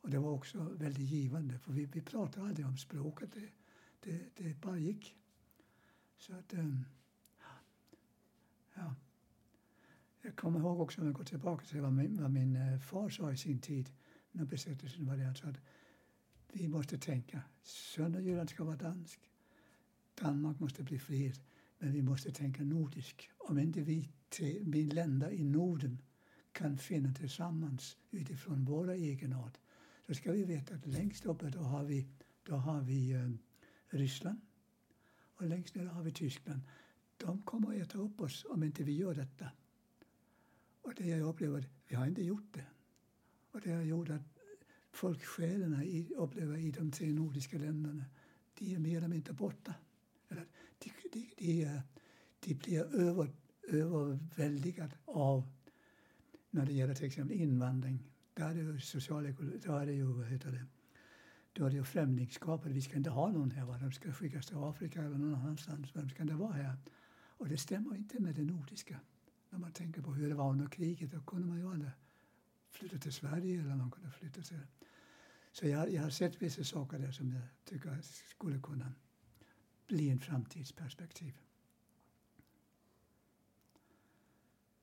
[0.00, 3.32] Och det var också väldigt givande, för vi, vi pratade aldrig om språket.
[3.32, 3.48] Det,
[4.00, 5.16] det, det bara gick.
[6.16, 6.84] Så att, um,
[8.74, 8.94] ja.
[10.22, 13.08] Jag kommer ihåg också, om jag går tillbaka till vad min, vad min eh, far
[13.08, 13.90] sa i sin tid
[14.32, 15.34] när besättelsen var där.
[15.34, 15.60] så att
[16.52, 19.30] vi måste tänka, Söderjylland ska vara dansk.
[20.14, 21.40] Danmark måste bli frihet.
[21.78, 23.30] Men vi måste tänka nordisk.
[23.38, 24.10] Om inte vi,
[24.60, 26.02] vi länder i Norden
[26.54, 29.58] kan finna tillsammans utifrån våra egenart,
[30.06, 32.08] då ska vi veta att längst uppe då har vi,
[32.42, 33.30] då har vi eh,
[33.88, 34.40] Ryssland
[35.36, 36.60] och längst ner har vi Tyskland.
[37.16, 39.50] De kommer att äta upp oss om inte vi gör detta.
[40.82, 42.66] Och det jag upplever, vi har inte gjort det.
[43.50, 44.38] Och det har gjort att
[44.90, 48.04] folksjälarna i, upplever i de tre nordiska länderna,
[48.58, 49.74] de är mer eller mindre borta.
[50.28, 50.46] Eller,
[50.78, 51.80] de, de, de,
[52.40, 53.32] de blir över,
[53.62, 55.48] överväldigade av,
[56.54, 58.02] när det gäller till exempel invandring,
[58.34, 60.66] där är det ju social, då är det ju, vad heter det,
[61.52, 62.72] då är det ju främlingskapet.
[62.72, 63.78] Vi ska inte ha någon här, va?
[63.78, 65.96] de ska skickas till Afrika eller någon annanstans.
[65.96, 66.76] Vem ska det vara här?
[67.16, 69.00] Och det stämmer inte med det nordiska.
[69.50, 71.90] När man tänker på hur det var under kriget, då kunde man ju aldrig
[72.70, 74.60] flytta till Sverige eller man kunde flytta till...
[75.52, 78.00] Så jag, jag har sett vissa saker där som jag tycker
[78.30, 78.92] skulle kunna
[79.86, 81.34] bli en framtidsperspektiv.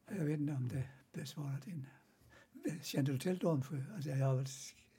[0.09, 1.85] Jag vet inte om det besvarar din...
[2.81, 3.83] Känner du till Domsjö?
[3.95, 4.45] Alltså jag har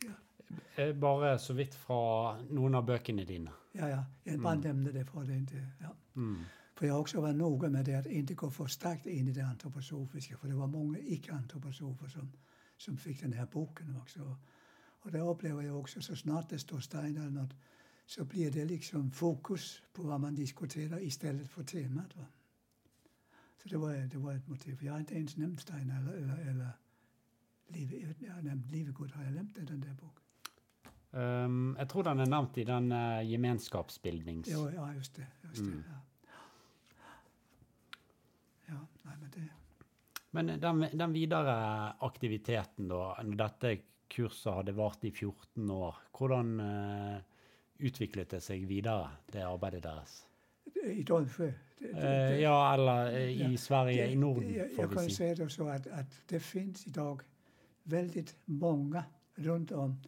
[0.05, 0.83] ja.
[0.83, 3.53] Eh, bara så vitt från någon av böckerna dina.
[3.73, 4.05] Ja, ja.
[4.25, 4.67] Jag bara mm.
[4.67, 5.67] nämnde det för det inte...
[5.81, 5.95] Ja.
[6.17, 6.45] Mm.
[6.75, 9.33] För jag har också varit noga med det att inte gå för starkt in i
[9.33, 10.37] det antroposofiska.
[10.37, 12.33] För det var många icke-antroposofer som,
[12.77, 14.37] som fick den här boken också.
[15.03, 17.55] Och det upplever jag också, så snart det står Stein eller något
[18.07, 22.17] så blir det liksom fokus på vad man diskuterar istället för temat.
[22.17, 22.25] Va?
[23.63, 24.79] Så det var, det var ett motiv.
[24.83, 26.69] Jag har inte ens nämnt Stein eller, eller, eller
[27.67, 29.11] Liv, jag har nämnt Livegod.
[29.11, 30.23] Har jag nämnt den där boken?
[31.11, 34.49] Um, jag tror den är nämnt i den uh, gemenskapsbildnings...
[34.49, 35.27] Jo, ja, just det.
[35.43, 35.73] Just mm.
[35.73, 35.99] det ja.
[38.67, 39.49] ja, nej, men det...
[40.31, 43.77] Men den, den videre aktiviteten, da, når dette
[44.09, 47.21] kurset hadde vart i 14 år, hvordan uh,
[47.77, 50.23] utviklet det seg videre, det arbeidet deres?
[50.85, 51.53] I Dolmsjö?
[51.95, 54.69] Uh, ja, eller uh, i ja, Sverige, i Norden, jag.
[54.79, 57.23] Jag kan säga det så att, att det finns idag
[57.83, 60.01] väldigt många runt om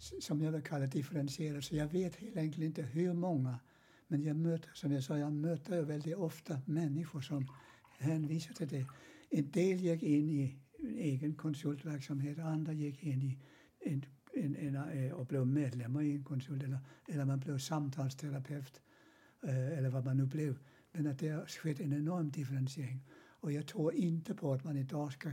[0.00, 1.62] som jag vill kalla differentierade.
[1.62, 3.58] Så jag vet helt enkelt inte hur många.
[4.08, 7.46] Men jag möter, som jag sa, jag möter väldigt ofta människor som
[7.98, 8.86] hänvisar till det.
[9.30, 13.38] En del gick in i egen konsultverksamhet, andra gick in i
[13.80, 16.78] en, en, en, eh, och blev medlemmar i en konsult eller,
[17.08, 18.82] eller man blev samtalsterapeut eh,
[19.42, 20.58] Eh, eller vad man nu blev.
[20.92, 23.04] Men att det har skett en enorm differentiering.
[23.40, 25.30] Och jag tror inte på att man idag ska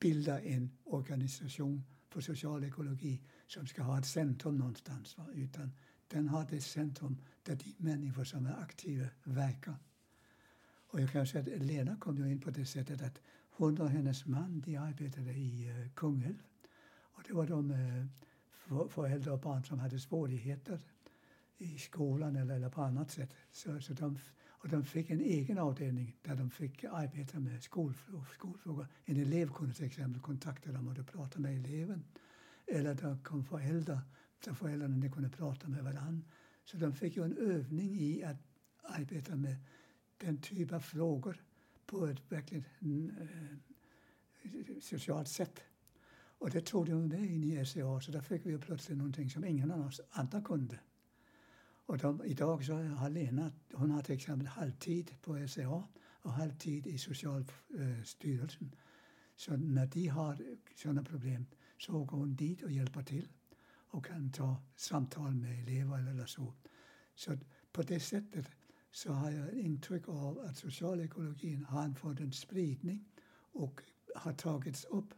[0.00, 5.18] bilda en organisation för social ekologi som ska ha ett centrum någonstans.
[5.18, 5.26] Va?
[5.34, 5.72] Utan
[6.08, 9.76] den har det centrum där de människor som är aktiva verkar.
[10.86, 13.20] Och jag kan säga att Lena kom ju in på det sättet att
[13.50, 16.42] hon och hennes man de arbetade i uh, Kungälv.
[16.86, 20.80] Och det var de uh, föräldrar och barn som hade svårigheter
[21.58, 23.34] i skolan eller, eller på annat sätt.
[23.52, 24.18] Så, så de,
[24.48, 28.86] Och de fick en egen avdelning där de fick arbeta med skolfrågor.
[29.04, 32.04] En elev kunde till exempel kontakta dem och prata med eleven.
[32.66, 34.00] Eller de kom föräldrar,
[34.44, 36.26] så föräldrarna kunde prata med varandra.
[36.64, 38.36] Så de fick ju en övning i att
[38.82, 39.56] arbeta med
[40.18, 41.44] den typ av frågor
[41.86, 43.56] på ett verkligt eh,
[44.80, 45.60] socialt sätt.
[46.38, 49.44] Och det tog de med in i SCA, så där fick vi plötsligt någonting som
[49.44, 50.78] ingen av oss andra kunde.
[51.86, 56.86] Och de, idag så har Lena, hon har till exempel halvtid på SCA och halvtid
[56.86, 58.74] i Socialstyrelsen.
[59.36, 60.38] Så när de har
[60.74, 61.46] sådana problem
[61.78, 63.28] så går hon dit och hjälper till
[63.66, 66.54] och kan ta samtal med elever eller så.
[67.14, 67.38] Så
[67.72, 68.50] på det sättet
[68.90, 73.04] så har jag intryck av att socialekologin har fått en spridning
[73.52, 73.80] och
[74.14, 75.14] har tagits upp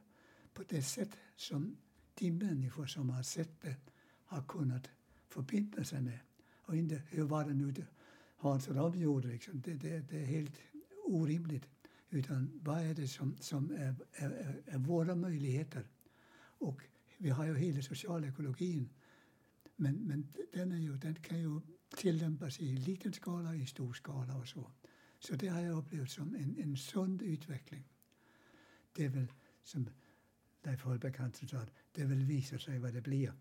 [0.54, 1.76] på det sätt som
[2.14, 3.76] de människor som har sett det
[4.24, 4.90] har kunnat
[5.28, 6.18] förbinda sig med.
[6.66, 7.74] Och inte hur var det nu
[8.36, 9.28] Hans och gjorde.
[9.28, 9.60] Liksom.
[9.60, 10.56] Det, det, det, är helt
[11.04, 11.68] orimligt.
[12.10, 15.86] Utan vad är det som, som är, är, är våra möjligheter?
[16.58, 16.82] Och
[17.18, 18.88] vi har ju hela socialekologin.
[19.76, 21.60] Men, men den, är ju, den kan ju
[21.96, 24.70] tillämpas i liten skala, i stor skala och så.
[25.18, 27.84] Så det har jag upplevt som en, en sund utveckling.
[28.92, 29.26] Det är väl
[29.62, 29.88] som
[30.62, 31.16] Leif Holbeck
[31.50, 33.32] sa, det vill visa sig vad det blir.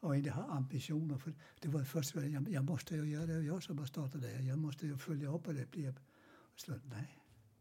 [0.00, 1.18] Och inte ha ambitioner.
[1.18, 4.42] För det var först, jag, jag måste ju göra det, jag som har startat det
[4.42, 5.94] Jag måste ju följa upp och det blir.
[6.56, 7.18] Så, nej,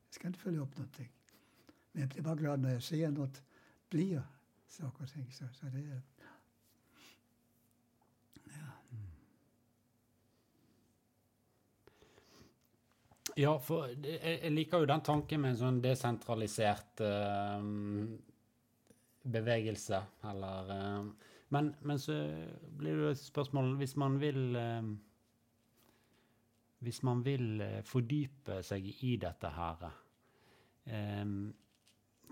[0.07, 1.11] jag ska inte följa upp någonting.
[1.91, 3.41] Men jag blir bara glad när jag ser något
[3.89, 4.21] blir
[4.67, 5.31] saker och ting.
[5.31, 6.25] Så, så det är, ja.
[13.37, 17.07] Ja, for jeg liker jo den tanken med en sånn desentralisert uh,
[17.57, 18.21] ehm,
[19.23, 21.09] bevegelse, eller uh,
[21.53, 22.15] men, men, så
[22.77, 24.57] blir det spørsmål Hvis man vil
[26.81, 29.85] Hvis man vil fordype seg i dette her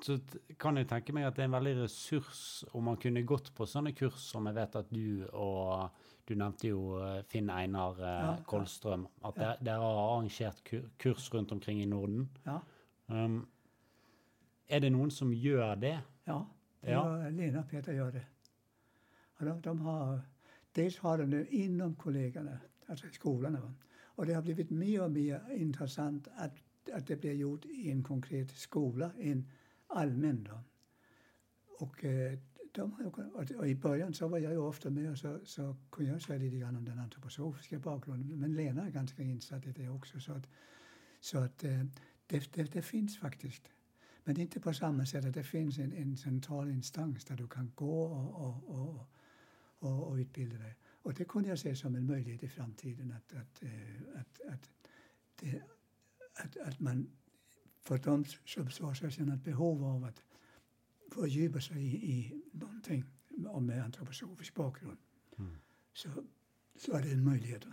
[0.03, 0.17] så
[0.59, 2.41] kan jeg tenke meg at det er en veldig ressurs
[2.73, 5.93] om man kunne gått på sånne kurs som jeg vet at du og
[6.27, 9.07] du nevnte jo eh, Finn Einar eh, ja, Kolstrøm.
[9.27, 9.53] At ja.
[9.59, 10.61] dere har arrangert
[11.01, 12.29] kurs rundt omkring i Norden.
[12.45, 12.61] Ja.
[13.11, 13.41] Um,
[14.71, 15.97] er det noen som gjør det?
[16.27, 16.39] Ja,
[16.81, 17.03] det ja.
[17.29, 18.23] Lena Peter gör det.
[19.43, 20.21] Och de, de har,
[20.71, 23.73] dels har de det inom kollegorna, alltså i skolorna.
[24.15, 26.53] Och det har blivit mer och mer intressant att,
[26.93, 29.49] att det blir gjort i en konkret skola, en
[29.87, 30.43] allmän.
[30.43, 30.59] Då.
[31.79, 32.39] Och eh,
[32.71, 33.11] de,
[33.57, 36.39] och I början så var jag ju ofta med och så, så kunde jag säga
[36.39, 38.39] lite grann om den antroposofiska bakgrunden.
[38.39, 40.19] Men Lena är ganska insatt i det också.
[40.19, 40.47] Så att,
[41.19, 41.83] så att eh,
[42.27, 43.69] det, det, det finns faktiskt.
[44.23, 47.71] Men inte på samma sätt att det finns en, en central instans där du kan
[47.75, 49.09] gå och, och, och,
[49.83, 50.75] och, och utbilda dig.
[51.01, 54.69] Och det kunde jag se som en möjlighet i framtiden att, att, eh, att, att,
[55.35, 55.61] det,
[56.33, 57.09] att, att man
[57.81, 60.23] för de som så känner ett behov av att
[61.11, 63.03] fördjupa sig i, i någonting
[63.59, 64.97] med antroposofisk bakgrund
[65.37, 65.55] mm.
[65.93, 66.09] så,
[66.75, 67.65] så är det en möjlighet.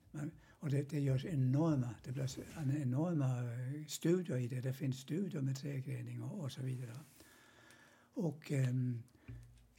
[0.59, 4.61] och det, det görs enorma, det blir enorma eh, studier i det.
[4.61, 6.99] Det finns studier med tregrening och, och så vidare.
[8.13, 9.03] Och um,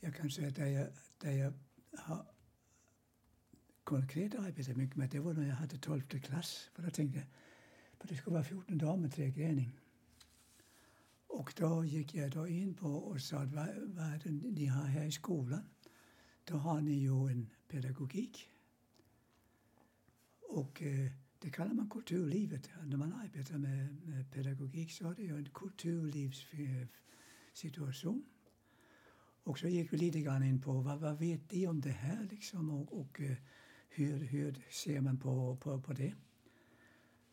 [0.01, 0.89] jag kan säga att där jag,
[1.19, 1.53] där jag
[1.99, 2.27] har
[3.85, 6.71] konkret arbetat mycket med det var när jag hade 12 klass.
[6.75, 7.29] För då tänkte jag
[7.99, 9.73] att det skulle vara 14 dagar med träning.
[11.27, 14.67] Och då gick jag då in på och sa att vad, vad är det ni
[14.67, 15.65] har här i skolan?
[16.45, 18.49] Då har ni ju en pedagogik.
[20.49, 22.71] Och eh, det kallar man kulturlivet.
[22.85, 28.25] När man arbetar med, med pedagogik så är det ju en kulturlivssituation.
[29.43, 32.29] Och så gick vi lite grann in på vad, vad vet de om det här
[32.31, 33.37] liksom och, och eh,
[33.89, 36.15] hur, hur ser man på, på, på det.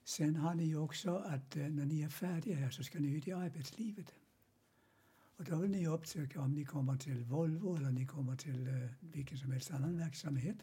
[0.04, 3.18] Sen har ni ju också att eh, när ni är färdiga här så ska ni
[3.18, 4.14] ut i arbetslivet.
[5.38, 8.74] Och då vill ni uppsöka om ni kommer till Volvo eller ni kommer till eh,
[9.00, 10.58] vilken som helst annan verksamhet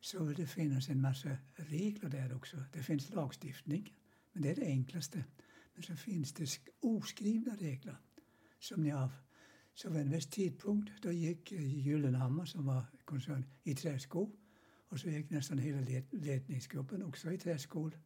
[0.00, 2.56] så vill det finnas en massa regler där också.
[2.72, 3.94] Det finns lagstiftning,
[4.32, 5.24] men det är det enklaste.
[5.74, 7.96] Men så finns det oskrivna regler
[8.58, 9.10] som ni har.
[9.74, 14.30] Så vid en viss tidpunkt då gick eh, Gyllenhammar som var koncern i träskor
[14.88, 15.80] och så gick nästan hela
[16.10, 18.00] ledningsgruppen också i träskor.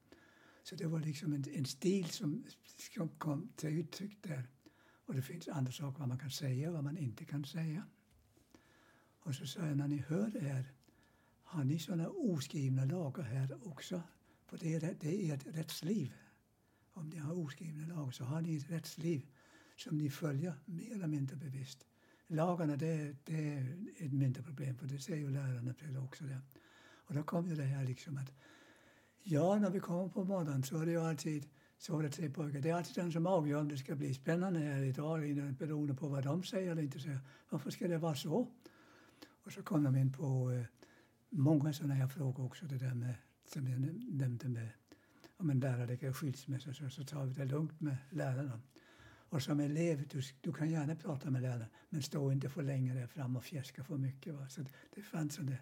[0.62, 2.44] Så det var liksom en, en stil som,
[2.94, 4.48] som kom till uttryck där.
[5.06, 7.85] Och det finns andra saker vad man kan säga och vad man inte kan säga.
[9.20, 10.73] Och så sa jag, när ni hör det här,
[11.53, 14.03] har ni sådana oskrivna lagar här också?
[14.47, 16.12] För det är, det är ert rättsliv.
[16.93, 19.27] Om ni har oskrivna lagar så har ni ett rättsliv
[19.77, 21.87] som ni följer mer eller mindre bevisst.
[22.27, 26.24] Lagarna det, det är ett mindre problem, för det säger ju lärarna till också.
[26.24, 26.41] Där.
[27.07, 28.33] Och då kommer det här liksom att
[29.23, 31.49] ja, när vi kommer på morgonen så är det ju alltid
[31.79, 32.61] så är det tre pojkar.
[32.61, 35.20] Det är alltid den som avgör om det ska bli spännande här idag
[35.59, 37.20] beroende på vad de säger eller inte säger.
[37.49, 38.49] Varför ska det vara så?
[39.45, 40.65] Och så kommer de in på eh,
[41.33, 42.67] många sådana här frågor också.
[42.67, 43.15] Det där med,
[43.45, 43.81] som jag
[44.15, 44.69] nämnde med
[45.37, 48.61] om en lärare är skilsmässa så, så tar vi det lugnt med lärarna.
[49.05, 52.95] Och som elev, du, du kan gärna prata med läraren men stå inte för länge
[52.95, 54.35] där fram och fjäska för mycket.
[54.35, 54.49] Va?
[54.49, 55.57] Så det, det fanns sådana,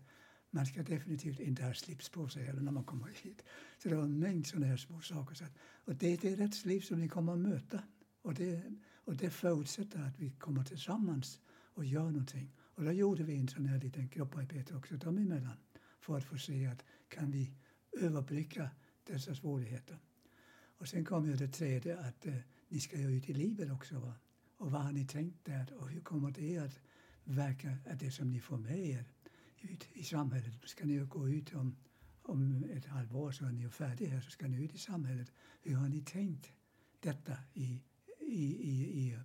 [0.51, 3.45] Man ska definitivt inte ha slips på sig heller när man kommer hit.
[3.79, 5.35] Så det var en mängd sådana här små saker.
[5.35, 7.83] Så att, och det är det rättsliv som vi kommer att möta.
[8.23, 8.63] Och det,
[9.05, 11.41] och det förutsätter att vi kommer tillsammans
[11.75, 12.53] och gör någonting.
[12.81, 15.57] Och då gjorde vi en sån här liten grupparbete också dem emellan
[15.99, 17.53] för att få se att kan vi
[17.93, 18.71] överbrygga
[19.05, 19.99] dessa svårigheter.
[20.79, 22.35] Och sen kom ju det tredje att eh,
[22.69, 23.99] ni ska ju ut i livet också.
[23.99, 24.15] Va?
[24.57, 26.81] Och vad har ni tänkt där och hur kommer det att
[27.25, 29.05] verka, att det som ni får med er
[29.61, 31.77] ut i samhället, ska ni ju gå ut om,
[32.23, 35.33] om ett halvår så är ni ju färdiga här så ska ni ut i samhället.
[35.63, 36.53] Hur har ni tänkt
[37.01, 37.83] detta i,
[38.21, 39.19] i, i, i,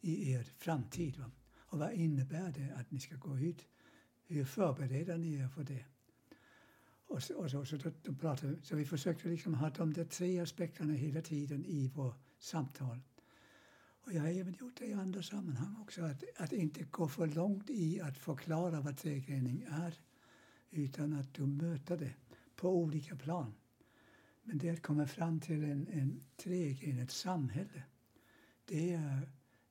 [0.00, 1.16] i er framtid?
[1.16, 1.30] Va?
[1.70, 3.66] Och vad innebär det att ni ska gå ut?
[4.26, 5.84] Hur förbereder ni er för det?
[7.06, 10.04] Och så, och så, så, då, då pratade, så vi försökte liksom ha de där
[10.04, 13.00] tre aspekterna hela tiden i vårt samtal.
[14.04, 17.26] Och jag har även gjort det i andra sammanhang också, att, att inte gå för
[17.26, 19.94] långt i att förklara vad tregrening är,
[20.70, 22.14] utan att du möter det
[22.56, 23.54] på olika plan.
[24.42, 27.82] Men det att komma fram till en, en tregren, ett samhälle,
[28.64, 29.30] det är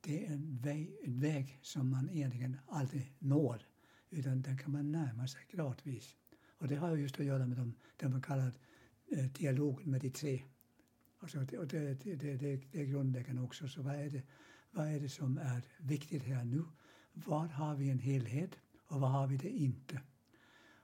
[0.09, 3.61] det är en väg, en väg som man egentligen aldrig når,
[4.09, 6.15] utan den kan man närma sig gradvis.
[6.57, 8.51] Och det har just att göra med de, det man kallar
[9.07, 10.43] eh, dialogen med de tre.
[11.19, 13.67] Alltså, och det, det, det, det, är grundläggande också.
[13.67, 14.23] Så vad är, det,
[14.71, 16.63] vad är det som är viktigt här nu?
[17.13, 18.51] Var har vi en helhet
[18.87, 20.01] och var har vi det inte?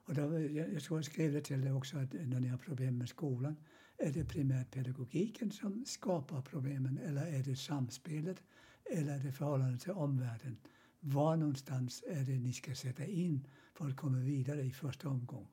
[0.06, 2.98] Och då, jag, jag skrev det till dig också att eh, när ni har problem
[2.98, 3.56] med skolan,
[3.98, 8.44] är det primärt pedagogiken som skapar problemen eller är det samspelet
[8.92, 10.58] eller är det förhållande till omvärlden?
[11.00, 15.48] Var någonstans är det ni ska sätta in för att komma vidare i första omgång?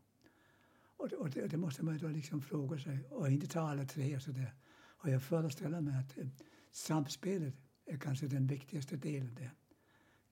[0.97, 3.85] Och det, och det, det måste man då liksom fråga sig och inte ta alla
[3.85, 4.55] tre och sådär.
[4.75, 6.27] Och jag föreställer mig att eh,
[6.73, 7.55] samspelet
[7.87, 9.51] är kanske den viktigaste delen där,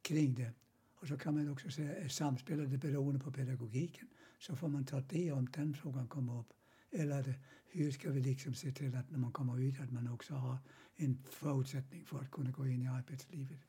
[0.03, 0.53] kring det.
[0.95, 4.09] Och så kan man också säga, är samspelet beroende på pedagogiken
[4.39, 6.53] så får man ta det om den frågan kommer upp.
[6.91, 7.35] Eller är det,
[7.73, 10.59] hur ska vi liksom se till att när man kommer ut att man också har
[10.97, 13.61] en förutsättning för att kunna gå in i arbetslivet.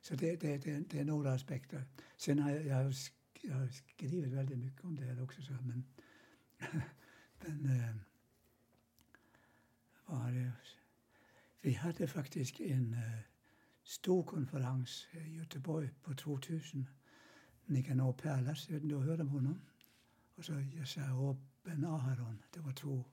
[0.00, 1.84] Så det, det, det, det är några aspekter.
[2.16, 2.94] Sen har jag, jag, har,
[3.42, 5.42] jag har skrivit väldigt mycket om det här också.
[5.42, 5.84] Så, men
[7.46, 7.94] men äh,
[10.06, 10.52] var det?
[11.60, 13.18] Vi hade faktiskt en äh,
[13.82, 16.86] stor konferens i Göteborg på 2000.
[17.66, 19.60] Nicanor Perlas, jag vet inte om du hörde om honom?
[20.34, 21.12] Och så Yasser
[21.64, 22.42] Ben Aharon.
[22.50, 23.04] Det var två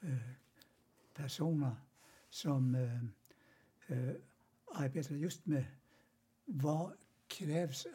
[0.00, 0.18] eh,
[1.14, 1.76] personer
[2.30, 3.04] som eh,
[3.86, 4.14] eh,
[4.74, 5.64] arbetade just med
[6.44, 6.92] vad
[7.26, 7.86] krävs,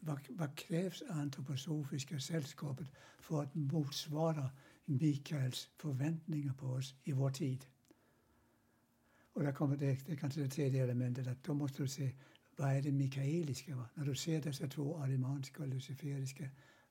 [0.00, 2.88] vad, vad krävs antroposofiska sällskapet
[3.18, 4.50] för att motsvara
[4.84, 7.66] Mikaels förväntningar på oss i vår tid.
[9.32, 12.12] Och där kommer det, det kanske det tredje elementet, att då måste du se
[12.56, 13.76] vad är det mikaeliska?
[13.76, 13.88] Va?
[13.94, 16.48] När du ser dessa två arimanska och luciferiska,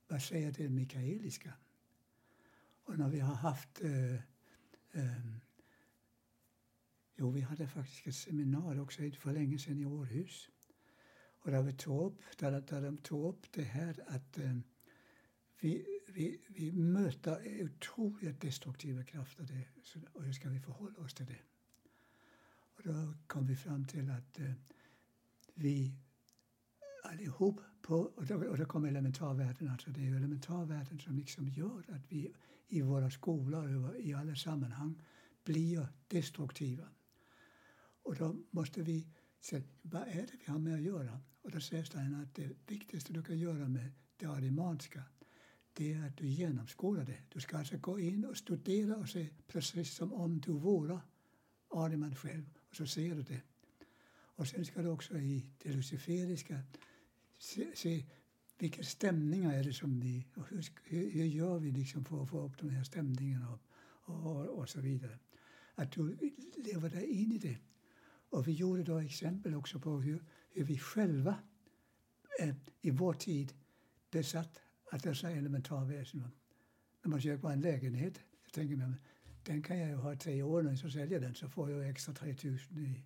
[0.07, 1.53] vad säger det mikaeliska?
[2.83, 4.13] Och när vi har haft eh,
[4.91, 5.33] eh,
[7.15, 10.49] Jo, vi hade faktiskt ett seminarium också för länge sedan i Århus.
[11.39, 14.57] Och där, vi tog upp, där, där de tog upp det här att eh,
[15.59, 19.67] vi, vi, vi möter otroligt destruktiva krafter det,
[20.13, 21.41] och hur ska vi förhålla oss till det?
[22.75, 24.53] Och då kom vi fram till att eh,
[25.53, 25.93] vi
[27.03, 31.83] allihop på, och då, och då kommer elementarvärlden, alltså det är elementarvärlden som liksom gör
[31.87, 32.33] att vi
[32.67, 35.01] i våra skolor och i alla sammanhang
[35.43, 36.83] blir destruktiva.
[38.03, 39.07] Och då måste vi
[39.41, 41.19] se, vad är det vi har med att göra?
[41.41, 45.03] Och då säger Steiner att det viktigaste du kan göra med det arimanska
[45.73, 47.17] det är att du genomskådar det.
[47.29, 50.99] Du ska alltså gå in och studera och se precis som om du vore
[51.69, 52.45] Ariman själv.
[52.69, 53.41] Och så ser du det.
[54.35, 56.59] Och sen ska du också i det luciferiska
[57.43, 58.05] se, se
[58.57, 60.27] vilka stämningar är det som vi...
[60.35, 63.59] Och hur, hur gör vi liksom för att få upp de här stämningarna
[64.05, 65.19] och, och, och så vidare.
[65.75, 66.17] Att du
[66.55, 67.57] lever dig in i det.
[68.29, 71.37] Och vi gjorde då exempel också på hur, hur vi själva
[72.39, 73.53] eh, i vår tid
[74.11, 74.61] besatt
[74.91, 76.27] att dessa elementarväsen.
[77.01, 78.95] När man köper en lägenhet så tänker man
[79.43, 81.89] den kan jag ju ha i tre år när jag säljer den så får jag
[81.89, 83.03] extra 3000 i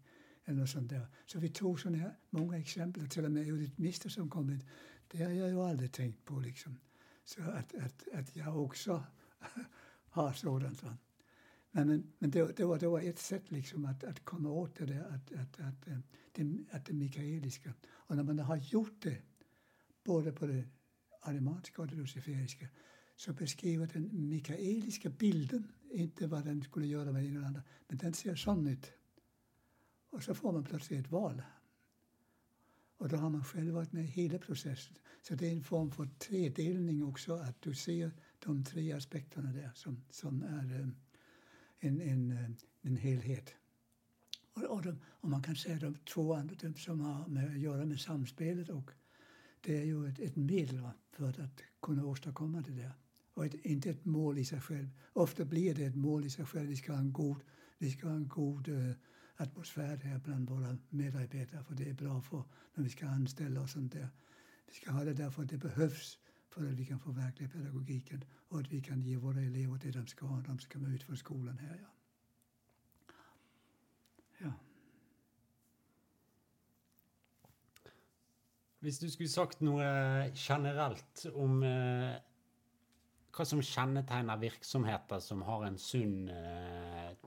[0.48, 1.08] eller sånt där.
[1.26, 4.66] Så vi tog såna här många exempel, till och med Judith Mister som kommit,
[5.08, 6.80] det har jag ju aldrig tänkt på liksom.
[7.24, 9.04] Så att, att, att jag också
[10.10, 10.84] har sådant.
[10.84, 10.98] Va?
[11.72, 14.76] Men, men, men det, det, var, det var ett sätt liksom att, att komma åt
[14.76, 16.02] det där, att, att, att, det,
[16.72, 17.74] att øh, det mikaeliska.
[17.90, 19.22] Och när man har gjort det,
[20.04, 20.64] både på det
[21.22, 22.68] arimanska och det luciferiska,
[23.16, 28.14] så beskriver den mikaeliska bilden inte vad den skulle göra med den andra, men den
[28.14, 28.92] ser sån ut.
[30.18, 31.42] Och så får man plötsligt ett val.
[32.98, 34.98] Och då har man själv varit med i hela processen.
[35.22, 39.72] Så det är en form för tredelning också, att du ser de tre aspekterna där
[39.76, 40.88] som, som är eh,
[41.80, 42.50] en, en, eh,
[42.82, 43.56] en helhet.
[44.54, 47.60] Och, och, de, och man kan säga de två andra de som har med att
[47.60, 48.92] göra med samspelet och
[49.62, 52.92] det är ju ett, ett medel för att kunna åstadkomma det där.
[53.34, 54.90] Och ett, inte ett mål i sig själv.
[55.14, 56.70] Ofta blir det ett mål i sig själv.
[56.70, 57.44] Vi ska ha en god,
[57.78, 58.94] vi ska ha en god uh,
[59.38, 62.44] atmosfär här bland våra medarbetare för det är bra för
[62.74, 64.10] när vi ska anställa och sånt där.
[64.68, 66.20] Vi ska ha det därför att det behövs
[66.50, 70.08] för att vi kan förverkliga pedagogiken och att vi kan ge våra elever det de
[70.08, 71.80] ska ha när de ska ut från skolan här.
[71.82, 71.90] Ja.
[74.38, 74.54] ja.
[78.82, 79.84] Om du skulle sagt något
[80.34, 82.16] generellt om eh,
[83.38, 87.27] vad som kännetecknar virksomheter som har en sund eh,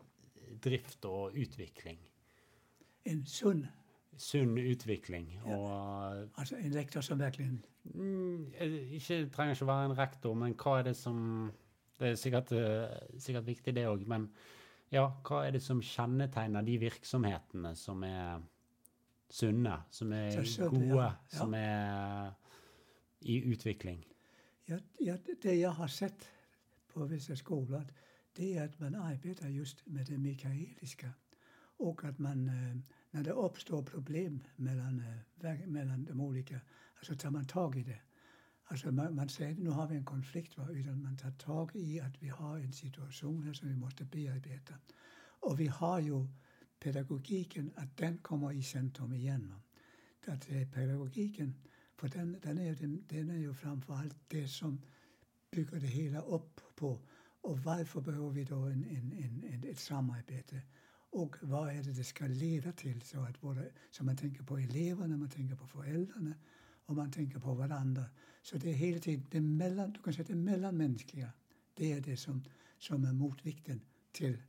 [0.65, 2.01] drift og utvikling?
[3.09, 3.67] En sunn
[4.21, 5.31] Sunn utvikling.
[5.47, 5.57] Ja.
[5.57, 10.57] Og Altså en rektor som virkelig eh, Ikke trenger ikke å være en rektor, men
[10.61, 11.51] hva er det som
[12.01, 14.29] Det er sikkert, eh, sikkert viktig, det òg, men
[14.91, 18.41] ja, hva er det som kjennetegner de virksomhetene som er
[19.31, 21.11] sunne, som er Så gode, ja.
[21.13, 21.39] Ja.
[21.39, 22.33] som er
[23.21, 24.01] i utvikling?
[24.67, 26.29] Ja, ja, det jag har sett
[26.89, 27.85] på vissa skolor
[28.41, 31.11] det är att man arbetar just med det mikaeliska.
[31.79, 32.77] Och att man, eh,
[33.11, 35.03] när det uppstår problem mellan,
[35.41, 36.61] eh, mellan de olika,
[36.97, 38.01] alltså tar man tag i det.
[38.65, 40.69] Alltså man, man säger nu har vi en konflikt, va?
[40.71, 44.75] utan man tar tag i att vi har en situation här som vi måste bearbeta.
[45.41, 46.27] Och vi har ju
[46.79, 49.49] pedagogiken, att den kommer i centrum igen.
[49.49, 50.33] Va?
[50.33, 51.55] Att det är pedagogiken,
[51.97, 54.83] för den, den, är, ju den är ju framför allt det som
[55.51, 57.01] bygger det hela upp på.
[57.41, 60.61] Och varför behöver vi då en, en, en, en, ett samarbete?
[61.11, 63.03] Och vad är det det ska leda till?
[63.03, 66.35] Så att våra, så man tänker på eleverna, man tänker på föräldrarna
[66.87, 68.05] och man tänker på varandra.
[68.43, 71.33] Så det är hela tiden det mellan, du kan säga det mellanmänskliga.
[71.75, 72.45] Det är det som,
[72.79, 73.81] som är motvikten
[74.13, 74.43] till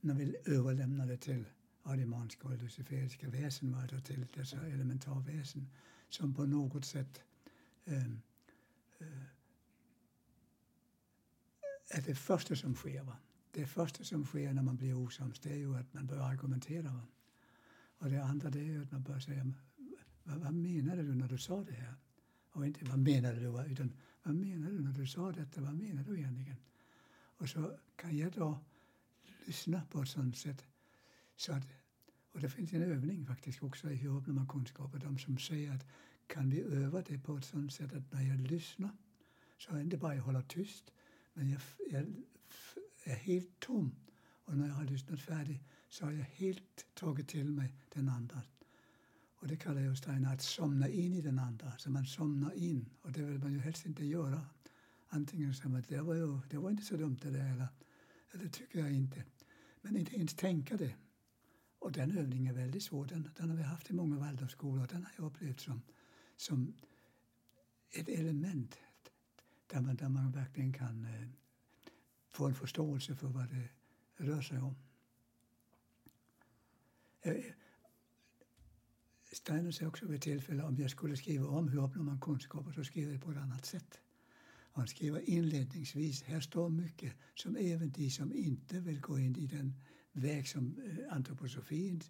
[0.00, 1.44] när vi överlämnar det till
[1.82, 5.68] arimanska och luciferiska väsen, alltså till dessa elementarväsen
[6.08, 7.22] som på något sätt
[7.84, 8.12] eh, øh,
[9.00, 9.39] eh,
[11.90, 13.02] är det första som sker.
[13.02, 13.16] Va?
[13.50, 16.92] Det första som sker när man blir osams det är ju att man börjar argumentera.
[16.92, 17.02] Va?
[17.98, 19.52] Och det andra det är ju att man börjar säga
[20.22, 21.94] vad, vad menade du när du sa det här?
[22.52, 23.64] Och inte vad menade du, va?
[23.64, 23.92] utan
[24.22, 25.60] vad menade du när du sa detta?
[25.60, 26.56] Vad menade du egentligen?
[27.12, 28.58] Och så kan jag då
[29.46, 30.64] lyssna på ett sånt sätt
[31.36, 31.66] så att
[32.32, 34.98] och det finns en övning faktiskt också i hur öppnar man kunskaper.
[34.98, 35.86] De som säger att
[36.26, 38.90] kan vi öva det på ett sånt sätt att när jag lyssnar
[39.58, 40.92] så är det inte bara jag håller tyst
[41.40, 41.60] men jag,
[41.90, 42.06] jag
[43.04, 43.94] är helt tom.
[44.44, 48.42] Och när jag har lyssnat färdigt så har jag helt tagit till mig den andra.
[49.34, 51.72] Och det kallar jag Steiner att somna in i den andra.
[51.78, 54.46] Så man somnar in och det vill man ju helst inte göra.
[55.08, 57.68] Antingen säger man att det var, ju, det var inte så dumt det där eller,
[58.30, 59.24] eller det tycker jag inte.
[59.80, 60.94] Men inte ens tänka det.
[61.78, 63.06] Och den övningen är väldigt svår.
[63.06, 64.86] Den, den har vi haft i många Waldorfskolor.
[64.86, 65.82] Den har jag upplevt som,
[66.36, 66.74] som
[67.90, 68.78] ett element
[69.70, 71.28] där man, där man verkligen kan eh,
[72.28, 73.68] få en förståelse för vad det
[74.16, 74.76] rör sig om.
[77.22, 77.44] Eh,
[79.32, 82.84] Steiner säger också vid tillfälle om jag skulle skriva om hur uppnår man kunskaper så
[82.84, 84.00] skriver jag på ett annat sätt.
[84.72, 89.46] Han skriver inledningsvis, här står mycket som även de som inte vill gå in i
[89.46, 89.74] den
[90.12, 92.02] väg som eh, antroposofin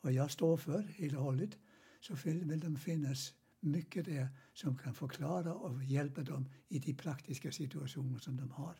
[0.00, 1.58] och jag står för helt och hållet,
[2.00, 7.52] så vill de finnas mycket där som kan förklara och hjälpa dem i de praktiska
[7.52, 8.76] situationer som de har.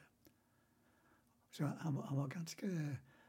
[1.51, 2.67] Så han, var, han var ganska...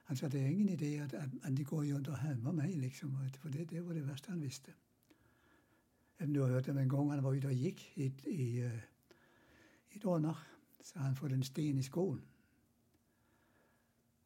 [0.03, 2.75] Han sa det är ingen idé att, att, att ni går runt och härmar mig,
[2.75, 4.73] liksom, för det, det var det värsta han visste.
[6.17, 8.79] Du har hört om en gång han var ute och gick i, i, eh,
[9.89, 10.39] i Donach
[10.81, 12.21] så han fått en sten i skon.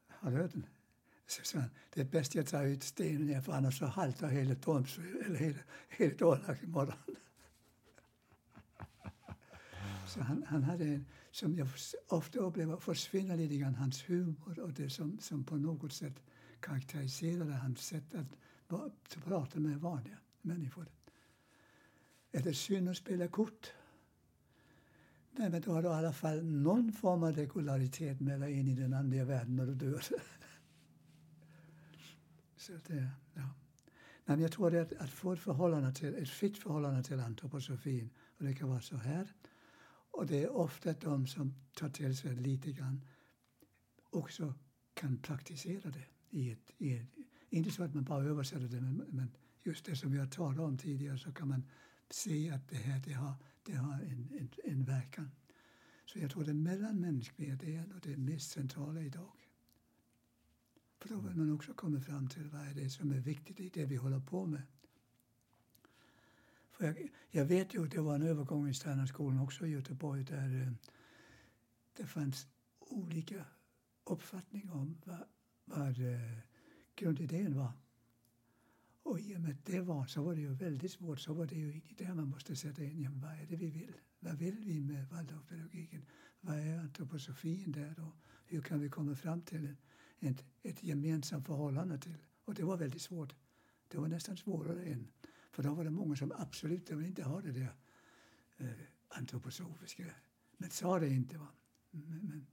[0.07, 0.65] Har du hört den?
[1.93, 5.59] Det är bäst jag tar ut stenen för annars så haltar hela Tormsö, eller hela,
[5.89, 7.15] hela Dornach imorgon.
[10.07, 11.67] Så han, han hade en, som jag
[12.07, 16.23] ofta upplever försvinner lite grann, hans humor och det som, som på något sätt
[16.59, 18.37] karaktäriserade hans sätt att,
[18.67, 20.85] att prata med vanliga människor.
[22.31, 23.71] Är det synd att spela kort?
[25.31, 28.75] Nej, men då har du i alla fall någon form av regularitet mellan in i
[28.75, 30.03] den andliga världen när du dör.
[32.61, 33.49] Så det, ja.
[34.25, 38.43] Men jag tror att, att få ett, förhållande till, ett fritt förhållande till antroposofin, och
[38.43, 39.33] det kan vara så här,
[40.11, 43.05] och det är ofta de som tar till sig lite grann
[44.09, 44.53] också
[44.93, 46.05] kan praktisera det.
[46.29, 47.07] I ett, i ett,
[47.49, 49.31] inte så att man bara översätter det, men, men
[49.63, 51.63] just det som jag talade om tidigare så kan man
[52.09, 53.33] se att det här det har,
[53.63, 55.31] det har en, en, en verkan.
[56.05, 59.31] Så jag tror det mellanmänskliga det är nog det mest centrala idag.
[61.01, 63.69] För då vill man också komma fram till vad är det som är viktigt i
[63.69, 64.61] det vi håller på med.
[66.71, 70.23] För jag, jag vet ju att det var en övergång i Steinerskolan också i Göteborg
[70.23, 70.71] där eh,
[71.97, 72.47] det fanns
[72.79, 73.45] olika
[74.03, 75.23] uppfattningar om vad,
[75.65, 76.37] vad eh,
[76.95, 77.71] grundidén var.
[79.03, 81.19] Och i och med att det var så var det ju väldigt svårt.
[81.19, 83.93] Så var det ju där man måste sätta in, ja, vad är det vi vill?
[84.19, 86.05] Vad vill vi med Waldorfpedagogiken?
[86.41, 88.15] Vad är antroposofin där och
[88.45, 89.77] Hur kan vi komma fram till en,
[90.19, 92.17] en ett gemensamt förhållande till?
[92.45, 93.35] Och det var väldigt svårt.
[93.87, 95.11] Det var nästan svårare än
[95.51, 97.73] för då var det många som absolut inte ha det där
[98.57, 98.67] eh,
[99.07, 100.03] antroposofiska,
[100.57, 101.37] men sa det inte.
[101.37, 101.47] Va?
[101.91, 102.47] Men, men,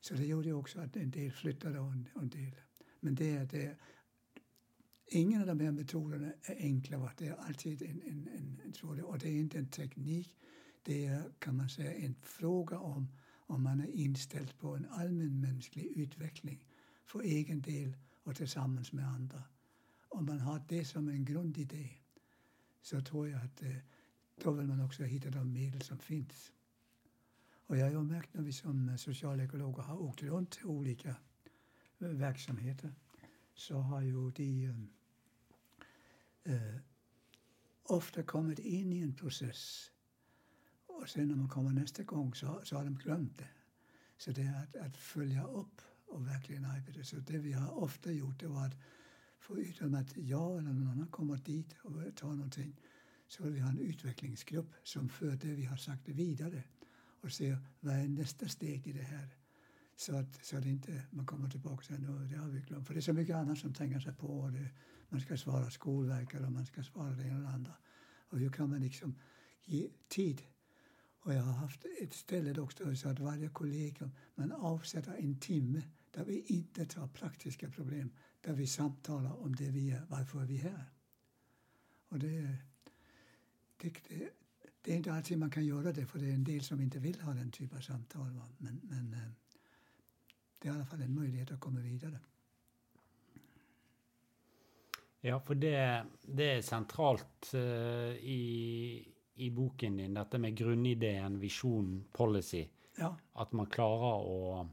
[0.00, 2.54] så det gjorde också att en del flyttade och en, och en del.
[3.00, 3.76] Men det, det,
[5.06, 6.98] ingen av de här metoderna är enkla.
[6.98, 7.12] Va?
[7.16, 10.36] Det är alltid en, en, en, en svår, och det är inte en teknik.
[10.82, 13.08] Det är, kan man säga, en fråga om
[13.48, 16.64] om man är inställd på en allmänmänsklig utveckling
[17.06, 19.42] för egen del och tillsammans med andra.
[20.08, 21.90] Om man har det som en grundidé
[22.82, 23.76] så tror jag att eh,
[24.42, 26.52] då vill man också hitta de medel som finns.
[27.66, 31.08] Och jag har märkt när vi som socialekologer har åkt runt till olika
[31.98, 32.94] eh, verksamheter
[33.54, 34.64] så har ju de
[36.44, 36.76] eh, eh,
[37.82, 39.90] ofta kommit in i en process
[40.86, 43.48] och sen när man kommer nästa gång så, så har de glömt det.
[44.16, 47.04] Så det är att, att följa upp och verkligen arbeta.
[47.04, 48.74] Så det vi har ofta gjort det var att
[49.38, 52.80] förutom att jag eller någon annan kommer dit och tar någonting
[53.28, 56.62] så vill vi ha en utvecklingsgrupp som för det vi har sagt vidare
[57.20, 59.28] och ser vad är nästa steg i det här.
[59.96, 62.86] Så att, så att inte man kommer tillbaka och säger nu, det har vi glömt.
[62.86, 64.26] För det är så mycket annat som tränger sig på.
[64.26, 64.68] Och det,
[65.08, 67.72] man ska svara Skolverket och man ska svara det ena och det andra.
[68.30, 69.14] Och hur kan man liksom
[69.64, 70.42] ge tid?
[71.26, 75.82] Och jag har haft ett ställe också så att varje kollegium man avsätter en timme
[76.10, 80.58] där vi inte tar praktiska problem där vi samtalar om det vi är, varför vi
[80.58, 80.84] är här.
[82.08, 82.56] Och det,
[83.76, 84.30] det, det,
[84.82, 86.98] det, är inte alltid man kan göra det, för det är en del som inte
[86.98, 88.32] vill ha den typen av samtal.
[88.32, 88.48] Va?
[88.58, 89.30] Men, men eh,
[90.58, 92.18] det är i alla fall en möjlighet att komma vidare.
[95.20, 102.04] Ja, för det, det är centralt uh, i, i boken din, dette med grunnideen, visjon,
[102.12, 102.64] policy.
[102.96, 103.10] Ja.
[103.34, 104.68] At man klarer å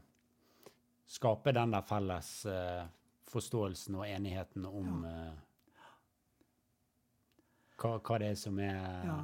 [1.06, 2.86] skape den der felles uh,
[3.28, 5.10] forståelsen og enigheten om ja.
[5.10, 5.42] uh,
[7.76, 9.18] hva, hva, det er som er ja.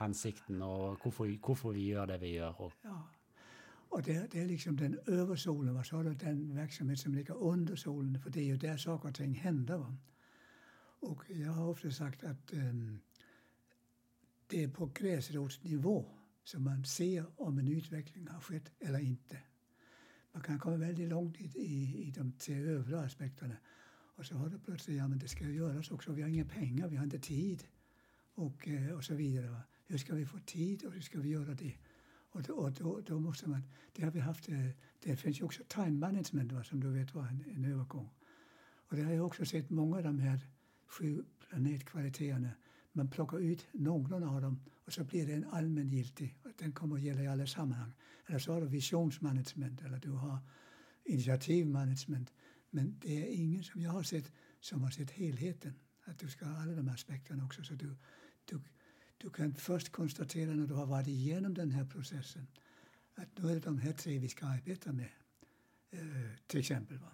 [0.00, 2.64] hensikten, og hvorfor, hvorfor, vi gjør det vi gjør.
[2.64, 2.96] Og, ja.
[3.90, 7.34] Og det, det er liksom den øvre solen, og så det den virksomhet som ligger
[7.34, 9.76] under solen, for det er jo der saker og ting hender.
[9.76, 9.92] Va?
[11.00, 13.00] Och jag har ofta sagt att um,
[14.46, 16.04] det är på gräsrotsnivå
[16.44, 19.38] som man ser om en utveckling har skett eller inte.
[20.32, 23.56] Man kan komma väldigt långt i, i, i de tre övriga aspekterna.
[24.16, 26.88] Och så har du plötsligt, ja men det ska göras också, vi har inga pengar,
[26.88, 27.64] vi har inte tid.
[28.34, 29.50] Och, eh, och så vidare.
[29.50, 29.62] Va?
[29.86, 31.74] Hur ska vi få tid och hur ska vi göra det?
[32.30, 33.62] Och, då, och då, då, måste man,
[33.92, 34.68] det har vi haft, eh,
[35.02, 38.10] det finns ju också time management va, som du vet var en, en övergång.
[38.88, 40.40] Och det har jag också sett många av de här
[40.86, 42.50] sju planetkvaliteterna.
[42.96, 46.36] Man plockar ut någon av dem och så blir den allmängiltig.
[46.58, 47.92] Den kommer att gälla i alla sammanhang.
[48.26, 50.38] Eller så har du visionsmanagement eller du har
[51.04, 52.32] initiativmanagement.
[52.70, 55.74] Men det är ingen som jag har sett som har sett helheten.
[56.04, 57.64] Att du ska ha alla de aspekterna också.
[57.64, 57.96] Så du,
[58.44, 58.60] du,
[59.18, 62.46] du kan först konstatera när du har varit igenom den här processen
[63.14, 65.10] att nu är det de här tre vi ska arbeta med.
[65.90, 66.00] Eh,
[66.46, 66.98] till exempel.
[66.98, 67.12] Va?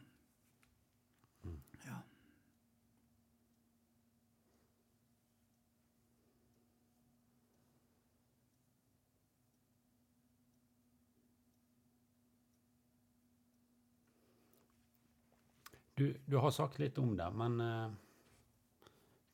[16.03, 17.91] Du, du, har sagt litt om det, men eh, uh,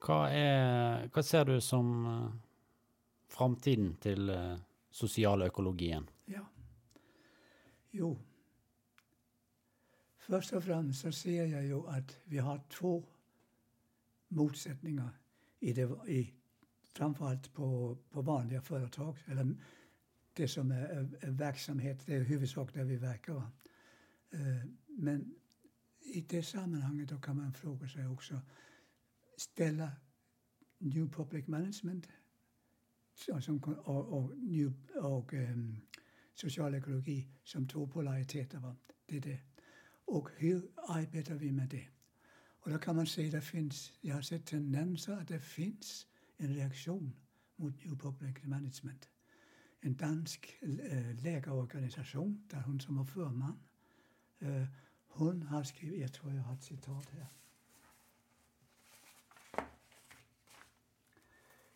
[0.04, 2.26] hva, er, hva, ser du som uh,
[3.32, 4.58] framtiden til uh, eh,
[4.92, 6.04] sosialøkologien?
[6.28, 6.44] Ja.
[7.90, 8.18] Jo,
[10.18, 13.04] först och främst så ser jag ju att vi har två
[14.28, 15.10] motsättningar
[15.60, 16.34] i det, i,
[16.92, 19.56] framförallt på, på vanliga företag, eller
[20.32, 23.42] det som är, är, är verksamhet, det är huvudsak där vi verkar.
[24.86, 25.37] Men
[26.08, 28.40] i det sammanhanget då kan man fråga sig också,
[29.36, 29.92] ställa
[30.78, 32.08] New Public Management
[33.40, 35.80] som, och, och, new, och ehm, um,
[36.34, 38.58] social ekologi som två polariteter.
[38.58, 38.76] Va?
[39.06, 39.40] Det är det.
[40.04, 41.88] Och hur arbetar vi med det?
[42.60, 46.06] Och då kan man se det finns, jag har sett tendenser att det finns
[46.36, 47.12] en reaktion
[47.56, 49.08] mot New Public Management.
[49.80, 53.58] En dansk äh, läkarorganisation, där hon som var förman
[54.38, 54.66] äh,
[55.08, 57.26] hon har skrivit, jag tror jag har ett citat här.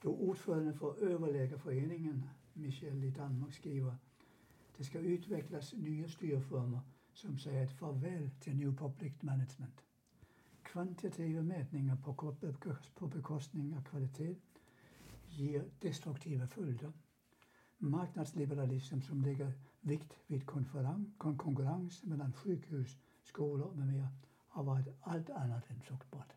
[0.02, 3.96] Då ordförande för överläkarföreningen, Michel i Danmark, skriver
[4.76, 6.80] det ska utvecklas nya styrformer
[7.12, 9.80] som säger ett farväl till New Public Management.
[10.62, 12.36] Kvantitativa mätningar på,
[12.94, 14.36] på bekostning av kvalitet
[15.28, 16.92] ger destruktiva följder.
[17.78, 20.46] Marknadsliberalism som lägger vikt vid
[21.26, 24.08] konkurrens mellan sjukhus skolor med mera
[24.48, 26.32] har varit allt annat än fruktbart.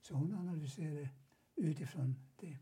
[0.00, 1.08] Så hon analyserade
[1.56, 2.58] utifrån det.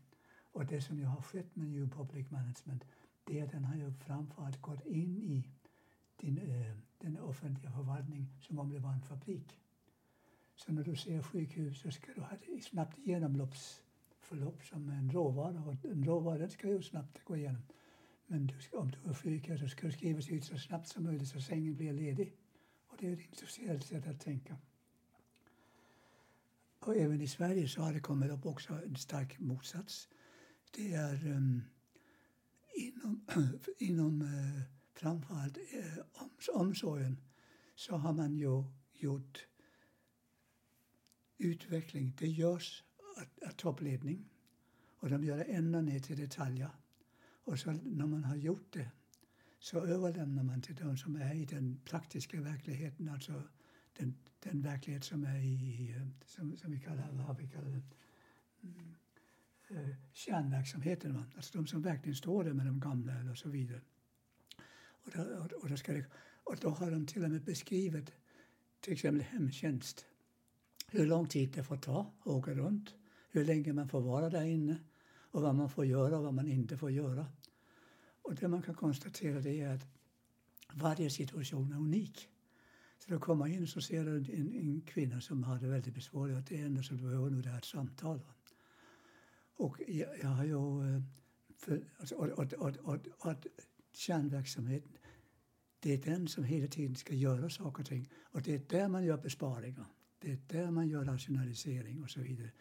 [0.51, 2.83] Och det som ju har skett med New Public Management
[3.23, 5.43] det är att den har ju framförallt gått in i
[6.17, 9.59] din, äh, den offentliga förvaltningen som om det var en fabrik.
[10.55, 15.63] Så när du ser sjukhus så ska du ha ett snabbt genomloppsförlopp som en råvara.
[15.63, 17.61] Och en råvara den ska ju snabbt gå igenom.
[18.27, 21.03] Men du ska, om du är sjuk så ska du skrivas ut så snabbt som
[21.03, 22.33] möjligt så sängen blir ledig.
[22.95, 24.57] Och det är ett industriellt sätt att tänka.
[26.79, 30.09] Och även i Sverige så har det kommit upp också en stark motsats.
[30.71, 31.63] Det är um,
[32.75, 33.25] inom,
[33.77, 34.61] inom uh,
[34.93, 37.17] framförallt uh, omsorgen
[37.75, 38.63] så har man ju
[38.93, 39.47] gjort
[41.37, 42.13] utveckling.
[42.17, 42.83] Det görs
[43.45, 44.29] av toppledning
[44.99, 46.71] och de gör det ända ner till detaljer.
[47.43, 48.91] Och så när man har gjort det
[49.65, 53.43] så överlämnar man till de som är i den praktiska verkligheten, alltså
[53.97, 58.95] den, den verklighet som är i, som, som vi kallar, vad vi kallar mm,
[59.67, 61.13] eh, kärnverksamheten.
[61.13, 61.25] Va?
[61.35, 63.81] Alltså de som verkligen står där med de gamla eller så vidare.
[64.87, 66.05] Och då, och, och då, ska det,
[66.43, 68.11] och då har de till och med beskrivit
[68.79, 70.05] till exempel hemtjänst.
[70.87, 72.95] Hur lång tid det får ta att åka runt,
[73.29, 74.77] hur länge man får vara där inne
[75.31, 77.27] och vad man får göra och vad man inte får göra.
[78.25, 79.87] Och det man kan konstatera det är att
[80.73, 82.29] varje situation är unik.
[82.99, 86.37] Så du kommer in så ser du en, en kvinna som har det väldigt besvärligt
[86.37, 88.19] och det enda som du behöver nu är ett samtal.
[89.55, 90.95] Och jag, jag har ju...
[90.95, 91.01] Eh,
[91.57, 93.47] för, alltså, och, och, och, och, och
[93.93, 94.91] kärnverksamheten,
[95.79, 98.09] det är den som hela tiden ska göra saker och ting.
[98.23, 99.85] Och det är där man gör besparingar.
[100.19, 102.51] Det är där man gör rationalisering och så vidare.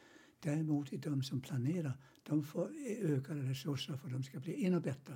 [0.41, 4.65] Däremot är de som planerar, de får eh, ökade resurser för att de ska bli
[4.67, 5.15] ännu bättre.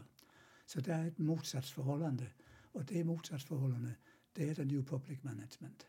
[0.69, 2.27] Så det är ett motsatsförhållande.
[2.73, 3.97] Och det motsatsförhållandet,
[4.33, 5.87] det heter New Public Management.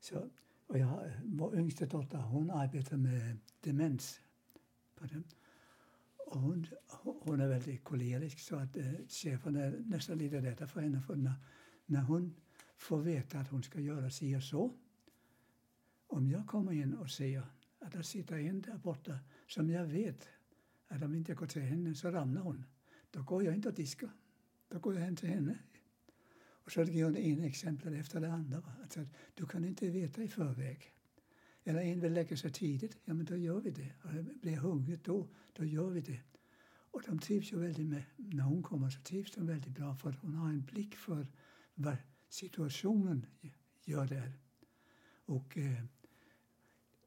[0.00, 0.30] Så,
[0.66, 4.20] och jag, vår yngsta dotter, hon arbetar med demens.
[4.94, 5.22] På det.
[6.16, 6.66] Och hon,
[7.20, 11.00] hon är väldigt kolerisk så att eh, chefen är nästan lite rädda för henne.
[11.00, 11.34] För när,
[11.86, 12.34] när hon
[12.76, 14.74] får veta att hon ska göra si och så.
[16.06, 17.46] Om jag kommer in och ser
[17.78, 20.28] att det sitter en där borta som jag vet
[20.88, 22.64] att om inte går till henne så ramlar hon.
[23.12, 24.10] Då går jag inte och diskar.
[24.68, 25.58] Då går jag hem till henne.
[26.64, 28.62] Och så ger hon det ena exemplet efter det andra.
[28.82, 30.94] Alltså, du kan inte veta i förväg.
[31.64, 33.92] Eller en vill lägga sig tidigt, ja men då gör vi det.
[34.02, 36.20] Och blir hungrigt då, då gör vi det.
[36.92, 40.18] Och de trivs ju väldigt med, när hon kommer så trivs de väldigt bra för
[40.20, 41.26] hon har en blick för
[41.74, 41.96] vad
[42.28, 43.26] situationen
[43.84, 44.32] gör där.
[45.24, 45.84] Och, eh,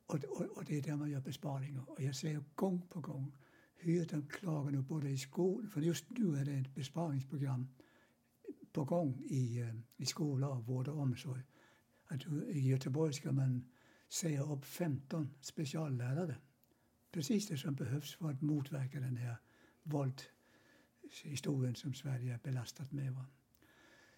[0.05, 1.89] och, och, och det är där man gör besparingar.
[1.89, 3.37] Och jag säger gång på gång
[3.85, 7.67] hur de klagar nu både i skolan, för just nu är det ett besparingsprogram
[8.71, 11.41] på gång i, eh, i skola vård och omsorg.
[12.07, 13.65] Att I Göteborg ska man
[14.09, 16.35] säga upp 15 speciallärare.
[17.11, 19.35] Precis det som behövs för att motverka den här
[19.83, 23.13] våldshistorien som Sverige är belastat med.
[23.13, 23.25] Va?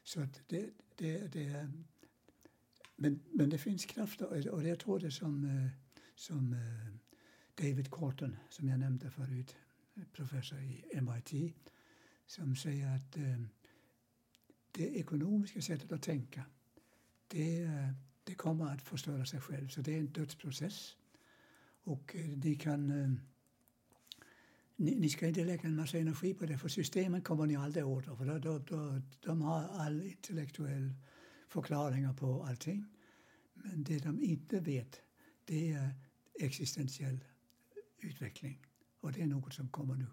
[0.04, 1.72] Så att det, det, det,
[2.96, 5.70] men, men det finns krafter och jag tror det som, eh,
[6.16, 7.07] som eh,
[7.62, 9.56] David Corton, som jag nämnde förut,
[10.14, 11.56] professor i MIT,
[12.26, 13.42] som säger att eh,
[14.72, 16.44] det ekonomiska sättet att tänka,
[17.28, 17.90] det, eh,
[18.24, 19.68] det kommer att förstöra sig själv.
[19.68, 20.96] Så det är en dödsprocess.
[21.84, 23.12] Och eh, ni kan eh,
[24.76, 27.88] ni, ni, ska inte lägga en massa energi på det, för systemen kommer ni aldrig
[27.88, 28.06] åt.
[28.06, 30.94] För då, då, då, de har all intellektuell
[31.48, 32.86] förklaringar på allting.
[33.54, 35.02] Men det de inte vet,
[35.46, 35.90] det är
[36.40, 37.24] existentiell
[38.00, 38.66] utveckling.
[39.00, 40.08] Och det är något som kommer nu.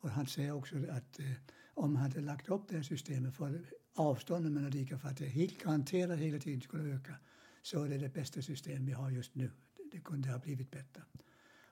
[0.00, 1.32] Och han säger också att eh,
[1.74, 5.62] om han hade lagt upp det här systemet för avstånden mellan rika och fattiga helt
[5.62, 7.16] garanterat hela tiden skulle öka
[7.62, 9.50] så är det det bästa system vi har just nu.
[9.92, 11.02] Det kunde ha blivit bättre.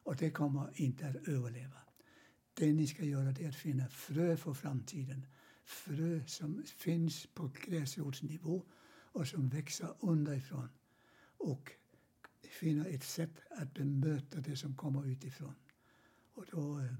[0.03, 1.79] Och det kommer inte att överleva.
[2.55, 5.27] Det ni ska göra är att finna frö för framtiden.
[5.65, 8.63] Frö som finns på gräsrotsnivå
[9.13, 10.69] och som växer underifrån.
[11.37, 11.71] Och
[12.47, 15.55] finna ett sätt att bemöta det som kommer utifrån.
[16.35, 16.95] Och då, eh,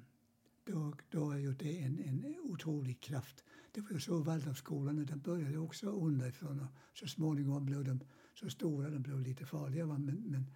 [0.65, 3.45] då, då är ju det en, en otrolig kraft.
[3.73, 8.01] Det var ju så Waldorfskolorna, de började också underifrån och så småningom blev de
[8.35, 9.87] så stora, de blev lite farliga.
[9.87, 10.47] Men, men,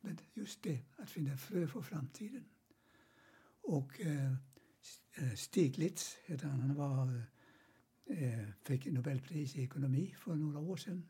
[0.00, 2.44] men just det, att finna frö för framtiden.
[3.62, 4.32] Och eh,
[5.14, 6.60] eh Stiglitz heter han.
[6.60, 7.22] Han var,
[8.06, 11.08] eh, eh, fick Nobelpris i ekonomi för några år sedan.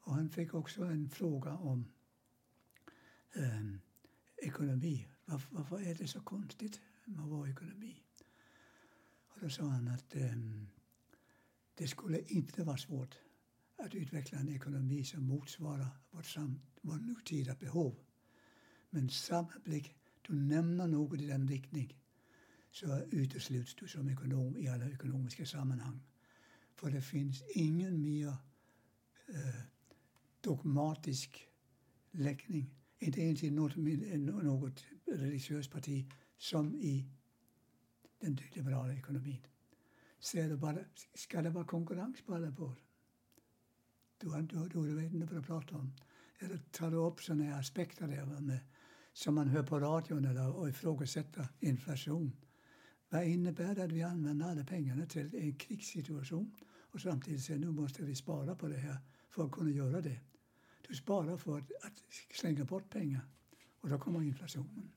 [0.00, 1.84] Och han fick också en fråga om
[3.36, 3.62] eh,
[4.36, 5.06] ekonomi.
[5.24, 8.02] Varför, varför, är det så konstigt med vår ekonomi?
[9.28, 10.36] Och då sa han att eh,
[11.74, 13.14] det skulle inte vara svårt
[13.76, 17.94] att utveckla en ekonomi som motsvarar vårt, sam, vårt nutida behov.
[18.90, 21.96] Men samma blick du nämner något i den riktning
[22.70, 26.00] så utesluts du som ekonom i alla ekonomiska sammanhang.
[26.74, 28.28] För det finns ingen mer
[29.28, 29.62] eh,
[30.40, 31.48] dogmatisk
[32.10, 33.76] läggning, inte ens i något,
[34.42, 36.06] något religiöst parti,
[36.36, 37.06] som i
[38.20, 39.46] den liberala ekonomin.
[40.20, 40.78] Ser du bara,
[41.14, 42.80] ska det vara konkurrens på alla bord?
[44.18, 45.92] Du, du, du vet inte vad du pratar om.
[46.38, 48.58] Eller tar du upp sådana aspekter där med
[49.12, 52.32] som man hör på radion eller och ifrågasätter inflation.
[53.08, 57.70] Vad innebär det att vi använder alla pengarna till en krigssituation och samtidigt säger nu
[57.70, 58.96] måste vi spara på det här
[59.30, 60.20] för att kunna göra det.
[60.88, 62.02] Du sparar för att, att
[62.32, 63.26] slänga bort pengar
[63.80, 64.92] och då kommer inflationen.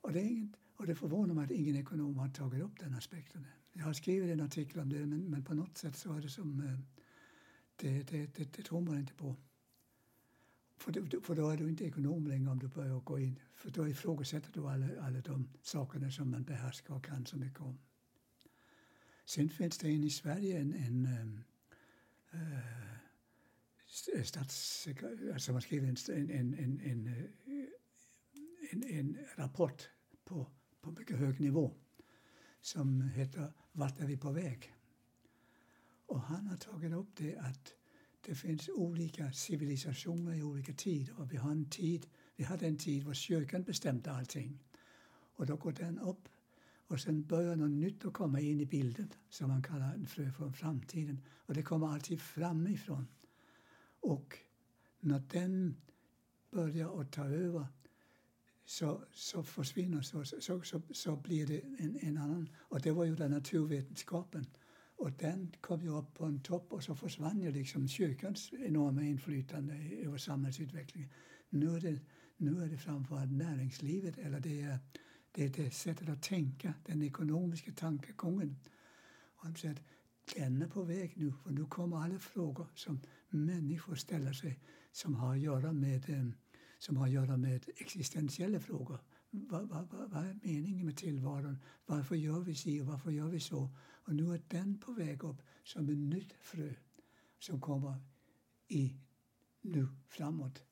[0.00, 2.94] Och det, är inget, och det förvånar mig att ingen ekonom har tagit upp den
[2.94, 3.46] aspekten.
[3.72, 6.28] Jag har skrivit en artikel om det men, men på något sätt så är det
[6.28, 6.78] som eh,
[7.76, 9.36] det, det, det, det tror man inte på.
[10.76, 13.38] För, då, för då är du inte ekonom längre om du börjar gå in.
[13.54, 17.60] För då ifrågasätter du alla, alla de sakerna som man behärskar och kan så mycket
[17.60, 17.78] om.
[19.24, 21.06] Sen finns det en i Sverige en, en
[22.30, 22.87] äh,
[24.24, 27.24] statssekreterare, alltså man skrev en, en, en, eh,
[28.70, 29.88] en, en, en rapport
[30.24, 30.50] på,
[30.80, 31.74] på mycket hög nivå
[32.60, 34.74] som heter Vart är vi på väg?
[36.06, 37.74] Och han har tagit upp det att
[38.26, 41.20] det finns olika civilisationer i olika tider.
[41.20, 42.06] Och vi, har en tid,
[42.36, 44.64] vi hade en tid då kyrkan bestämde allting.
[45.10, 46.28] Och då går den upp
[46.86, 50.32] och sen börjar något nytt att komma in i bilden som man kallar en frö
[50.32, 51.20] från framtiden.
[51.28, 53.06] Och det kommer alltid framifrån.
[54.00, 54.38] Och
[55.00, 55.76] när den
[56.50, 57.66] börjar att ta över
[58.64, 62.48] så, så försvinner så, så, så, så blir det en, en annan.
[62.58, 64.46] Och det var ju den naturvetenskapen
[64.98, 69.02] och den kom ju upp på en topp och så försvann ju liksom kyrkans enorma
[69.02, 71.10] inflytande över samhällsutvecklingen.
[71.48, 72.00] Nu är det,
[72.36, 74.78] nu är det framförallt näringslivet, eller det är,
[75.32, 78.56] det är det sättet att tänka, den ekonomiska tankegången.
[79.36, 79.82] Och han säger att
[80.36, 84.60] den är på väg nu, för nu kommer alla frågor som människor ställer sig
[84.92, 86.28] som har att göra med, eh,
[86.78, 88.98] som har att göra med existentiella frågor.
[89.30, 91.58] Vad, vad, vad, är meningen med tillvaron?
[91.86, 93.70] Varför gör vi så och varför gör vi så?
[93.80, 96.74] Och nu är den på väg upp som ett nytt frö
[97.38, 97.94] som kommer
[98.68, 98.94] i
[99.60, 100.62] nu framåt.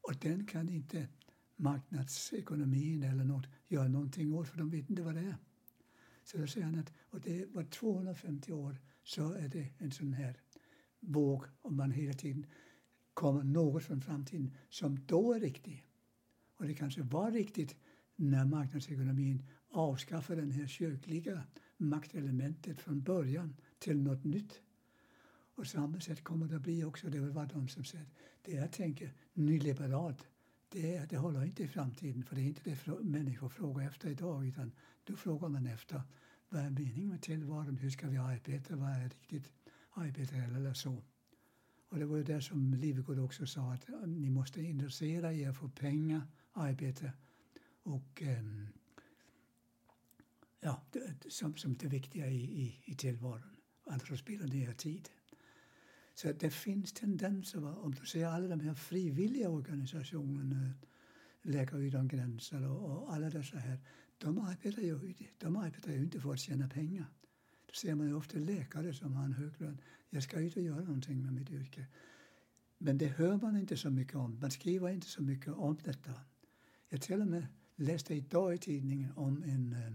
[0.00, 1.08] Och den kan inte
[1.56, 5.36] marknadsekonomin eller något göra någonting åt för de vet inte vad det är.
[6.24, 10.12] Så då säger han att och det var 250 år så är det en sån
[10.12, 10.40] här
[11.06, 12.46] våg om man hela tiden
[13.14, 15.82] kommer något från framtiden som då är riktigt.
[16.56, 17.76] Och det kanske var riktigt
[18.16, 21.42] när marknadsekonomin avskaffade det här kyrkliga
[21.76, 24.60] maktelementet från början till något nytt.
[25.54, 27.10] Och samma sätt kommer det att bli också.
[27.10, 27.98] Det var de som sa
[28.42, 30.26] det jag tänker nyliberalt.
[30.68, 34.46] Det, det håller inte i framtiden för det är inte det människor frågar efter idag
[34.46, 34.72] utan
[35.04, 36.02] då frågar man efter
[36.48, 37.76] vad är meningen med tillvaron?
[37.76, 38.76] Hur ska vi arbeta?
[38.76, 39.52] Vad är riktigt
[39.94, 41.02] arbetare eller så?
[41.88, 45.52] Och det var ju det som Livegård också sa att eh, ni måste intressera er
[45.52, 46.22] för pengar,
[46.52, 47.12] arbete
[47.82, 48.68] och um,
[50.60, 53.56] ja, det, som, som det viktiga i, i, i tillvaron.
[53.86, 55.08] Annars spelar det er tid.
[56.14, 60.72] Så det finns tendenser, om du ser alla de här frivilliga organisationerna,
[61.42, 63.78] Läkare utan gränser och, och alla dessa här,
[64.18, 67.06] de arbetar, ju, de arbetar ju inte för att tjäna pengar.
[67.74, 69.80] Ser man ju ofta läkare som har en hög lön.
[70.10, 71.86] Jag ska ut och göra någonting med mitt yrke.
[72.78, 74.40] Men det hör man inte så mycket om.
[74.40, 76.12] Man skriver inte så mycket om detta.
[76.88, 77.46] Jag till och med
[77.76, 79.92] läste idag i tidningen om en, eh,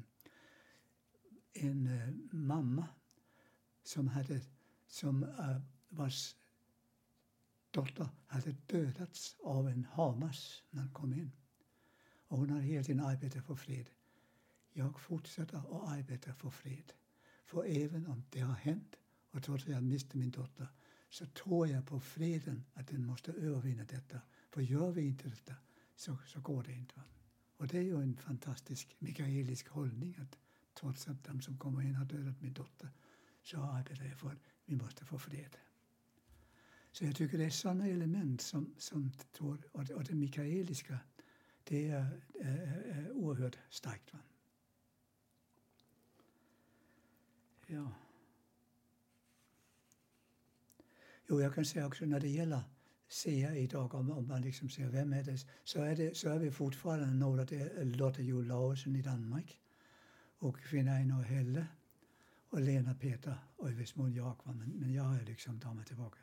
[1.65, 2.88] en eh, mamma
[3.84, 4.41] som hade
[4.88, 6.35] som eh, vars
[7.72, 11.31] dotter hade dödats av en Hamas när han kom in.
[12.27, 13.89] Och hon har hela tiden arbetat för fred.
[14.72, 16.93] Jag fortsätter att arbeta för fred.
[17.50, 18.96] För även om det har hänt
[19.32, 20.68] och trots att jag miste min dotter
[21.10, 24.22] så tror jag på freden, att den måste övervinna detta.
[24.50, 25.56] För gör vi inte detta
[25.96, 27.02] så, så går det inte.
[27.58, 30.38] Och det är ju en fantastisk mikaelisk hållning att
[30.74, 32.90] trots att de som kommer in har dödat min dotter
[33.44, 35.58] så arbetar jag för att vi måste få fred.
[36.92, 41.00] Så jag tycker det är sådana element som, som tror, och, och det mikaeliska,
[41.64, 44.14] det är, är, är oerhört starkt.
[44.14, 44.19] Va?
[47.72, 47.91] Ja.
[51.27, 52.61] Jo, jag kan säga också när det gäller
[53.07, 56.39] SEA idag, om, om man liksom ser vem är det, så är, det, så är
[56.39, 59.59] vi fortfarande några, det är Lotte Jo Laursen i Danmark
[60.38, 61.67] och Kvinna Einar Helle
[62.49, 65.85] och Lena Peter och i viss mån jag, men, men jag har liksom tagit mig
[65.85, 66.19] tillbaka.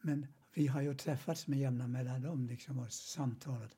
[0.00, 3.76] Men vi har ju träffats med jämna mellanrum liksom och samtalat.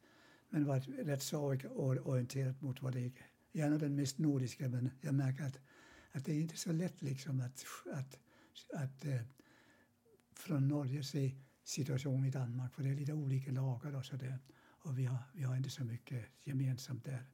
[0.49, 3.13] Men varit rätt så orienterat mot vad det är.
[3.53, 5.59] Gärna den mest nordiska, men jag märker att,
[6.13, 8.19] att det är inte så lätt liksom att, att,
[8.73, 9.21] att eh,
[10.33, 14.39] från Norge se situationen i Danmark, för det är lite olika lagar och så där.
[14.61, 17.25] Och vi har, vi har inte så mycket gemensamt där.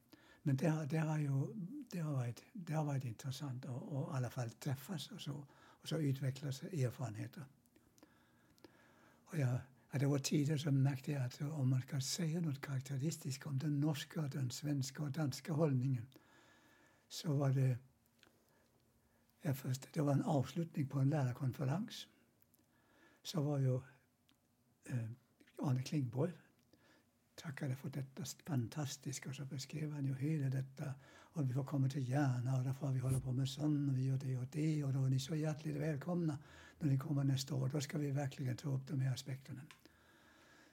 [0.42, 1.54] Men det har, det har, ju,
[1.90, 5.88] det har, varit, det har varit intressant att i alla fall träffas och så, och
[5.88, 7.44] så utvecklas erfarenheter.
[9.24, 13.46] Och jag, det var tider som märkte jag att om man ska säga något karaktäristiskt
[13.46, 16.06] om den norska, den svenska och danska hållningen
[17.08, 17.78] så var det
[19.94, 22.08] det var en avslutning på en lärarkonferens.
[23.23, 23.74] Så var ju
[24.86, 25.10] eh, øh,
[25.62, 26.32] Arne Klingborg
[27.36, 31.89] tackade för detta fantastiska och så beskrev han ju hela detta och vi får komma
[31.89, 34.84] till Järna och därför vi håller på med sånt och vi gör det och det
[34.84, 36.39] och då är ni så hjärtligt välkomna
[36.78, 37.68] när ni kommer nästa år.
[37.68, 39.60] Då ska vi verkligen ta upp de här aspekterna.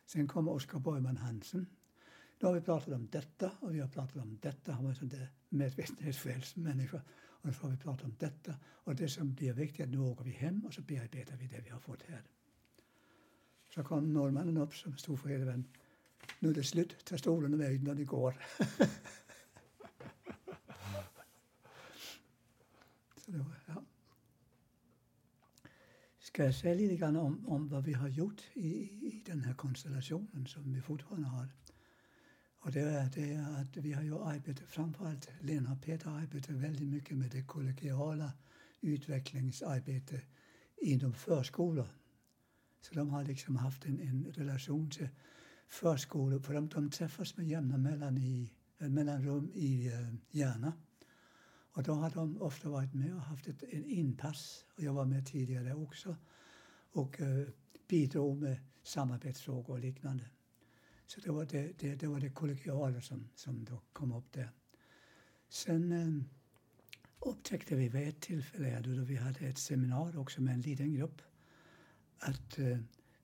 [0.05, 1.65] Sen kommer Oskar Borgman Hansen.
[2.39, 4.71] Då har vi pratat om detta och vi har pratat om detta.
[4.71, 7.01] Han var en sån där medvetenhetsfältsmänniska.
[7.41, 8.55] Och nu får vi prata om detta.
[8.65, 11.69] Och det som blir viktigt, nu åker vi hem och så bearbetar vi det vi
[11.69, 12.23] har fått här.
[13.75, 15.63] Så kom norrmannen upp som stod för hela
[16.39, 18.45] Nu är det slut, ta stolen och väg när ni går.
[23.17, 23.83] så det var, ja.
[26.19, 29.53] Ska jag säga lite grann om, om vad vi har gjort i, i den här
[29.53, 31.47] konstellationen som vi fortfarande har?
[32.63, 36.87] Och det är, det att vi har ju arbetat, framförallt Lena och Peter arbetar väldigt
[36.87, 38.31] mycket med det kollegiala
[38.81, 40.23] utvecklingsarbetet
[40.77, 41.87] inom förskolan.
[42.81, 45.09] Så de har liksom haft en, en relation till
[45.67, 50.73] förskolor, för de, de träffas med jämna mellan i, eh, mellanrum i eh, Järna.
[51.73, 54.65] Och då har de ofta varit med och haft ett en inpass.
[54.75, 56.15] Och jag var med tidigare också
[56.91, 57.47] och eh,
[57.87, 60.25] bidrog med samarbetsfrågor och liknande.
[61.11, 64.49] Så det var det, det, det, var det kollegiala som, som då kom upp där.
[65.49, 66.23] Sen eh,
[67.19, 71.21] upptäckte vi vid ett tillfälle då vi hade ett seminarium också med en liten grupp
[72.17, 72.77] att eh,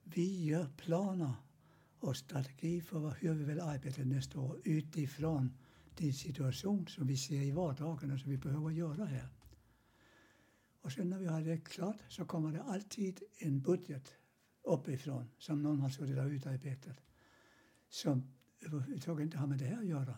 [0.03, 1.33] vi gör planer
[1.99, 5.57] och strategi för hur vi vill arbeta nästa år utifrån
[5.97, 9.29] den situation som vi ser i vardagen och som vi behöver göra här.
[10.81, 14.17] Och sen när vi har det klart så kommer det alltid en budget
[14.63, 17.06] uppifrån som någon har suttit och utarbetat
[17.89, 18.23] som
[18.61, 20.17] överhuvudtaget inte har med det här att göra.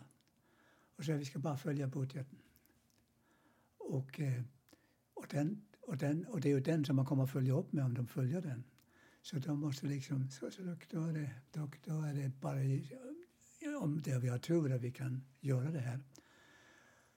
[0.96, 2.38] Och så vi ska bara följa budgeten.
[3.78, 4.42] och, eh,
[5.14, 7.72] och, den, och, den, och det är ju den som man kommer att följa upp
[7.72, 8.64] med om de följer den.
[9.22, 12.60] Så de måste liksom, så, så då, är det, då, då är det bara
[13.82, 16.00] om det vi har tur att vi kan göra det här.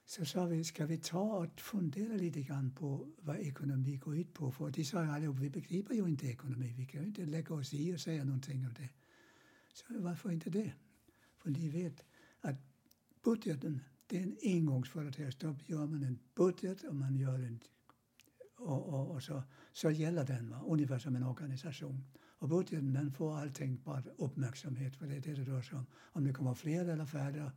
[0.05, 4.33] Så sa vi, ska vi ta och fundera lite grann på vad ekonomi går ut
[4.33, 4.51] på?
[4.51, 7.55] För de sa ju allihop, vi begriper ju inte ekonomi, vi kan ju inte lägga
[7.55, 8.89] oss i och säga någonting om det.
[9.73, 10.73] Så varför inte det?
[11.37, 12.03] För ni vet
[12.41, 12.55] att
[13.23, 15.37] budgeten, det är en engångsföreteelse.
[15.41, 17.59] Då gör man en budget och man gör en
[18.55, 20.63] och, och, och, så, så gäller den, va?
[20.67, 22.05] ungefär som en organisation.
[22.15, 25.85] Och budgeten den får allting bara uppmärksamhet, för det är det det rör sig om.
[25.95, 27.51] Om det kommer fler eller färre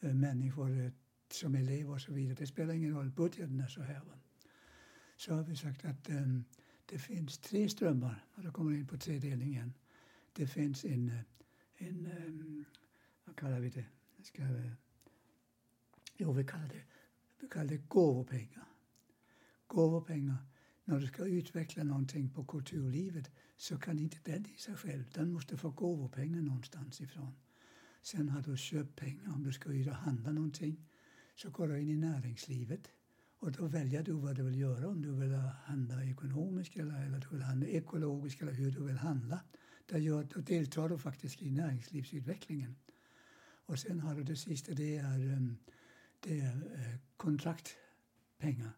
[0.00, 0.90] äh, människor äh,
[1.30, 3.10] som elever och så vidare, det spelar ingen roll.
[3.10, 4.00] Budgeten är så här.
[4.00, 4.18] Va?
[5.16, 6.40] Så har vi sagt att äh,
[6.86, 9.72] det finns tre strömmar, och då kommer vi in på tredelningen.
[10.32, 11.20] Det finns en, eh,
[11.80, 12.64] en um,
[13.24, 13.86] vad kallar vi det?
[14.22, 14.72] Ska vi, eh,
[16.16, 16.82] jo, vi kallar det,
[17.40, 18.70] vi kallar det gåvopengar
[19.70, 20.36] gåvopengar.
[20.84, 25.04] När du ska utveckla någonting på kulturlivet så kan inte den i sig själv.
[25.14, 27.32] Den måste få gåvopengar någonstans ifrån.
[28.02, 30.88] Sen har du köppengar om du ska ut och handla någonting.
[31.34, 32.90] Så går du in i näringslivet
[33.38, 34.88] och då väljer du vad du vill göra.
[34.88, 35.34] Om du vill
[35.64, 39.40] handla ekonomiskt eller, eller du vill handla ekologiskt eller hur du vill handla.
[39.90, 42.76] Där jag då deltar du faktiskt i näringslivsutvecklingen.
[43.66, 45.56] Och sen har du det sista, det är, ehm,
[46.20, 48.72] det är eh, kontraktpengar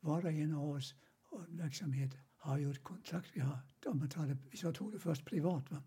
[0.00, 0.94] var och en av oss
[1.32, 3.30] eh, verksamhet har ju ett kontrakt.
[3.34, 5.70] Vi har, om man tar det, jag tog det först privat.
[5.70, 5.82] Va?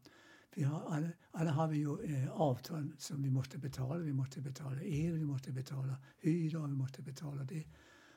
[0.55, 3.97] Vi har alla, alla har vi ju eh, avtal som vi måste betala.
[3.97, 7.65] Vi måste betala el, vi måste betala hyra, vi måste betala det.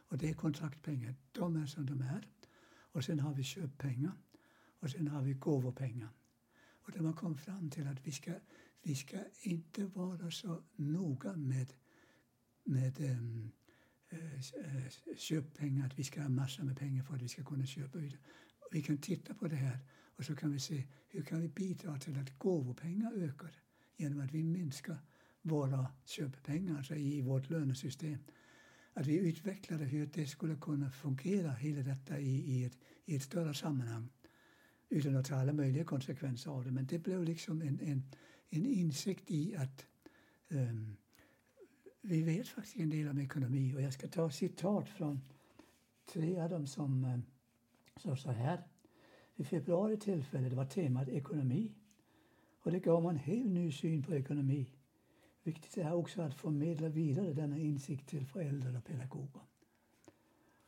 [0.08, 1.14] Och det är kontraktpengar.
[1.32, 2.28] De är som de är.
[2.92, 4.12] Och sen har vi köppengar
[4.80, 6.08] och sen har vi gåvopengar.
[6.88, 8.32] Och där man kom fram till att vi ska,
[8.82, 11.72] vi ska inte vara så noga med,
[12.64, 13.50] med um,
[15.16, 18.16] köppengar, att vi ska ha massor med pengar för att vi ska kunna köpa ut.
[18.70, 19.78] Vi kan titta på det här
[20.16, 23.62] och så kan vi se hur kan vi bidra till att gåvopengar ökar
[23.96, 24.98] genom att vi minskar
[25.42, 28.18] våra köppengar alltså i vårt lönesystem.
[28.92, 33.22] Att vi utvecklade hur det skulle kunna fungera, hela detta i, i, ett, i ett
[33.22, 34.08] större sammanhang
[34.88, 36.70] utan att ta alla möjliga konsekvenser av det.
[36.70, 38.02] Men det blev liksom en, en,
[38.50, 39.86] en insikt i att
[40.48, 40.96] um,
[42.00, 45.20] vi vet faktiskt en del om ekonomi och jag ska ta citat från
[46.12, 47.22] tre av dem som ehm,
[47.96, 48.62] sa så här.
[49.36, 51.74] I februari tillfället var temat ekonomi
[52.60, 54.66] och det gav man en helt ny syn på ekonomi.
[55.42, 59.42] Viktigt är också att förmedla vidare denna insikt till föräldrar och pedagoger.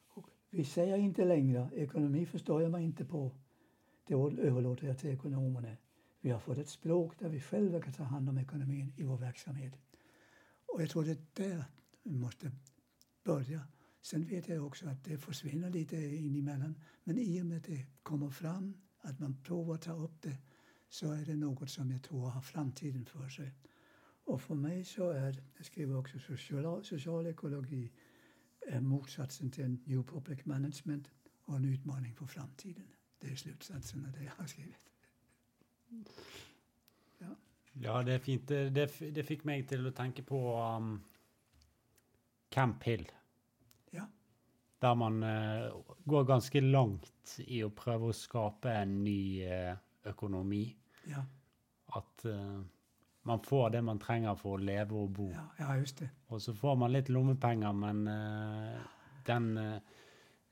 [0.09, 3.33] Och vi säger inte längre ekonomi förstår jag mig inte på.
[4.11, 5.77] Det överlåter jag till ekonomerna.
[6.21, 9.17] Vi har fått ett språk där vi själva kan ta hand om ekonomin i vår
[9.17, 9.73] verksamhet.
[10.67, 11.65] Och jag tror det är där
[12.03, 12.53] vi måste
[13.25, 13.61] börja.
[14.03, 16.75] Sen vet jag också att det försvinner lite in emellan.
[17.05, 20.37] Men i och med att det kommer fram, att man provar att ta upp det,
[20.89, 23.55] så är det något som jag tror har framtiden för sig.
[24.25, 27.93] Och för mig så är, jag skriver också social, social ekologi,
[28.67, 31.11] är motsatsen till New Public Management
[31.45, 32.87] och en utmaning för framtiden.
[33.21, 34.91] Det är slutsatsen av det jag har skrivit.
[37.19, 37.27] Ja.
[37.73, 38.49] Ja, det är fint.
[38.49, 41.03] Det, det, fick mig till att tänka på um,
[42.49, 43.11] Camp Hill.
[43.91, 44.07] Ja.
[44.79, 45.75] Där man uh,
[46.05, 50.77] går ganska långt i att pröva att skapa en ny uh, ekonomi.
[51.05, 51.25] Ja.
[51.87, 52.63] Att uh,
[53.23, 55.31] man får det man tränger för att leva och bo.
[55.31, 56.11] Ja, ja just det.
[56.27, 58.05] Och så får man lite lommepengar, men
[59.25, 59.81] den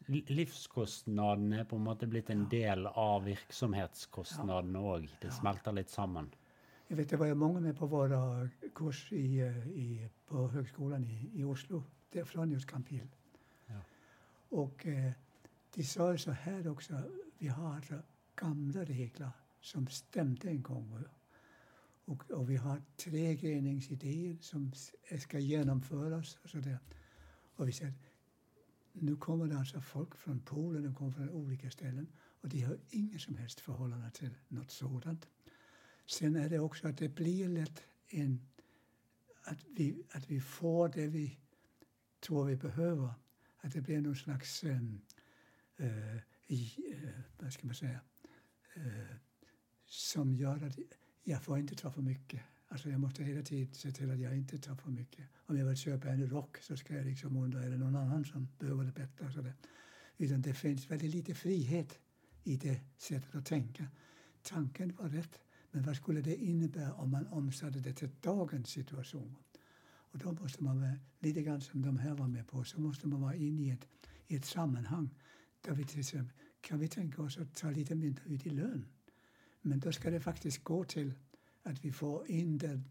[0.09, 5.09] livskostnaden är på en måte blivit en del av virksomhetskostnaden òg.
[5.21, 6.31] Det smelter lite samman.
[6.89, 9.41] Jag vet, det var många med på våra kurs i,
[9.75, 13.09] i, på högskolan i, i Oslo, det från just Campil.
[13.67, 13.81] Ja.
[14.49, 15.13] Och eh,
[15.75, 17.03] de sa så här också,
[17.39, 18.03] vi har
[18.37, 19.31] gamla regler
[19.61, 21.05] som stämde en gång.
[22.05, 24.73] Och, och vi har tregreningsidéer som
[25.19, 26.79] ska genomföras och så där.
[27.57, 27.93] Och vi säger,
[29.01, 32.79] nu kommer det alltså folk från Polen, de kommer från olika ställen och de har
[32.91, 35.29] inget som helst förhållande till något sådant.
[36.07, 38.49] Sen är det också att det blir lätt en,
[39.43, 41.39] att, vi, att vi får det vi
[42.21, 43.15] tror vi behöver.
[43.61, 45.01] Att det blir någon slags, um,
[46.47, 48.01] i, eh, vad ska man säga,
[48.77, 49.17] uh,
[49.85, 50.79] som gör att
[51.23, 52.41] jag får inte ta för mycket.
[52.69, 55.25] Alltså jag måste hela tiden se till att jag inte tar för mycket.
[55.47, 58.25] Om jag vill köpa en rock så ska jag liksom undra, är det någon annan
[58.25, 59.33] som behöver det bättre?
[59.33, 59.55] Så det.
[60.17, 61.99] Utan det finns väldigt lite frihet
[62.45, 63.87] i det sättet att tänka.
[64.43, 65.41] Tanken var rätt,
[65.71, 69.37] men vad skulle det innebära om man omsatte det till dagens situation?
[69.89, 73.09] Och då måste man vara, lite grann som de här var med på, så måste
[73.09, 73.87] man vara inne i ett,
[74.27, 75.11] i ett sammanhang
[75.61, 78.87] där vi till exempel kan vi tänka oss att ta lite mindre ut i lön.
[79.61, 81.15] Men då ska det faktiskt gå till
[81.69, 82.85] att vi får in den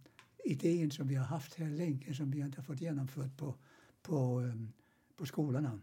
[0.43, 3.55] idén som vi har haft här länge som vi inte har fått genomfört på,
[4.01, 4.73] på, ehm,
[5.15, 5.79] på skolorna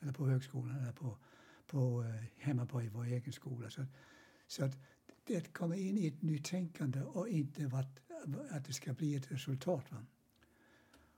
[0.00, 1.18] eller på högskolan eller på,
[1.66, 3.70] på eh, hemma på vår egen skola.
[3.70, 3.86] Så,
[4.46, 4.78] så att
[5.24, 8.00] det kommer in i ett nytänkande och inte vart,
[8.50, 9.92] att det ska bli ett resultat.
[9.92, 10.06] Va?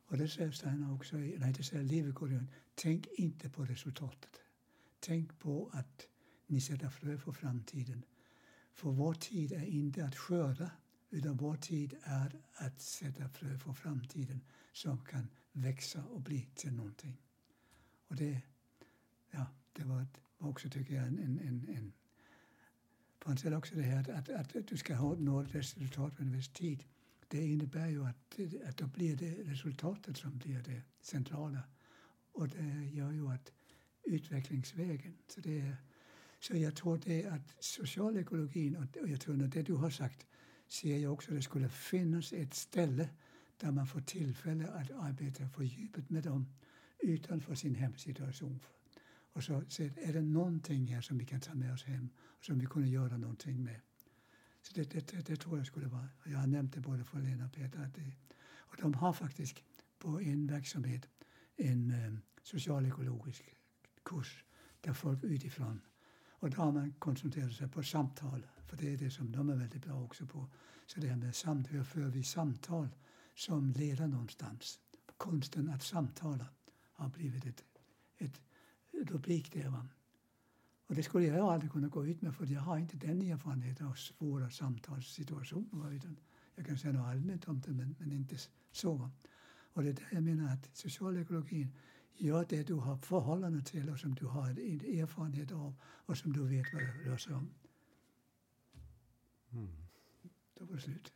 [0.06, 4.40] Och det säger Steiner också, nej det säger Leverkusen, tänk inte på resultatet.
[5.00, 6.06] Tänk på att
[6.46, 8.04] ni sätter frö för framtiden.
[8.72, 10.70] För vår tid är inte att skörda,
[11.12, 14.40] utan vår tid är att sätta frö för framtiden
[14.72, 17.16] som kan växa och bli till någonting.
[18.08, 18.40] Och det,
[19.30, 20.06] ja, det var
[20.38, 21.92] också, tycker jag, en, en, en,
[23.20, 26.48] Fanns också det här att, att, att du ska nå ett resultat på en viss
[26.48, 26.84] tid.
[27.28, 31.62] Det innebär ju att, att då blir det resultatet som blir det centrala.
[32.32, 33.52] Och det gör ju att
[34.02, 35.14] utvecklingsvägen.
[35.28, 35.76] Så, det
[36.40, 40.26] så jag tror det att socialekologin, och jag tror att det du har sagt,
[40.72, 43.08] ser jag också att det skulle finnas ett ställe
[43.56, 46.46] där man får tillfälle att arbeta för djupet med dem
[46.98, 48.60] utanför sin hemsituation.
[49.32, 52.58] Och så är det någonting här som vi kan ta med oss hem och som
[52.58, 53.80] vi kunde göra någonting med.
[54.62, 56.08] Så det, det, det, det tror jag skulle vara.
[56.24, 57.78] Jag har nämnt det både för Lena och Peter.
[57.84, 58.12] Att det,
[58.54, 59.62] och de har faktiskt
[59.98, 61.08] på en verksamhet
[61.56, 63.56] en um, socialekologisk
[64.02, 64.44] kurs
[64.80, 65.80] där folk utifrån
[66.42, 69.56] och då har man koncentrerat sig på samtal, för det är det som de är
[69.56, 70.46] väldigt bra också på.
[70.86, 72.88] Så det här med samt, hur för vi samtal
[73.34, 74.80] som leder någonstans?
[75.16, 76.46] Konsten att samtala
[76.92, 77.64] har blivit ett,
[78.18, 78.40] ett
[79.10, 79.68] rubrik där.
[79.68, 79.86] Va?
[80.86, 83.86] Och det skulle jag aldrig kunna gå ut med för jag har inte den erfarenheten
[83.86, 85.92] av svåra samtalssituationer.
[85.92, 86.16] Utan
[86.54, 88.36] jag kan säga något allmänt om det men, men inte
[88.72, 89.10] så.
[89.72, 91.72] Och det är där jag menar att socialekologin
[92.16, 96.48] gör det du har förhållande till och som du har erfarenhet av och som du
[96.48, 97.50] vet vad det rör sig om.
[99.52, 99.68] Mm.
[100.58, 101.12] Då var det slut.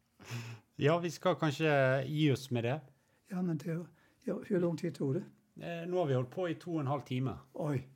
[0.76, 2.80] ja, vi ska kanske ge oss med det.
[3.28, 3.86] Ja, men det,
[4.24, 5.24] ja, hur lång tid tog det?
[5.54, 7.38] Eh, nu har vi hållit på i två och en halv timme.
[7.52, 7.88] Oj.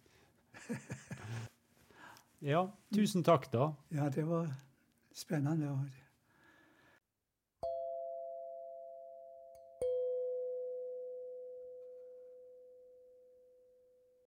[2.38, 3.74] ja, tusen tack då.
[3.88, 4.54] Ja, det var
[5.12, 5.90] spännande.